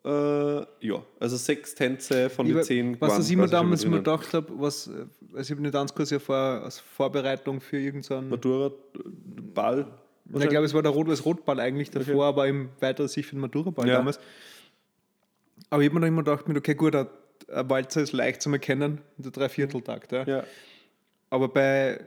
äh, 0.10 0.66
ja, 0.80 1.04
also 1.20 1.38
sechs 1.38 1.76
Tänze 1.76 2.30
von 2.30 2.48
den 2.48 2.64
zehn. 2.64 3.00
Was 3.00 3.30
ich 3.30 3.38
mir 3.38 3.48
damals 3.48 3.86
mal 3.86 3.98
gedacht 3.98 4.34
habe, 4.34 4.48
was, 4.60 4.90
also 4.90 5.40
ich 5.40 5.52
habe 5.52 5.62
einen 5.62 5.72
Tanzkurs 5.72 6.10
ja 6.10 6.20
vor, 6.20 6.36
als 6.36 6.80
Vorbereitung 6.80 7.62
für 7.62 7.78
irgendeinen. 7.78 8.30
Matura-Ball. 8.30 9.86
Ich 10.34 10.50
glaube, 10.50 10.66
es 10.66 10.74
war 10.74 10.82
der 10.82 10.92
Rot 10.92 11.26
Rotball 11.26 11.60
eigentlich 11.60 11.92
davor, 11.92 12.16
okay. 12.16 12.24
aber 12.24 12.48
im 12.48 12.70
weiteren 12.80 13.08
Sicht 13.08 13.30
für 13.30 13.36
den 13.36 13.42
Matura-Ball 13.42 13.88
ja. 13.88 13.96
damals. 13.96 14.20
Aber 15.70 15.82
ich 15.82 15.90
habe 15.90 15.96
mir 15.96 16.02
dann 16.02 16.10
immer 16.10 16.24
gedacht, 16.24 16.46
okay, 16.50 16.76
gut, 16.76 16.96
ein 16.96 17.08
Walzer 17.48 18.02
ist 18.02 18.14
leicht 18.14 18.42
zu 18.42 18.52
erkennen, 18.52 19.02
der 19.18 19.32
Dreivierteltakt. 19.32 20.12
Ja. 20.12 20.24
ja. 20.24 20.44
Aber 21.30 21.50
bei 21.50 22.00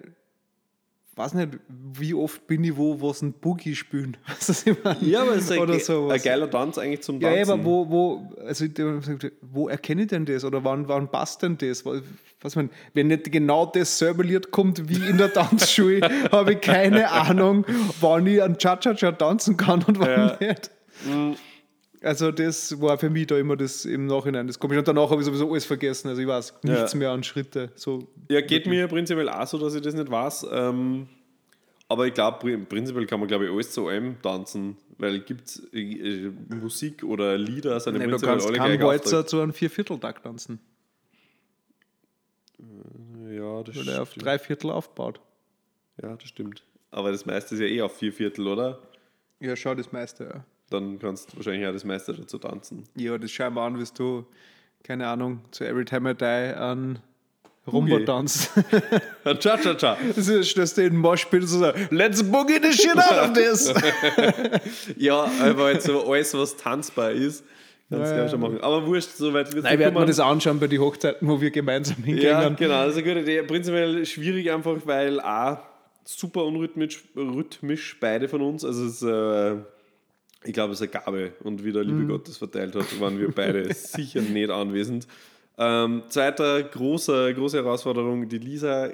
weiß 1.22 1.34
nicht, 1.34 1.58
wie 1.68 2.14
oft 2.14 2.46
bin 2.46 2.64
ich 2.64 2.76
wo, 2.76 3.00
wo 3.00 3.12
sie 3.12 3.26
ein 3.26 3.32
Boogie 3.32 3.76
spielen. 3.76 4.16
ja, 5.00 5.22
aber 5.22 5.36
es 5.36 5.50
ist 5.50 5.58
Oder 5.58 5.74
ein, 5.74 5.80
so, 5.80 6.08
ein 6.08 6.20
geiler 6.20 6.50
Tanz 6.50 6.78
eigentlich 6.78 7.02
zum 7.02 7.20
Tanzen. 7.20 7.36
Ja, 7.36 7.42
aber 7.42 7.64
wo, 7.64 7.88
wo, 7.88 8.32
also, 8.44 8.64
wo 9.40 9.68
erkenne 9.68 10.02
ich 10.02 10.08
denn 10.08 10.24
das? 10.24 10.44
Oder 10.44 10.64
wann, 10.64 10.88
wann 10.88 11.10
passt 11.10 11.42
denn 11.42 11.56
das? 11.58 11.84
Was 12.40 12.56
man, 12.56 12.70
wenn 12.94 13.06
nicht 13.06 13.30
genau 13.30 13.66
das 13.66 13.98
selber 13.98 14.24
Lied 14.24 14.50
kommt 14.50 14.88
wie 14.88 15.08
in 15.08 15.16
der 15.16 15.32
Tanzschule, 15.32 16.00
habe 16.32 16.54
ich 16.54 16.60
keine 16.60 17.10
Ahnung, 17.10 17.64
wann 18.00 18.26
ich 18.26 18.42
einen 18.42 18.58
Cha-Cha-Cha 18.58 19.12
tanzen 19.12 19.56
kann 19.56 19.84
und 19.84 20.00
wann 20.00 20.10
ja. 20.10 20.36
nicht. 20.40 20.70
Mhm. 21.06 21.36
Also 22.02 22.32
das 22.32 22.80
war 22.80 22.98
für 22.98 23.10
mich 23.10 23.28
da 23.28 23.38
immer 23.38 23.56
das 23.56 23.84
im 23.84 24.06
Nachhinein 24.06 24.48
das 24.48 24.58
komisch. 24.58 24.78
Und 24.78 24.88
danach 24.88 25.08
habe 25.10 25.20
ich 25.20 25.26
sowieso 25.26 25.50
alles 25.50 25.64
vergessen. 25.64 26.08
Also 26.08 26.20
ich 26.20 26.26
weiß 26.26 26.54
nichts 26.62 26.92
ja. 26.92 26.98
mehr 26.98 27.10
an 27.10 27.22
Schritte. 27.22 27.70
So 27.76 28.08
ja, 28.28 28.40
geht 28.40 28.66
mir 28.66 28.88
prinzipiell 28.88 29.28
auch 29.28 29.46
so, 29.46 29.58
dass 29.58 29.74
ich 29.74 29.82
das 29.82 29.94
nicht 29.94 30.10
weiß. 30.10 30.46
Ähm, 30.50 31.08
aber 31.88 32.06
ich 32.06 32.14
glaube, 32.14 32.58
prinzipiell 32.58 33.06
kann 33.06 33.20
man 33.20 33.28
glaube 33.28 33.44
ich 33.44 33.52
alles 33.52 33.70
zu 33.70 33.86
allem 33.86 34.20
tanzen, 34.20 34.76
weil 34.98 35.20
gibt 35.20 35.62
äh, 35.72 36.30
Musik 36.48 37.04
oder 37.04 37.38
Lieder 37.38 37.78
sind 37.78 37.98
nee, 37.98 38.06
Du 38.06 38.18
kannst 38.18 38.46
alle 38.46 38.58
keinen 38.58 38.82
Walzer 38.82 39.24
zu 39.24 39.40
einem 39.40 39.52
Viervierteltakt 39.52 40.24
tanzen. 40.24 40.58
Äh, 42.58 43.36
ja, 43.36 43.62
das 43.62 43.76
Weil 43.76 43.88
er 43.88 44.02
auf 44.02 44.14
drei 44.14 44.38
Viertel 44.40 44.70
aufbaut. 44.70 45.20
Ja, 46.02 46.16
das 46.16 46.28
stimmt. 46.28 46.64
Aber 46.90 47.12
das 47.12 47.26
meiste 47.26 47.54
ist 47.54 47.60
ja 47.60 47.66
eh 47.66 47.82
auf 47.82 47.96
vier 47.96 48.12
Viertel, 48.12 48.48
oder? 48.48 48.80
Ja, 49.38 49.54
schau, 49.54 49.74
das 49.74 49.92
meiste, 49.92 50.24
ja 50.24 50.44
dann 50.72 50.98
kannst 50.98 51.32
du 51.32 51.36
wahrscheinlich 51.36 51.66
auch 51.66 51.72
das 51.72 51.84
meiste 51.84 52.12
dazu 52.12 52.38
tanzen. 52.38 52.84
Ja, 52.96 53.18
das 53.18 53.36
mal 53.38 53.66
an, 53.66 53.78
wie 53.78 53.84
du, 53.96 54.24
keine 54.82 55.06
Ahnung, 55.06 55.40
zu 55.50 55.64
Every 55.64 55.84
Time 55.84 56.10
I 56.10 56.14
Die 56.14 56.24
an 56.24 56.98
Rumba 57.66 58.00
tanzt. 58.00 58.50
Cha-cha-cha. 59.24 59.96
Das 60.16 60.26
ist, 60.26 60.58
dass 60.58 60.74
du 60.74 60.84
in 60.84 60.96
Mosh 60.96 61.20
spielst 61.20 61.54
und 61.54 61.60
so, 61.60 61.72
let's 61.90 62.22
boogie 62.22 62.58
the 62.60 62.72
shit 62.72 62.96
out 62.96 63.30
of 63.30 63.32
this. 63.34 63.72
ja, 64.96 65.30
aber 65.40 65.64
halt 65.64 65.82
so 65.82 66.10
alles, 66.10 66.34
was 66.34 66.56
tanzbar 66.56 67.12
ist, 67.12 67.44
kannst 67.88 68.10
du 68.10 68.16
ja, 68.16 68.22
ja 68.22 68.28
schon 68.28 68.40
machen. 68.40 68.60
Aber 68.60 68.84
wurscht, 68.84 69.10
soweit 69.10 69.46
wird 69.46 69.58
es 69.58 69.62
Nein, 69.64 69.78
werden 69.78 69.94
wir 69.94 70.06
das 70.06 70.18
anschauen 70.18 70.58
bei 70.58 70.66
den 70.66 70.80
Hochzeiten, 70.80 71.28
wo 71.28 71.40
wir 71.40 71.52
gemeinsam 71.52 72.02
hingehen. 72.02 72.24
Ja, 72.24 72.48
genau, 72.48 72.84
das 72.84 72.96
ist 72.96 73.02
eine 73.04 73.08
gute 73.08 73.20
Idee. 73.20 73.42
Prinzipiell 73.42 74.04
schwierig 74.06 74.50
einfach, 74.50 74.78
weil 74.84 75.20
A, 75.20 75.62
super 76.04 76.44
unrhythmisch 76.44 77.04
rhythmisch 77.14 77.96
beide 78.00 78.28
von 78.28 78.42
uns. 78.42 78.64
Also 78.64 78.86
es 78.86 78.94
ist 78.94 79.02
äh, 79.02 79.56
ich 80.44 80.52
glaube, 80.52 80.72
es 80.72 80.80
ist 80.80 80.94
eine 80.94 81.04
Gabe 81.04 81.32
und 81.44 81.64
wie 81.64 81.72
der 81.72 81.84
liebe 81.84 81.98
mhm. 81.98 82.08
Gott 82.08 82.28
das 82.28 82.38
verteilt 82.38 82.74
hat, 82.74 83.00
waren 83.00 83.18
wir 83.18 83.30
beide 83.30 83.72
sicher 83.74 84.20
nicht 84.20 84.50
anwesend. 84.50 85.06
Ähm, 85.58 86.02
zweiter 86.08 86.62
großer, 86.62 87.32
große 87.34 87.58
Herausforderung, 87.58 88.28
die 88.28 88.38
Lisa 88.38 88.90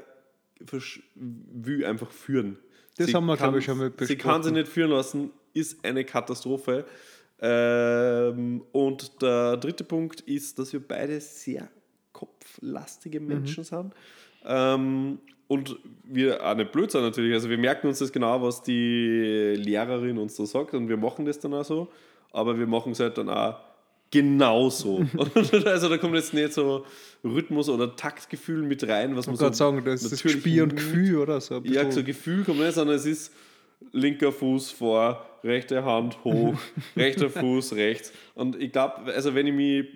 will 1.14 1.84
einfach 1.84 2.10
führen. 2.10 2.58
Das 2.96 3.06
sie 3.06 3.14
haben 3.14 3.26
wir, 3.26 3.36
glaube 3.36 3.60
ich, 3.60 3.64
schon 3.64 3.78
mal 3.78 3.90
besprochen. 3.90 4.08
Sie 4.08 4.16
kann 4.16 4.42
sie 4.42 4.52
nicht 4.52 4.68
führen 4.68 4.90
lassen, 4.90 5.30
ist 5.54 5.84
eine 5.84 6.04
Katastrophe. 6.04 6.84
Ähm, 7.40 8.64
und 8.72 9.22
der 9.22 9.56
dritte 9.56 9.84
Punkt 9.84 10.20
ist, 10.22 10.58
dass 10.58 10.72
wir 10.72 10.80
beide 10.80 11.20
sehr 11.20 11.68
kopflastige. 12.18 13.20
Menschen 13.20 13.60
mhm. 13.60 13.64
sind. 13.64 13.92
Ähm, 14.44 15.18
und 15.46 15.76
wir 16.04 16.44
auch 16.44 16.54
nicht 16.54 16.72
blöd 16.72 16.90
sind 16.90 17.02
natürlich. 17.02 17.32
Also 17.32 17.48
wir 17.48 17.58
merken 17.58 17.88
uns 17.88 18.00
das 18.00 18.12
genau, 18.12 18.42
was 18.42 18.62
die 18.62 19.54
Lehrerin 19.56 20.18
uns 20.18 20.36
da 20.36 20.44
sagt 20.44 20.74
und 20.74 20.88
wir 20.88 20.96
machen 20.96 21.24
das 21.24 21.38
dann 21.38 21.54
auch 21.54 21.64
so. 21.64 21.88
Aber 22.32 22.58
wir 22.58 22.66
machen 22.66 22.92
es 22.92 23.00
halt 23.00 23.16
dann 23.16 23.30
auch 23.30 23.56
genauso. 24.10 25.06
also 25.64 25.88
da 25.88 25.96
kommt 25.96 26.14
jetzt 26.14 26.34
nicht 26.34 26.52
so 26.52 26.84
Rhythmus 27.24 27.68
oder 27.68 27.94
Taktgefühl 27.96 28.62
mit 28.62 28.86
rein, 28.86 29.16
was 29.16 29.26
man 29.26 29.34
Ich 29.34 29.40
so 29.40 29.52
sagen, 29.52 29.82
das 29.84 30.02
ist 30.02 30.30
Spiel 30.30 30.62
und 30.62 30.76
Gefühl 30.76 31.16
oder 31.16 31.40
so. 31.40 31.60
Ja, 31.64 31.90
so 31.90 32.04
Gefühl 32.04 32.44
kommt 32.44 32.60
nicht, 32.60 32.74
sondern 32.74 32.96
es 32.96 33.06
ist 33.06 33.32
linker 33.92 34.32
Fuß 34.32 34.70
vor, 34.70 35.24
rechte 35.44 35.84
Hand 35.84 36.24
hoch, 36.24 36.54
rechter 36.96 37.30
Fuß 37.30 37.74
rechts. 37.74 38.12
Und 38.34 38.60
ich 38.60 38.72
glaube, 38.72 39.12
also 39.12 39.34
wenn 39.34 39.46
ich 39.46 39.54
mich, 39.54 39.86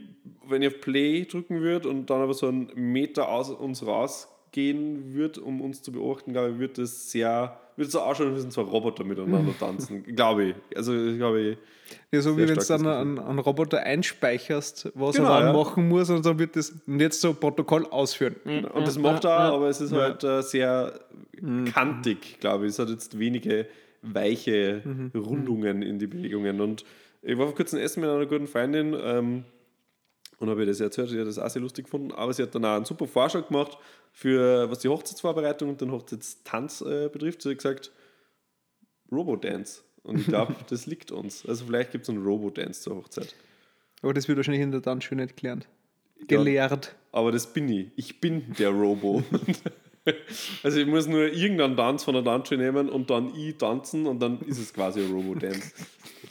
wenn 0.47 0.62
ich 0.62 0.68
auf 0.68 0.81
Play 0.81 1.25
drücken 1.25 1.61
würde 1.61 1.88
und 1.88 2.11
dann 2.11 2.21
aber 2.21 2.35
so 2.35 2.49
einen 2.49 2.71
Meter 2.75 3.29
aus 3.29 3.51
uns 3.51 3.87
rausgehen 3.87 5.14
würde, 5.14 5.40
um 5.40 5.61
uns 5.61 5.83
zu 5.83 5.92
beobachten, 5.92 6.33
glaube 6.33 6.53
ich, 6.53 6.59
würde 6.59 6.83
das 6.83 7.11
sehr, 7.11 7.61
würde 7.76 7.90
so 7.90 8.00
ausschauen, 8.00 8.35
würden 8.35 8.50
zwei 8.50 8.62
Roboter 8.62 9.04
miteinander 9.04 9.54
tanzen. 9.58 10.02
glaube 10.14 10.44
ich. 10.44 10.54
Also 10.76 10.94
ich 10.94 11.16
glaube, 11.16 11.56
Ja, 12.11 12.20
so 12.20 12.37
wie 12.37 12.48
wenn 12.48 12.56
du 12.56 12.64
dann 12.64 12.87
einen, 12.87 13.18
einen 13.18 13.38
Roboter 13.38 13.80
einspeicherst, 13.82 14.90
was 14.94 15.16
Genau, 15.16 15.28
er 15.32 15.38
dann 15.40 15.46
ja. 15.48 15.52
machen 15.52 15.88
muss, 15.88 16.11
und 16.11 16.24
dann 16.24 16.38
wird 16.38 16.56
das 16.56 16.74
und 16.87 17.00
jetzt 17.00 17.20
so 17.20 17.35
Protokoll 17.35 17.87
ausführen. 17.87 18.37
Und 18.44 18.87
das 18.87 18.98
macht 18.98 19.24
er, 19.24 19.38
aber 19.38 19.68
es 19.68 19.80
ist 19.80 19.92
halt 19.92 20.22
äh, 20.24 20.42
sehr 20.42 21.00
kantig, 21.72 22.38
glaube 22.40 22.66
ich. 22.66 22.72
Es 22.72 22.78
hat 22.78 22.88
jetzt 22.88 23.18
wenige 23.18 23.66
weiche 24.02 24.82
Rundungen 25.14 25.82
in 25.82 25.98
die 25.98 26.06
Bewegungen. 26.06 26.61
Und 26.61 26.85
ich 27.22 27.38
war 27.38 27.46
vor 27.46 27.54
kurzem 27.54 27.78
essen 27.78 28.00
mit 28.00 28.11
einer 28.11 28.26
guten 28.26 28.46
Freundin 28.46 28.96
ähm, 29.00 29.44
und 30.38 30.50
habe 30.50 30.61
ihr 30.62 30.66
das 30.66 30.80
erzählt, 30.80 31.08
sie 31.11 31.20
hat 31.20 31.26
das 31.28 31.38
auch 31.38 31.48
sehr 31.48 31.62
lustig 31.62 31.85
gefunden. 31.85 32.11
Aber 32.12 32.32
sie 32.32 32.42
hat 32.42 32.54
dann 32.54 32.64
auch 32.64 32.76
einen 32.76 32.85
super 32.85 33.06
Vorschlag 33.06 33.46
gemacht, 33.46 33.78
für 34.12 34.70
was 34.70 34.81
die 34.81 34.88
Hochzeitsvorbereitung 34.88 35.70
und 35.70 35.81
den 35.81 35.90
Hochzeitstanz 35.90 36.83
äh, 36.83 37.09
betrifft. 37.09 37.44
Hat 37.44 37.57
gesagt, 37.57 37.90
Robodance. 39.11 39.83
Und 40.03 40.20
ich 40.20 40.27
glaube, 40.27 40.55
das 40.68 40.87
liegt 40.87 41.11
uns. 41.11 41.46
Also 41.46 41.66
vielleicht 41.66 41.92
gibt 41.92 42.05
es 42.05 42.11
einen 42.11 42.25
Robodance 42.25 42.83
zur 42.83 42.96
Hochzeit. 42.96 43.35
Aber 44.03 44.12
das 44.12 44.29
wird 44.29 44.37
wahrscheinlich 44.37 44.62
in 44.62 44.72
der 44.72 44.83
Tanzschule 44.83 45.22
nicht 45.22 45.37
gelernt. 45.37 45.66
Ja. 46.18 46.27
Gelehrt. 46.27 46.94
Aber 47.12 47.33
das 47.33 47.53
bin 47.53 47.68
ich. 47.68 47.88
Ich 47.96 48.20
bin 48.20 48.55
der 48.59 48.70
Robo. 48.70 49.22
also 50.62 50.79
ich 50.79 50.87
muss 50.87 51.07
nur 51.07 51.33
irgendeinen 51.33 51.77
Tanz 51.77 52.05
von 52.05 52.14
der 52.14 52.25
Tanzschule 52.25 52.62
nehmen 52.62 52.88
und 52.88 53.11
dann 53.11 53.35
ich 53.35 53.57
tanzen 53.59 54.07
und 54.07 54.20
dann 54.20 54.40
ist 54.42 54.59
es 54.59 54.72
quasi 54.72 55.01
ein 55.01 55.12
Robo-Dance. 55.12 55.72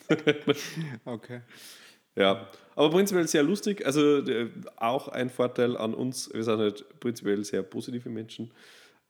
Okay. 1.05 1.39
Ja, 2.15 2.47
aber 2.75 2.89
prinzipiell 2.89 3.27
sehr 3.27 3.43
lustig. 3.43 3.85
Also 3.85 4.19
äh, 4.19 4.49
auch 4.75 5.07
ein 5.07 5.29
Vorteil 5.29 5.77
an 5.77 5.93
uns, 5.93 6.33
wir 6.33 6.43
sind 6.43 6.59
halt 6.59 6.99
prinzipiell 6.99 7.43
sehr 7.43 7.63
positive 7.63 8.09
Menschen 8.09 8.51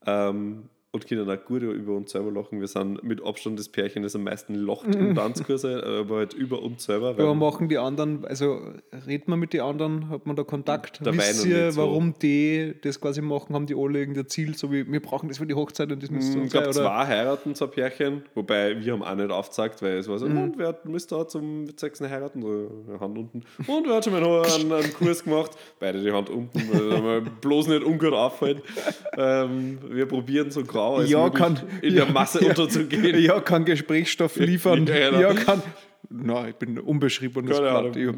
ähm, 0.06 0.70
und 0.94 1.08
können 1.08 1.30
auch 1.30 1.46
gut 1.46 1.62
über 1.62 1.94
uns 1.96 2.12
selber 2.12 2.32
lachen. 2.32 2.60
Wir 2.60 2.68
sind 2.68 3.02
mit 3.04 3.24
Abstand 3.24 3.58
das 3.58 3.70
Pärchen, 3.70 4.04
das 4.04 4.14
am 4.14 4.24
meisten 4.24 4.56
lacht 4.56 4.86
im 4.94 5.16
Tanzkurs, 5.16 5.64
aber 5.64 6.18
halt 6.18 6.34
über 6.34 6.62
uns 6.62 6.84
selber. 6.84 7.10
Aber 7.12 7.34
machen 7.34 7.70
die 7.70 7.78
anderen, 7.78 8.26
also 8.26 8.60
redet 9.08 9.30
man 9.30 9.40
mit 9.40 9.54
den 9.54 9.62
anderen, 9.62 10.10
hat 10.10 10.26
man 10.28 10.36
da 10.36 10.44
Kontakt? 10.44 11.00
Dabei 11.02 11.20
Wisst 11.20 11.46
ihr, 11.46 11.66
nicht 11.68 11.76
so. 11.76 11.82
warum 11.82 12.14
die 12.22 12.74
das 12.82 13.00
quasi 13.00 13.22
machen? 13.22 13.56
Haben 13.56 13.68
die 13.68 13.76
alle 13.76 14.00
irgendein 14.00 14.28
Ziel, 14.28 14.54
so 14.58 14.70
wie 14.74 14.86
wir 14.92 15.02
brauchen 15.02 15.30
das 15.30 15.38
für 15.38 15.46
die 15.46 15.54
Hochzeit 15.54 15.90
und 15.94 16.04
das 16.04 16.12
müsste 16.12 16.38
Ich 16.38 16.44
uns 16.44 16.52
sein? 16.52 16.62
glaube, 16.64 16.76
zwei 16.76 17.08
heiraten, 17.08 17.56
zwei 17.56 17.68
Pärchen, 17.68 18.24
wobei 18.36 18.84
wir 18.84 18.92
haben 18.92 19.04
auch 19.04 19.16
nicht 19.16 19.32
aufgezeigt, 19.32 19.82
weil 19.82 19.98
es 19.98 20.10
war 20.10 20.20
so, 20.20 20.28
Mhm. 20.28 20.38
und 20.44 20.58
wer 20.58 20.78
müsste 20.84 21.16
da 21.16 21.26
zum 21.26 21.68
sechsten 21.78 22.10
heiraten? 22.10 22.42
So, 22.42 23.00
Hand 23.00 23.18
unten. 23.18 23.44
Und 23.66 23.88
wer 23.88 23.96
hat 23.96 24.04
schon 24.04 24.12
mal 24.14 24.22
noch 24.22 24.44
einen, 24.60 24.72
einen 24.74 24.94
Kurs 24.94 25.24
gemacht? 25.24 25.52
Beide 25.80 26.04
die 26.04 26.12
Hand 26.12 26.30
unten, 26.30 26.60
weil 26.74 27.02
wir 27.04 27.22
bloß 27.22 27.68
nicht 27.70 27.84
ungut 27.86 28.12
auffallen. 28.14 28.62
Ähm, 29.18 29.78
wir 29.90 30.06
probieren 30.06 30.52
so 30.52 30.64
grau 30.82 30.96
als 30.98 31.10
Ja, 31.10 31.30
kann- 31.30 31.60
in 31.82 31.96
ja, 31.96 32.06
der 32.06 32.14
Masse 32.14 32.42
ja. 32.44 32.50
unterzugehen. 32.50 33.20
Ja, 33.22 33.40
kann 33.40 33.66
Gesprächsstoff 33.66 34.36
liefern. 34.38 34.86
Ja, 34.88 35.20
Ja, 35.20 35.34
kann. 35.34 35.62
Nein, 36.10 36.50
ich 36.50 36.56
bin 36.56 36.80
unbeschriebenes 36.80 37.52
Keine 37.58 37.70
Blatt. 37.70 37.76
Ahnung. 37.78 37.98
Ich 37.98 38.08
habe 38.08 38.18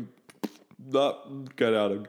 Na, 0.91 1.13
keine 1.55 1.79
Ahnung. 1.79 2.07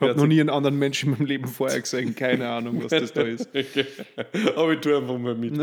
hab 0.00 0.16
noch 0.16 0.26
nie 0.26 0.40
einen 0.40 0.50
anderen 0.50 0.78
Menschen 0.78 1.12
in 1.12 1.18
meinem 1.18 1.26
Leben 1.26 1.46
vorher 1.46 1.80
gesehen. 1.80 2.14
Keine 2.14 2.48
Ahnung, 2.48 2.82
was 2.82 2.90
das 2.90 3.12
da 3.12 3.22
ist. 3.22 3.48
Aber 4.56 4.72
ich 4.72 4.80
tue 4.80 4.96
einfach 4.96 5.18
mal 5.18 5.34
mit. 5.34 5.54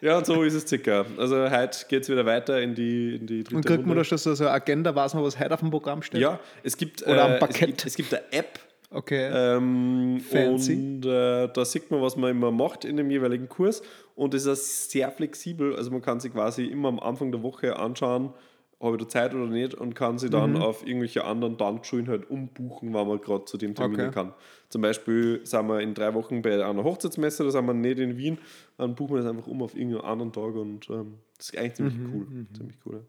Ja, 0.00 0.18
und 0.18 0.26
so 0.26 0.42
ist 0.42 0.54
es 0.54 0.66
circa. 0.68 1.06
Also 1.16 1.50
heute 1.50 1.78
geht 1.88 2.02
es 2.02 2.08
wieder 2.08 2.26
weiter 2.26 2.60
in 2.60 2.74
die, 2.74 3.16
in 3.16 3.26
die 3.26 3.42
dritte 3.44 3.56
Und 3.56 3.66
kriegt 3.66 3.86
man 3.86 3.96
da 3.96 4.04
schon 4.04 4.18
so 4.18 4.30
eine 4.32 4.50
Agenda, 4.50 4.94
weiß 4.94 5.14
man, 5.14 5.22
was 5.24 5.38
heute 5.38 5.54
auf 5.54 5.60
dem 5.60 5.70
Programm 5.70 6.02
steht? 6.02 6.20
Ja, 6.20 6.40
es 6.62 6.76
gibt, 6.76 7.02
Oder 7.06 7.30
äh, 7.30 7.34
es 7.34 7.40
Parkett. 7.40 7.66
gibt, 7.68 7.86
es 7.86 7.96
gibt 7.96 8.12
eine 8.14 8.22
App, 8.32 8.58
Okay. 8.94 9.28
Ähm, 9.32 10.20
Fancy. 10.20 10.74
Und 10.74 11.04
äh, 11.06 11.48
da 11.52 11.64
sieht 11.64 11.90
man, 11.90 12.00
was 12.00 12.16
man 12.16 12.30
immer 12.30 12.50
macht 12.50 12.84
in 12.84 12.96
dem 12.96 13.10
jeweiligen 13.10 13.48
Kurs. 13.48 13.82
Und 14.14 14.32
es 14.34 14.46
ist 14.46 14.90
sehr 14.90 15.10
flexibel. 15.10 15.74
Also 15.76 15.90
man 15.90 16.00
kann 16.00 16.20
sich 16.20 16.32
quasi 16.32 16.64
immer 16.64 16.88
am 16.88 17.00
Anfang 17.00 17.32
der 17.32 17.42
Woche 17.42 17.76
anschauen, 17.76 18.32
habe 18.80 18.96
ich 18.96 19.02
da 19.02 19.08
Zeit 19.08 19.34
oder 19.34 19.46
nicht, 19.46 19.74
und 19.74 19.94
kann 19.94 20.18
sie 20.18 20.26
Mhm. 20.26 20.30
dann 20.32 20.56
auf 20.58 20.86
irgendwelche 20.86 21.24
anderen 21.24 21.56
Tanzschulen 21.58 22.06
halt 22.08 22.28
umbuchen, 22.30 22.92
wann 22.92 23.08
man 23.08 23.20
gerade 23.20 23.44
zu 23.46 23.56
dem 23.56 23.74
Termin 23.74 23.98
Okay. 24.00 24.10
kann. 24.12 24.32
Zum 24.68 24.82
Beispiel 24.82 25.40
sind 25.44 25.66
wir 25.68 25.80
in 25.80 25.94
drei 25.94 26.12
Wochen 26.14 26.42
bei 26.42 26.64
einer 26.64 26.84
Hochzeitsmesse, 26.84 27.44
da 27.44 27.50
sind 27.50 27.66
wir 27.66 27.72
nicht 27.74 27.98
in 27.98 28.16
Wien, 28.18 28.38
dann 28.76 28.94
buchen 28.94 29.14
wir 29.16 29.22
das 29.22 29.30
einfach 29.30 29.46
um 29.46 29.62
auf 29.62 29.74
irgendeinen 29.74 30.04
anderen 30.04 30.32
Tag 30.32 30.54
und 30.54 30.88
ähm, 30.90 31.14
das 31.38 31.48
ist 31.50 31.58
eigentlich 31.58 31.74
ziemlich 31.74 31.96
Mhm, 31.98 32.12
cool. 32.12 32.26
Ziemlich 32.56 32.76
cool. 32.84 33.00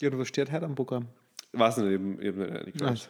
ja, 0.00 0.10
Ja. 0.10 0.18
was 0.18 0.28
steht 0.28 0.50
heute 0.50 0.64
am 0.64 0.74
Programm? 0.74 1.06
Weiß 1.52 1.76
nicht, 1.78 1.92
eben, 1.92 2.20
eben 2.20 2.38
nicht. 2.64 2.82
Also. 2.82 3.08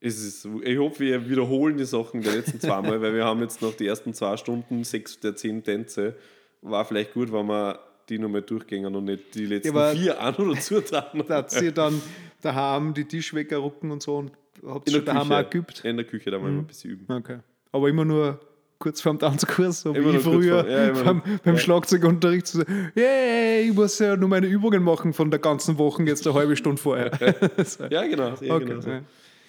Es 0.00 0.18
ist, 0.24 0.48
ich 0.62 0.78
hoffe, 0.78 1.00
wir 1.00 1.28
wiederholen 1.28 1.76
die 1.76 1.84
Sachen 1.84 2.22
der 2.22 2.34
letzten 2.36 2.60
zwei 2.60 2.80
Mal, 2.82 3.00
weil 3.00 3.14
wir 3.14 3.24
haben 3.24 3.40
jetzt 3.40 3.60
noch 3.62 3.74
die 3.74 3.86
ersten 3.86 4.14
zwei 4.14 4.36
Stunden, 4.36 4.84
sechs 4.84 5.18
der 5.18 5.34
zehn 5.34 5.62
Tänze. 5.64 6.14
War 6.62 6.84
vielleicht 6.84 7.14
gut, 7.14 7.32
wenn 7.32 7.46
wir 7.46 7.80
die 8.08 8.18
nochmal 8.18 8.42
durchgehen 8.42 8.86
und 8.86 9.04
nicht 9.04 9.34
die 9.34 9.46
letzten 9.46 9.76
Ja, 9.76 9.90
vier 9.90 10.20
an- 10.20 10.36
oder 10.36 10.58
zutraten. 10.60 11.22
Da 11.26 11.36
hat 11.38 11.50
sie 11.50 11.72
dann 11.72 12.00
daheim 12.42 12.94
die 12.94 13.04
Tischwecker 13.06 13.58
rucken 13.58 13.90
und 13.90 14.02
so 14.02 14.16
und 14.18 14.30
habt 14.66 14.88
schon 14.90 15.04
der 15.04 15.14
daheim 15.14 15.32
auch 15.32 15.38
Küche. 15.38 15.50
geübt? 15.50 15.84
In 15.84 15.96
der 15.96 16.06
Küche, 16.06 16.30
da 16.30 16.40
wollen 16.40 16.54
wir 16.54 16.62
ein 16.62 16.66
bisschen 16.66 16.90
üben. 16.92 17.12
Okay. 17.12 17.38
Aber 17.72 17.88
immer 17.88 18.04
nur 18.04 18.38
kurz 18.78 19.00
vorm 19.00 19.18
Tanzkurs, 19.18 19.80
so 19.82 19.92
Immer 19.92 20.12
wie 20.14 20.18
früher 20.18 20.62
vor- 20.64 20.70
ja, 20.70 20.92
beim, 20.92 21.22
beim 21.44 21.54
ja. 21.54 21.60
Schlagzeugunterricht 21.60 22.46
zu 22.46 22.58
sagen, 22.58 22.90
hey, 22.94 23.68
ich 23.68 23.74
muss 23.74 23.98
ja 23.98 24.16
nur 24.16 24.28
meine 24.28 24.46
Übungen 24.46 24.82
machen 24.84 25.12
von 25.12 25.30
der 25.32 25.40
ganzen 25.40 25.76
Woche, 25.78 26.04
jetzt 26.04 26.24
eine 26.26 26.36
halbe 26.36 26.56
Stunde 26.56 26.80
vorher. 26.80 27.10
Ja, 27.90 28.06
genau. 28.06 28.34
Ja, 28.40 28.54
Okay, 28.54 28.64
genau 28.64 28.80
so. 28.80 28.90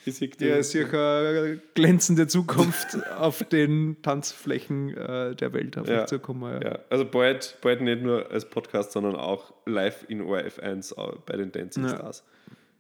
Ja. 0.10 0.28
Sehe 0.38 0.50
Ja, 0.50 0.64
sicher 0.64 1.18
eine 1.20 1.62
glänzende 1.76 2.28
Zukunft 2.28 2.98
auf 3.18 3.44
den 3.44 3.98
Tanzflächen 4.02 4.96
äh, 4.96 5.36
der 5.36 5.54
Welt 5.54 5.78
auf 5.78 5.88
Ja. 5.88 6.02
euch 6.02 6.08
zukommen. 6.08 6.52
Ja. 6.62 6.72
ja, 6.72 6.80
also 6.90 7.06
bald, 7.06 7.58
bald 7.62 7.82
nicht 7.82 8.02
nur 8.02 8.30
als 8.32 8.46
Podcast, 8.50 8.92
sondern 8.92 9.16
auch 9.16 9.54
live 9.66 10.06
in 10.08 10.22
ORF1 10.22 10.96
au- 10.98 11.18
bei 11.26 11.38
den 11.38 11.52
Dancing 11.52 11.84
Ja. 11.84 11.90
Stars. 11.96 12.24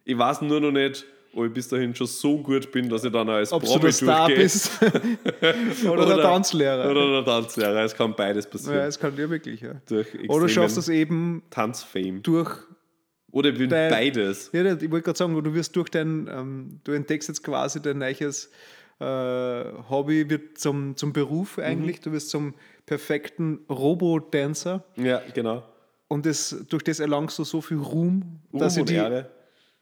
Ich 0.05 0.17
weiß 0.17 0.41
nur 0.41 0.59
noch 0.59 0.71
nicht, 0.71 1.05
ob 1.35 1.45
ich 1.45 1.53
bis 1.53 1.67
dahin 1.67 1.93
schon 1.93 2.07
so 2.07 2.39
gut 2.41 2.71
bin, 2.71 2.89
dass 2.89 3.03
ich 3.03 3.11
dann 3.11 3.29
als 3.29 3.51
Ob 3.53 3.61
du 3.63 3.67
Promi 3.69 3.81
der 3.81 3.91
Star 3.91 4.27
durchgehe. 4.27 4.43
bist 4.43 4.71
oder, 5.87 6.05
der 6.07 6.21
Tanzlehrer. 6.23 6.89
Oder 6.89 7.11
der 7.21 7.25
Tanzlehrer. 7.25 7.83
Es 7.83 7.93
kann 7.95 8.15
beides 8.15 8.47
passieren. 8.47 8.77
ja, 8.79 8.85
es 8.87 8.97
kann 8.99 9.15
dir 9.15 9.29
wirklich, 9.29 9.61
ja. 9.61 9.73
durch 9.87 10.07
Oder 10.27 10.49
schaffst 10.49 10.77
du 10.77 10.79
es 10.81 10.89
eben 10.89 11.43
Tanzfame. 11.51 12.21
durch 12.21 12.51
Oder 13.31 13.51
bin 13.51 13.69
Dein- 13.69 13.91
beides. 13.91 14.49
Ja, 14.53 14.63
ich 14.63 14.89
wollte 14.91 15.03
gerade 15.05 15.17
sagen, 15.17 15.43
du 15.43 15.53
wirst 15.53 15.75
durch 15.75 15.89
dein, 15.89 16.27
ähm, 16.31 16.79
du 16.83 16.91
entdeckst 16.93 17.27
jetzt 17.29 17.43
quasi 17.43 17.81
dein 17.81 17.99
neues 17.99 18.49
äh, 18.99 19.63
Hobby 19.89 20.29
wird 20.29 20.57
zum, 20.57 20.97
zum 20.97 21.13
Beruf 21.13 21.57
Mhm. 21.57 21.63
eigentlich. 21.63 22.01
Du 22.01 22.11
wirst 22.11 22.29
zum 22.31 22.53
perfekten 22.85 23.59
Robo-Dancer 23.69 24.83
Ja, 24.97 25.21
genau. 25.33 25.63
und 26.09 26.25
das, 26.25 26.65
durch 26.69 26.83
das 26.83 26.99
erlangst 26.99 27.37
du 27.39 27.43
so 27.43 27.61
viel 27.61 27.77
Ruhm, 27.77 28.39
Ruhm 28.51 28.59
dass 28.59 28.73
sie 28.73 28.81
und 28.81 28.89
die 28.89 28.95
Ehre. 28.95 29.29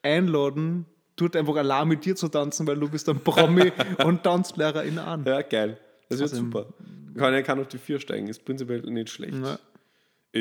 einladen, 0.04 0.86
dort 1.16 1.36
einfach 1.36 1.56
allein 1.56 1.88
mit 1.88 2.06
dir 2.06 2.16
zu 2.16 2.28
tanzen, 2.28 2.68
weil 2.68 2.76
du 2.78 2.90
bist 2.90 3.10
ein 3.10 3.20
Promi 3.20 3.72
und 4.06 4.24
Tanzlehrer 4.24 4.84
in 4.84 5.00
an. 5.00 5.24
Ja, 5.26 5.42
geil. 5.42 5.78
Das 6.10 6.20
wird 6.20 6.32
Also 6.32 6.44
super. 6.44 6.68
Kann 7.18 7.34
ja 7.34 7.42
kann 7.42 7.60
auf 7.60 7.68
die 7.68 7.80
vier 7.80 8.00
steigen. 8.00 8.28
Ist 8.28 8.46
prinzipiell 8.46 8.82
nicht 8.82 9.10
schlecht. 9.10 9.34
Ja. 9.34 9.58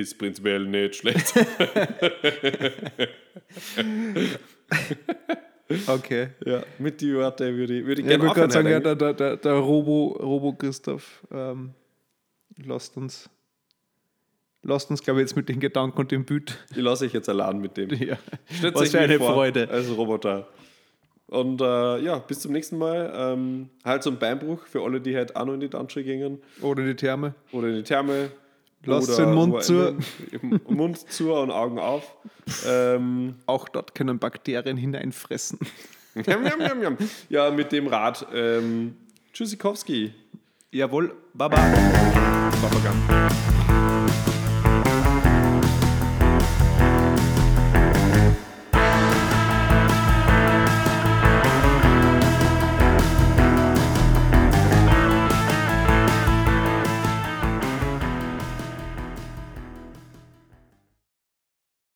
Ist 0.01 0.19
prinzipiell 0.19 0.65
nicht 0.67 0.97
schlecht. 0.97 1.33
Okay. 5.89 6.29
ja, 6.45 6.63
mit 6.79 7.01
die 7.01 7.13
Worte 7.15 7.53
würde 7.57 7.79
ich, 7.81 7.85
würde 7.87 8.01
ich 8.01 8.07
Ja, 8.07 8.13
ich 8.15 8.19
gerne 8.21 8.31
aufhören. 8.31 8.51
sagen, 8.51 8.69
ja, 8.69 8.79
der, 8.79 8.95
der, 8.95 9.37
der, 9.37 9.53
Robo, 9.55 10.17
Robo 10.21 10.53
Christoph 10.53 11.27
ähm, 11.33 11.71
lasst 12.65 12.97
uns, 12.97 13.29
lasst 14.63 14.89
uns, 14.91 15.03
glaube 15.03 15.21
ich, 15.21 15.25
jetzt 15.25 15.35
mit 15.35 15.49
den 15.49 15.59
Gedanken 15.59 15.99
und 15.99 16.13
dem 16.13 16.25
Bild. 16.25 16.53
eigentlich. 16.53 16.77
ich 16.79 16.85
lasse 16.85 17.05
euch 17.07 17.13
jetzt 17.15 17.29
allein 17.29 17.59
mit 17.59 17.77
dem. 17.77 17.91
Ja. 18.01 18.17
Stellt 18.49 18.77
Was 18.77 18.91
für 18.93 19.01
eine 19.01 19.19
vor, 19.19 19.33
Freude. 19.35 19.69
Als 19.69 19.91
Roboter. 19.91 20.47
Und 21.27 21.61
äh, 21.61 21.99
ja, 21.99 22.19
bis 22.19 22.39
zum 22.39 22.53
nächsten 22.53 22.79
Mal. 22.79 23.13
Ähm, 23.13 23.69
halt 23.85 24.05
so 24.05 24.11
ein 24.11 24.19
Beinbruch 24.21 24.65
für 24.67 24.85
alle, 24.85 25.01
die 25.01 25.17
halt 25.17 25.35
auch 25.35 25.47
noch 25.47 25.55
in 25.55 25.61
die 25.61 25.69
Tanzschule 25.69 26.05
gingen 26.05 26.41
Oder 26.63 26.85
die 26.85 26.95
Therme. 26.95 27.35
oder 27.51 27.67
in 27.69 27.75
die 27.75 27.83
Therme. 27.83 28.31
Lasst 28.85 29.09
oder 29.11 29.27
den 29.27 29.35
Mund 29.35 29.63
zu. 29.63 29.97
Mund 30.69 30.99
zu 31.11 31.33
und 31.33 31.51
Augen 31.51 31.79
auf. 31.79 32.15
ähm, 32.67 33.35
Auch 33.47 33.69
dort 33.69 33.95
können 33.95 34.19
Bakterien 34.19 34.77
hineinfressen. 34.77 35.59
Jam, 36.15 36.47
jam, 36.47 36.61
jam, 36.61 36.83
jam. 36.83 36.97
Ja, 37.29 37.51
mit 37.51 37.73
dem 37.73 37.89
Rad. 37.89 38.27
Ähm, 38.33 38.97
Tschüssikowski. 39.33 40.15
Jawohl, 40.71 41.15
Baba. 41.35 41.57
Baba 41.57 42.79
Gam. 42.83 43.29